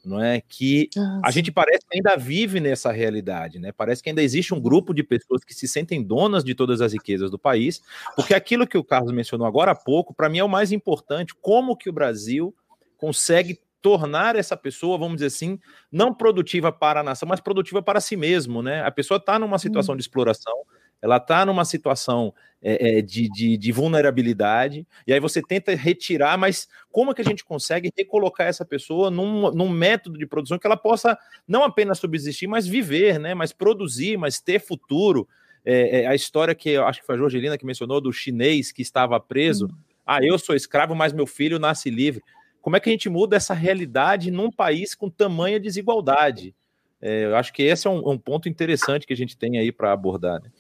[0.10, 0.42] não é?
[0.42, 0.90] Que
[1.24, 3.72] a gente parece que ainda vive nessa realidade, né?
[3.72, 6.92] Parece que ainda existe um grupo de pessoas que se sentem donas de todas as
[6.92, 7.82] riquezas do país,
[8.16, 11.36] porque aquilo que o Carlos mencionou agora há pouco, para mim é o mais importante,
[11.40, 12.54] como que o Brasil
[12.98, 15.60] consegue tornar essa pessoa, vamos dizer assim,
[15.92, 18.84] não produtiva para a nação, mas produtiva para si mesmo, né?
[18.84, 19.98] A pessoa está numa situação hum.
[19.98, 20.54] de exploração,
[21.02, 26.68] ela está numa situação é, de, de, de, vulnerabilidade, e aí você tenta retirar, mas
[26.92, 30.68] como é que a gente consegue recolocar essa pessoa num, num método de produção que
[30.68, 31.18] ela possa
[31.48, 33.34] não apenas subsistir, mas viver, né?
[33.34, 35.28] Mas produzir, mas ter futuro.
[35.64, 38.72] É, é a história que eu acho que foi a Jorgelina que mencionou do chinês
[38.72, 39.68] que estava preso.
[39.68, 39.76] Hum.
[40.06, 42.22] Ah, eu sou escravo, mas meu filho nasce livre.
[42.62, 46.54] Como é que a gente muda essa realidade num país com tamanha desigualdade?
[47.02, 49.72] É, eu acho que esse é um, um, ponto interessante que a gente tem aí
[49.72, 50.42] para abordar.
[50.42, 50.52] Né?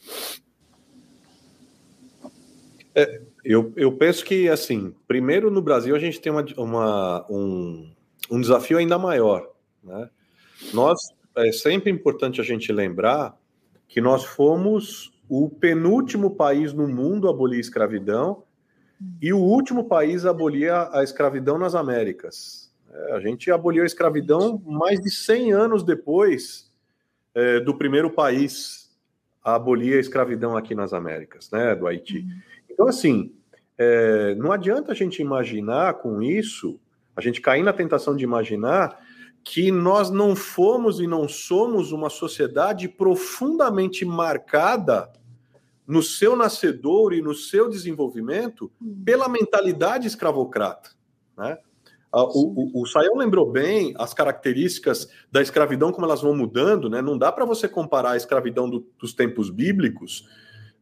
[2.96, 7.92] É, eu, eu penso que, assim, primeiro no Brasil a gente tem uma, uma um,
[8.32, 9.50] um desafio ainda maior.
[9.84, 10.10] Né?
[10.74, 11.00] Nós,
[11.38, 13.38] é sempre importante a gente lembrar
[13.88, 18.44] que nós fomos o penúltimo país no mundo a abolir a escravidão
[19.22, 22.69] e o último país a abolir a escravidão nas Américas.
[22.92, 26.72] É, a gente aboliu a escravidão mais de 100 anos depois
[27.34, 28.90] é, do primeiro país
[29.44, 32.20] a abolir a escravidão aqui nas Américas, né, do Haiti.
[32.20, 32.42] Uhum.
[32.70, 33.34] Então, assim,
[33.78, 36.80] é, não adianta a gente imaginar com isso,
[37.16, 39.00] a gente cair na tentação de imaginar
[39.44, 45.12] que nós não fomos e não somos uma sociedade profundamente marcada
[45.88, 49.02] no seu nascedor e no seu desenvolvimento hum.
[49.04, 50.92] pela mentalidade escravocrata.
[51.38, 51.58] Né?
[52.12, 57.02] O, o, o Sayão lembrou bem as características da escravidão, como elas vão mudando, né?
[57.02, 60.28] Não dá para você comparar a escravidão do, dos tempos bíblicos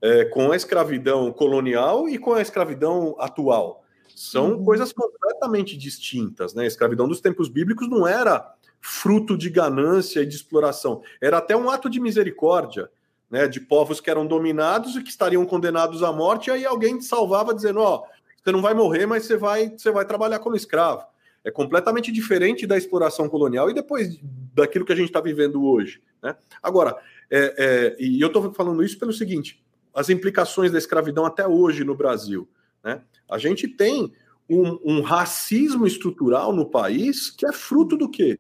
[0.02, 3.84] é, com a escravidão colonial e com a escravidão atual.
[4.16, 4.64] São uhum.
[4.64, 6.64] coisas completamente distintas, né?
[6.64, 11.58] A escravidão dos tempos bíblicos não era fruto de ganância e de exploração, era até
[11.58, 12.90] um ato de misericórdia
[13.30, 17.02] né, de povos que eram dominados e que estariam condenados à morte, e aí alguém
[17.02, 20.56] salvava dizendo, ó, oh, você não vai morrer, mas você vai, você vai trabalhar como
[20.56, 21.04] escravo.
[21.48, 24.20] É completamente diferente da exploração colonial e depois
[24.54, 26.02] daquilo que a gente está vivendo hoje.
[26.22, 26.36] Né?
[26.62, 26.98] Agora,
[27.32, 29.64] é, é, e eu estou falando isso pelo seguinte:
[29.96, 32.50] as implicações da escravidão até hoje no Brasil.
[32.84, 33.02] Né?
[33.32, 34.12] A gente tem
[34.50, 38.38] um, um racismo estrutural no país que é fruto do quê?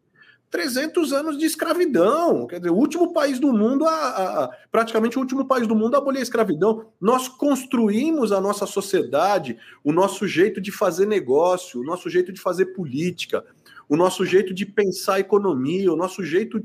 [0.49, 2.47] 300 anos de escravidão.
[2.47, 5.95] Quer dizer, o último país do mundo, a, a, praticamente o último país do mundo
[5.95, 6.87] a abolir a escravidão.
[6.99, 12.39] Nós construímos a nossa sociedade, o nosso jeito de fazer negócio, o nosso jeito de
[12.39, 13.43] fazer política,
[13.89, 16.63] o nosso jeito de pensar a economia, o nosso jeito,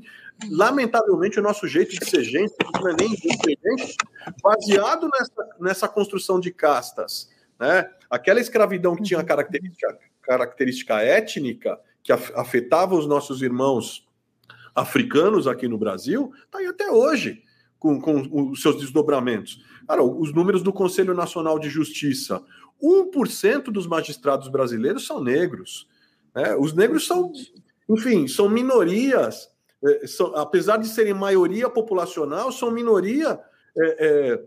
[0.48, 3.96] lamentavelmente, o nosso jeito de ser gente, não é nem gente,
[4.42, 7.30] baseado nessa, nessa construção de castas.
[7.58, 7.88] Né?
[8.10, 14.06] Aquela escravidão que tinha característica, característica étnica, que afetava os nossos irmãos
[14.74, 17.42] africanos aqui no Brasil, está aí até hoje,
[17.78, 19.62] com, com os seus desdobramentos.
[19.86, 22.42] Cara, os números do Conselho Nacional de Justiça:
[22.82, 25.88] 1% dos magistrados brasileiros são negros.
[26.34, 26.54] Né?
[26.56, 27.32] Os negros são,
[27.88, 29.48] enfim, são minorias,
[29.84, 33.38] é, são, apesar de serem maioria populacional, são minoria
[33.76, 34.42] é, é,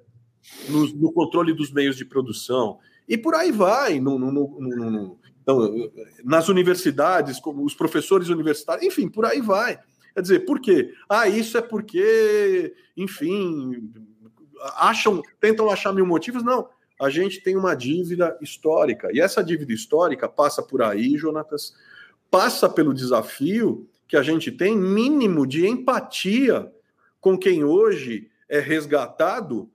[0.70, 2.80] no, no, controle dos meios de produção.
[3.08, 5.92] E por aí vai, no, no, no então,
[6.24, 9.80] nas universidades, como os professores universitários, enfim, por aí vai.
[10.12, 10.92] Quer dizer, por quê?
[11.08, 13.94] Ah, isso é porque, enfim,
[14.76, 16.42] acham, tentam achar mil motivos.
[16.42, 16.68] Não,
[17.00, 19.10] a gente tem uma dívida histórica.
[19.14, 21.76] E essa dívida histórica passa por aí, Jonatas,
[22.32, 26.74] passa pelo desafio que a gente tem mínimo de empatia
[27.22, 29.70] com quem hoje é resgatado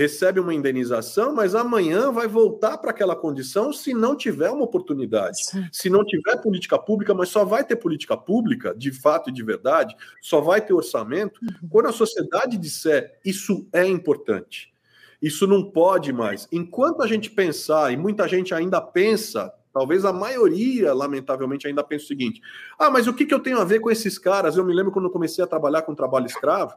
[0.00, 5.44] recebe uma indenização, mas amanhã vai voltar para aquela condição se não tiver uma oportunidade.
[5.44, 5.68] Sim.
[5.70, 9.42] Se não tiver política pública, mas só vai ter política pública, de fato e de
[9.42, 11.68] verdade, só vai ter orçamento, uhum.
[11.68, 14.72] quando a sociedade disser isso é importante.
[15.20, 16.48] Isso não pode mais.
[16.50, 22.06] Enquanto a gente pensar, e muita gente ainda pensa, talvez a maioria, lamentavelmente, ainda pensa
[22.06, 22.40] o seguinte:
[22.78, 24.56] ah, mas o que, que eu tenho a ver com esses caras?
[24.56, 26.72] Eu me lembro quando eu comecei a trabalhar com trabalho escravo,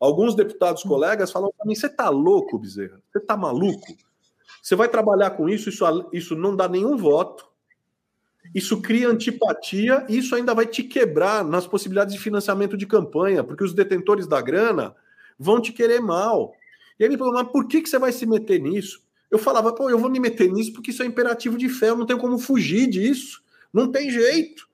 [0.00, 0.88] Alguns deputados hum.
[0.88, 3.00] colegas falam para mim: você está louco, Bezerra?
[3.10, 3.96] Você está maluco?
[4.62, 7.46] Você vai trabalhar com isso, isso, isso não dá nenhum voto,
[8.54, 13.44] isso cria antipatia e isso ainda vai te quebrar nas possibilidades de financiamento de campanha,
[13.44, 14.94] porque os detentores da grana
[15.38, 16.52] vão te querer mal.
[16.98, 19.02] E aí me falou, mas por que, que você vai se meter nisso?
[19.30, 21.96] Eu falava, pô, eu vou me meter nisso porque isso é imperativo de fé, eu
[21.96, 23.42] não tenho como fugir disso.
[23.72, 24.68] Não tem jeito.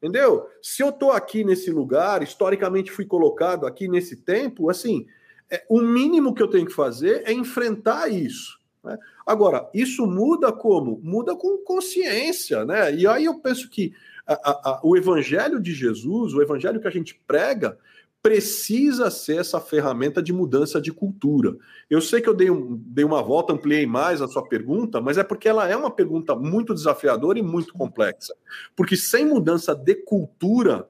[0.00, 0.46] Entendeu?
[0.62, 5.06] Se eu estou aqui nesse lugar, historicamente fui colocado aqui nesse tempo, assim,
[5.50, 8.58] é, o mínimo que eu tenho que fazer é enfrentar isso.
[8.84, 8.96] Né?
[9.26, 11.00] Agora, isso muda como?
[11.02, 12.94] Muda com consciência, né?
[12.94, 13.92] E aí eu penso que
[14.26, 17.76] a, a, a, o evangelho de Jesus, o evangelho que a gente prega,
[18.22, 21.56] precisa ser essa ferramenta de mudança de cultura.
[21.88, 25.16] Eu sei que eu dei, um, dei uma volta, ampliei mais a sua pergunta, mas
[25.18, 28.34] é porque ela é uma pergunta muito desafiadora e muito complexa.
[28.74, 30.88] Porque sem mudança de cultura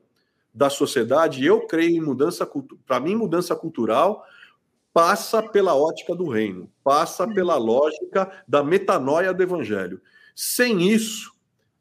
[0.55, 2.48] da sociedade, eu creio em mudança
[2.86, 4.24] para mim mudança cultural
[4.92, 10.00] passa pela ótica do reino, passa pela lógica da metanoia do evangelho.
[10.34, 11.32] Sem isso,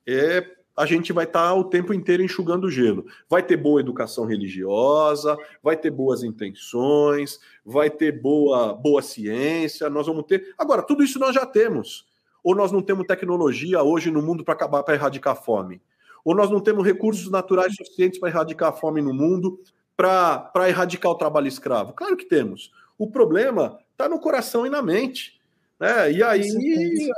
[0.05, 3.07] é a gente vai estar tá o tempo inteiro enxugando gelo.
[3.27, 10.05] Vai ter boa educação religiosa, vai ter boas intenções, vai ter boa, boa ciência, nós
[10.05, 10.53] vamos ter.
[10.55, 12.05] Agora, tudo isso nós já temos.
[12.43, 15.81] Ou nós não temos tecnologia hoje no mundo para acabar, para erradicar a fome.
[16.23, 19.59] Ou nós não temos recursos naturais suficientes para erradicar a fome no mundo,
[19.95, 21.93] para erradicar o trabalho escravo.
[21.93, 22.71] Claro que temos.
[22.99, 25.36] O problema está no coração e na mente.
[25.79, 26.11] Né?
[26.11, 26.41] E aí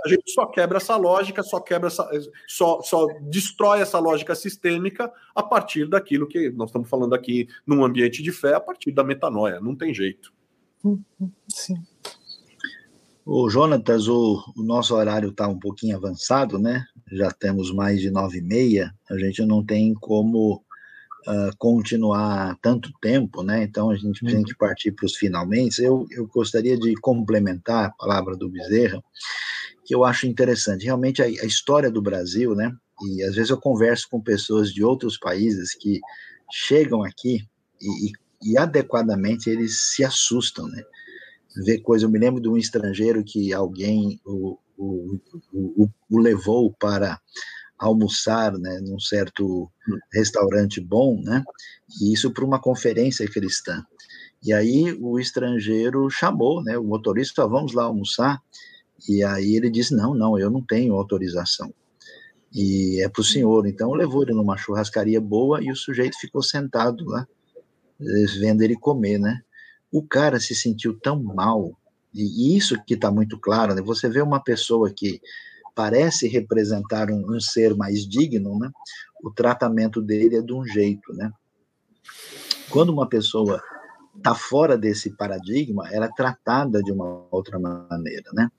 [0.06, 2.10] a gente só quebra essa lógica, só quebra essa,
[2.48, 7.84] só, só destrói essa lógica sistêmica a partir daquilo que nós estamos falando aqui num
[7.84, 9.62] ambiente de fé, a partir da metanoia.
[9.62, 10.34] Não tem jeito.
[10.84, 11.02] Uhum,
[11.48, 11.76] sim.
[13.26, 16.86] O Jonatas, o, o nosso horário está um pouquinho avançado, né?
[17.12, 18.92] Já temos mais de nove e meia.
[19.10, 20.64] A gente não tem como
[21.28, 23.64] uh, continuar tanto tempo, né?
[23.64, 25.82] Então a gente tem que partir para os finalmente.
[25.82, 29.04] Eu, eu gostaria de complementar a palavra do Bezerra,
[29.86, 30.86] que eu acho interessante.
[30.86, 32.72] Realmente a, a história do Brasil, né?
[33.02, 36.00] E às vezes eu converso com pessoas de outros países que
[36.52, 37.48] chegam aqui
[37.82, 40.84] e, e, e adequadamente eles se assustam, né?
[41.66, 42.06] Ver coisa.
[42.06, 45.20] Eu me lembro de um estrangeiro que alguém o, o,
[45.52, 47.20] o, o levou para
[47.80, 49.72] almoçar, né, num certo
[50.14, 51.44] restaurante bom, né,
[52.02, 53.84] e isso para uma conferência cristã.
[54.44, 58.42] E aí o estrangeiro chamou, né, o motorista, vamos lá almoçar,
[59.08, 61.74] e aí ele disse, não, não, eu não tenho autorização.
[62.54, 66.44] E é para o senhor, então levou ele numa churrascaria boa e o sujeito ficou
[66.44, 67.26] sentado lá,
[68.02, 69.42] eh, vendo ele comer, né.
[69.92, 71.78] O cara se sentiu tão mal,
[72.14, 75.22] e isso que está muito claro, né, você vê uma pessoa que
[75.80, 78.70] parece representar um, um, ser mais digno, né?
[79.24, 81.32] O tratamento dele é de um jeito, né?
[82.70, 83.64] Quando uma pessoa
[84.14, 88.50] está fora desse paradigma, ela é tratada de uma outra maneira, né?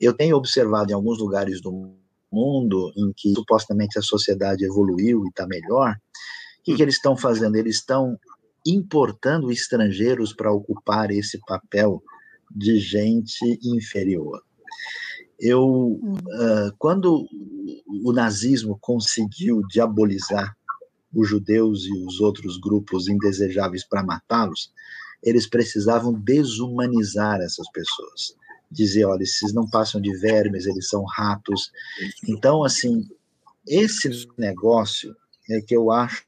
[0.00, 1.94] Eu tenho observado em alguns lugares do
[2.32, 7.14] mundo em que supostamente a sociedade evoluiu e está melhor, o que, que eles estão
[7.14, 7.56] fazendo?
[7.56, 8.18] Eles estão
[8.66, 12.02] importando estrangeiros para ocupar esse papel
[12.50, 14.40] de gente inferior.
[15.42, 17.26] Eu, uh, quando
[18.04, 20.56] o nazismo conseguiu diabolizar
[21.12, 24.72] os judeus e os outros grupos indesejáveis para matá-los,
[25.20, 28.36] eles precisavam desumanizar essas pessoas.
[28.70, 31.72] Dizer, olha, esses não passam de vermes, eles são ratos.
[32.28, 33.04] Então, assim,
[33.66, 34.08] esse
[34.38, 35.12] negócio
[35.50, 36.24] é que eu acho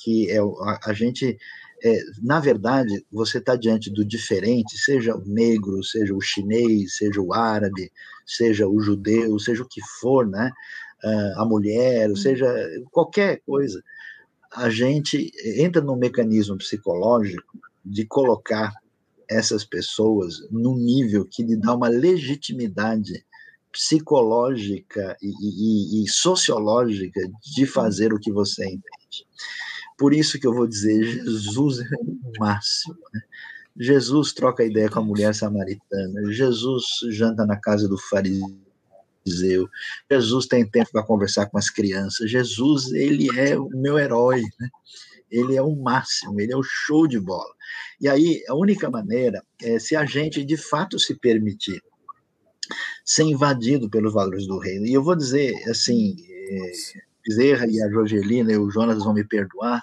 [0.00, 1.38] que é, a, a gente
[1.84, 7.20] é, na verdade, você está diante do diferente, seja o negro, seja o chinês, seja
[7.20, 7.92] o árabe,
[8.26, 10.50] seja o judeu, seja o que for, né?
[11.04, 12.16] Uh, a mulher, hum.
[12.16, 12.46] seja
[12.90, 13.82] qualquer coisa.
[14.52, 18.72] A gente entra num mecanismo psicológico de colocar
[19.28, 23.24] essas pessoas num nível que lhe dá uma legitimidade
[23.72, 27.20] psicológica e, e, e sociológica
[27.54, 29.26] de fazer o que você entende.
[29.98, 32.96] Por isso que eu vou dizer, Jesus é o máximo.
[33.12, 33.20] Né?
[33.78, 39.68] Jesus troca ideia com a mulher samaritana, Jesus janta na casa do fariseu,
[40.10, 44.68] Jesus tem tempo para conversar com as crianças, Jesus, ele é o meu herói, né?
[45.30, 47.52] ele é o máximo, ele é o show de bola.
[48.00, 51.82] E aí, a única maneira é se a gente de fato se permitir
[53.04, 54.86] ser invadido pelos valores do reino.
[54.86, 56.72] E eu vou dizer, assim, é,
[57.26, 59.82] Bezerra e a Jorgelina e o Jonas vão me perdoar,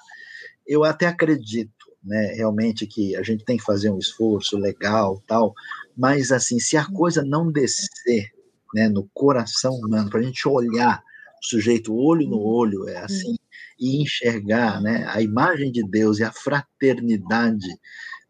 [0.66, 1.73] eu até acredito,
[2.04, 5.54] né, realmente que a gente tem que fazer um esforço legal, tal,
[5.96, 8.32] mas assim, se a coisa não descer,
[8.74, 11.02] né, no coração humano, para a gente olhar
[11.42, 13.36] o sujeito olho no olho, é assim,
[13.80, 17.68] e enxergar, né, a imagem de Deus e a fraternidade,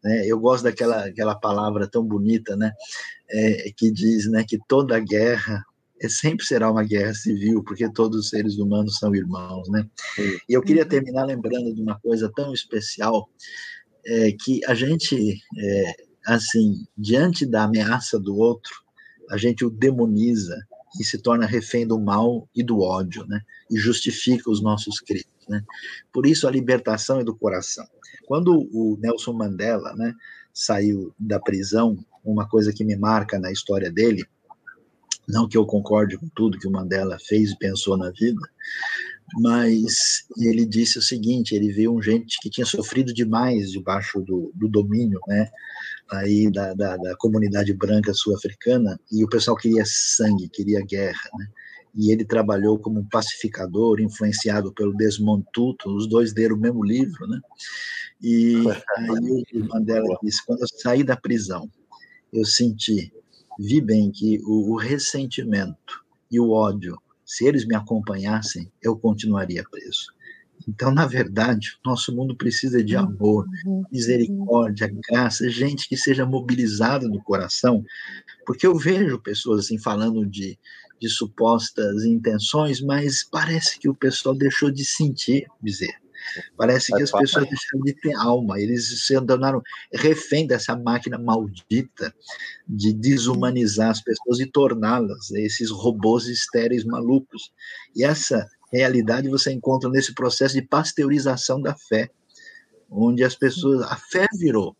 [0.02, 2.72] né, eu gosto daquela aquela palavra tão bonita, né,
[3.30, 5.64] é, que diz, né, que toda guerra
[6.08, 9.88] sempre será uma guerra civil, porque todos os seres humanos são irmãos, né?
[10.48, 10.88] E eu queria uhum.
[10.88, 13.28] terminar lembrando de uma coisa tão especial,
[14.06, 15.94] é, que a gente, é,
[16.26, 18.72] assim, diante da ameaça do outro,
[19.30, 20.56] a gente o demoniza
[21.00, 23.40] e se torna refém do mal e do ódio, né?
[23.70, 25.62] E justifica os nossos crimes, né?
[26.12, 27.86] Por isso a libertação é do coração.
[28.26, 30.14] Quando o Nelson Mandela, né,
[30.52, 34.24] saiu da prisão, uma coisa que me marca na história dele
[35.28, 38.40] não que eu concorde com tudo que o Mandela fez e pensou na vida,
[39.34, 44.52] mas ele disse o seguinte: ele viu um gente que tinha sofrido demais debaixo do,
[44.54, 45.48] do domínio, né,
[46.10, 51.46] aí da, da, da comunidade branca sul-africana, e o pessoal queria sangue, queria guerra, né,
[51.94, 56.84] e ele trabalhou como um pacificador, influenciado pelo Desmond Tutu, os dois deram o mesmo
[56.84, 57.40] livro, né,
[58.22, 58.54] e
[58.98, 61.68] aí o Mandela disse: quando eu saí da prisão,
[62.32, 63.12] eu senti
[63.58, 69.64] vi bem que o, o ressentimento e o ódio, se eles me acompanhassem, eu continuaria
[69.70, 70.12] preso.
[70.68, 73.82] Então, na verdade, nosso mundo precisa de amor, uhum.
[73.90, 77.84] misericórdia, graça, gente que seja mobilizada no coração,
[78.46, 80.58] porque eu vejo pessoas assim falando de,
[81.00, 86.03] de supostas intenções, mas parece que o pessoal deixou de sentir, dizer.
[86.56, 92.14] Parece que as pessoas deixaram de ter alma, eles se tornaram refém dessa máquina maldita
[92.66, 97.52] de desumanizar as pessoas e torná-las esses robôs estéreis malucos.
[97.94, 102.10] E essa realidade você encontra nesse processo de pasteurização da fé,
[102.90, 104.76] onde as pessoas, a fé virou,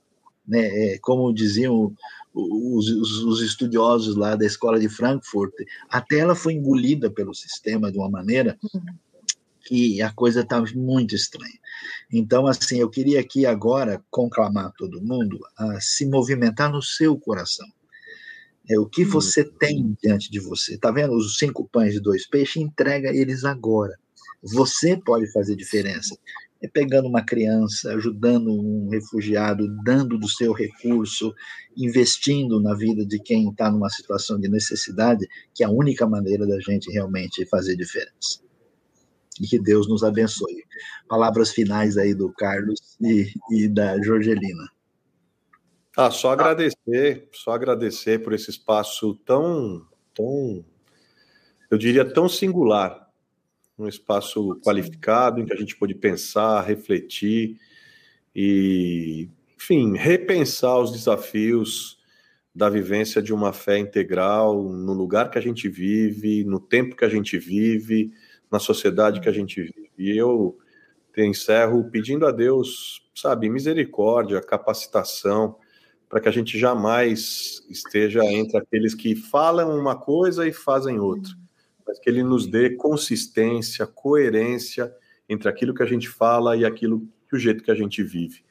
[0.46, 1.94] né, é, como diziam
[2.34, 5.52] os, os, os, estudiosos lá da escola de Frankfurt,
[5.88, 8.58] até ela foi engolida pelo sistema de uma maneira
[9.64, 11.58] que a coisa está muito estranha.
[12.12, 17.66] Então, assim, eu queria aqui agora conclamar todo mundo a se movimentar no seu coração.
[18.68, 19.10] É, o que hum.
[19.10, 20.74] você tem diante de você.
[20.74, 22.62] Está vendo os cinco pães e dois peixes?
[22.62, 23.94] Entrega eles agora.
[24.42, 26.16] Você pode fazer diferença.
[26.62, 31.34] É pegando uma criança, ajudando um refugiado, dando do seu recurso,
[31.76, 36.46] investindo na vida de quem está numa situação de necessidade, que é a única maneira
[36.46, 38.44] da gente realmente fazer diferença
[39.40, 40.64] e que Deus nos abençoe.
[41.08, 44.64] Palavras finais aí do Carlos e, e da Jorgelina.
[45.96, 50.64] Ah, só agradecer, só agradecer por esse espaço tão, tão,
[51.70, 53.08] eu diria tão singular,
[53.78, 57.58] um espaço qualificado em que a gente pôde pensar, refletir
[58.34, 61.98] e, enfim, repensar os desafios
[62.52, 67.04] da vivência de uma fé integral no lugar que a gente vive, no tempo que
[67.04, 68.12] a gente vive,
[68.50, 69.90] na sociedade que a gente vive.
[69.98, 70.58] E eu
[71.16, 75.56] encerro pedindo a Deus sabe, misericórdia, capacitação,
[76.08, 81.32] para que a gente jamais esteja entre aqueles que falam uma coisa e fazem outra,
[81.86, 84.94] mas que ele nos dê consistência, coerência
[85.28, 88.44] entre aquilo que a gente fala e aquilo que o jeito que a gente vive.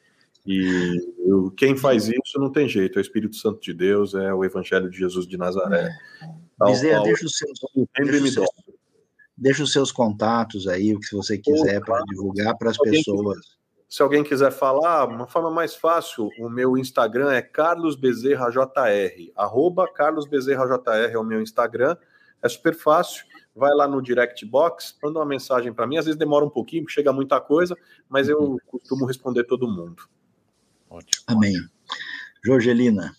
[0.46, 4.34] E eu, quem faz isso não tem jeito, é o Espírito Santo de Deus, é
[4.34, 5.88] o Evangelho de Jesus de Nazaré.
[6.58, 8.48] Bezerra, deixa os seus, deixa os seus,
[9.36, 13.38] deixa os seus contatos aí, o que você quiser para divulgar para as pessoas.
[13.88, 18.60] se alguém quiser falar, uma forma mais fácil, o meu Instagram é carlosbezerrajr,
[19.36, 20.80] arroba carlosbezerrajr
[21.10, 21.96] é o meu Instagram,
[22.42, 23.24] é super fácil,
[23.54, 26.88] vai lá no direct box, manda uma mensagem para mim, às vezes demora um pouquinho,
[26.88, 27.76] chega muita coisa,
[28.08, 28.58] mas eu uhum.
[28.66, 30.02] costumo responder todo mundo.
[30.90, 31.24] Ótimo.
[31.26, 31.54] Amém.
[32.44, 33.14] Jorgelina.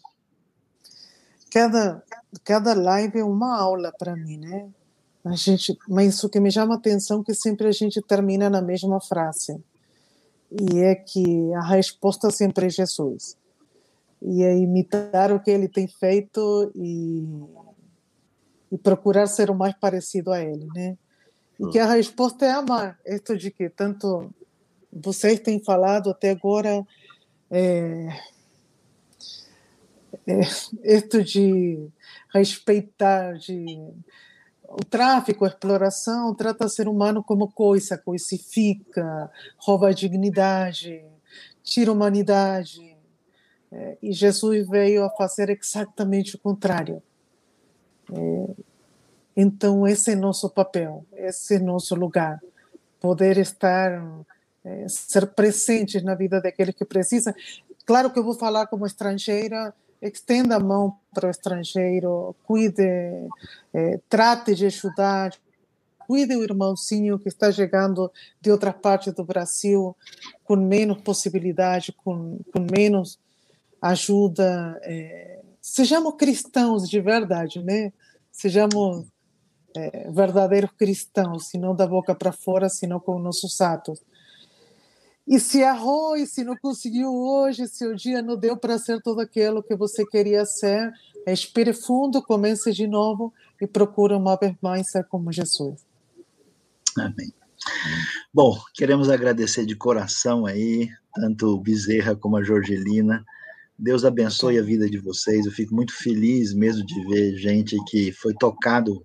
[1.51, 2.03] Cada,
[2.43, 4.69] cada live é uma aula para mim, né?
[5.25, 8.47] A gente, mas o que me chama a atenção é que sempre a gente termina
[8.47, 9.59] na mesma frase.
[10.51, 13.35] E é que a resposta sempre é Jesus.
[14.21, 17.27] E é imitar o que ele tem feito e,
[18.71, 20.95] e procurar ser o mais parecido a ele, né?
[21.59, 22.99] E que a resposta é amar.
[23.03, 24.29] Isto de que tanto
[24.93, 26.85] vocês têm falado até agora,
[27.49, 28.09] é,
[30.27, 31.87] é, de
[32.31, 33.91] respeitar, de
[34.69, 41.03] o tráfico, a exploração trata o ser humano como coisa, coisifica, rouba a dignidade,
[41.63, 42.95] tira a humanidade.
[43.71, 47.01] É, e Jesus veio a fazer exatamente o contrário.
[48.11, 48.55] É,
[49.35, 52.39] então, esse é nosso papel, esse é nosso lugar.
[52.99, 54.01] Poder estar,
[54.63, 57.33] é, ser presentes na vida daqueles que precisam.
[57.85, 59.73] Claro que eu vou falar como estrangeira,
[60.07, 62.83] estenda a mão para o estrangeiro, cuide,
[63.73, 65.33] é, trate de ajudar,
[65.99, 69.95] cuide o irmãozinho que está chegando de outra parte do Brasil
[70.43, 73.19] com menos possibilidade, com, com menos
[73.81, 74.79] ajuda.
[74.83, 77.91] É, sejamos cristãos de verdade, né?
[78.31, 79.05] Sejamos
[79.75, 84.01] é, verdadeiros cristãos, se não da boca para fora, senão com nossos atos.
[85.27, 89.01] E se errou, e se não conseguiu hoje, se o dia não deu para ser
[89.01, 90.91] tudo aquilo que você queria ser,
[91.25, 95.83] espere fundo, comece de novo e procure uma mais ser como Jesus.
[96.97, 97.33] Amém.
[98.31, 103.25] Bom, queremos agradecer de coração aí, tanto o Bezerra como a Jorgelina.
[103.77, 105.45] Deus abençoe a vida de vocês.
[105.45, 109.03] Eu fico muito feliz mesmo de ver gente que foi tocado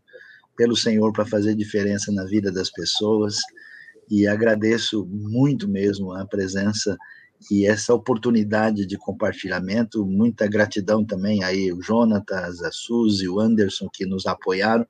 [0.56, 3.36] pelo Senhor para fazer diferença na vida das pessoas
[4.10, 6.96] e agradeço muito mesmo a presença
[7.50, 10.04] e essa oportunidade de compartilhamento.
[10.04, 14.86] Muita gratidão também aí, o Jonatas, a Suzy, o Anderson, que nos apoiaram.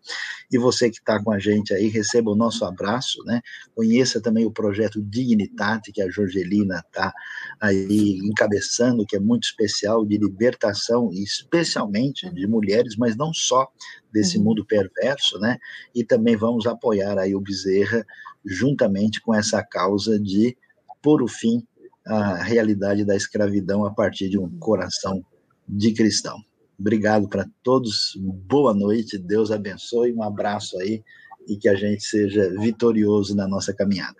[0.50, 3.40] E você que está com a gente aí, receba o nosso abraço, né?
[3.74, 7.12] Conheça também o projeto Dignitate, que a Jorgelina está
[7.60, 13.68] aí encabeçando, que é muito especial, de libertação, especialmente de mulheres, mas não só
[14.12, 14.44] desse uhum.
[14.44, 15.58] mundo perverso, né?
[15.94, 18.04] E também vamos apoiar aí o Bezerra,
[18.44, 20.56] juntamente com essa causa de
[21.02, 21.66] pôr o fim
[22.06, 25.24] à realidade da escravidão a partir de um coração
[25.68, 26.36] de cristão.
[26.78, 31.04] Obrigado para todos, boa noite, Deus abençoe, um abraço aí
[31.46, 34.18] e que a gente seja vitorioso na nossa caminhada.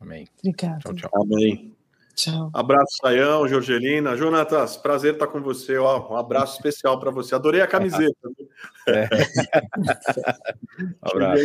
[0.00, 0.26] Amém.
[0.38, 0.80] Obrigado.
[0.80, 1.10] Tchau, tchau.
[1.14, 1.74] Amém.
[2.14, 2.50] Tchau.
[2.54, 4.16] Abraço, Sayão, Jorgelina.
[4.16, 5.76] Jonatas, prazer estar com você.
[5.76, 7.34] Ó, um abraço especial para você.
[7.34, 8.14] Adorei a camiseta.
[8.88, 9.08] É.
[11.02, 11.42] abraço.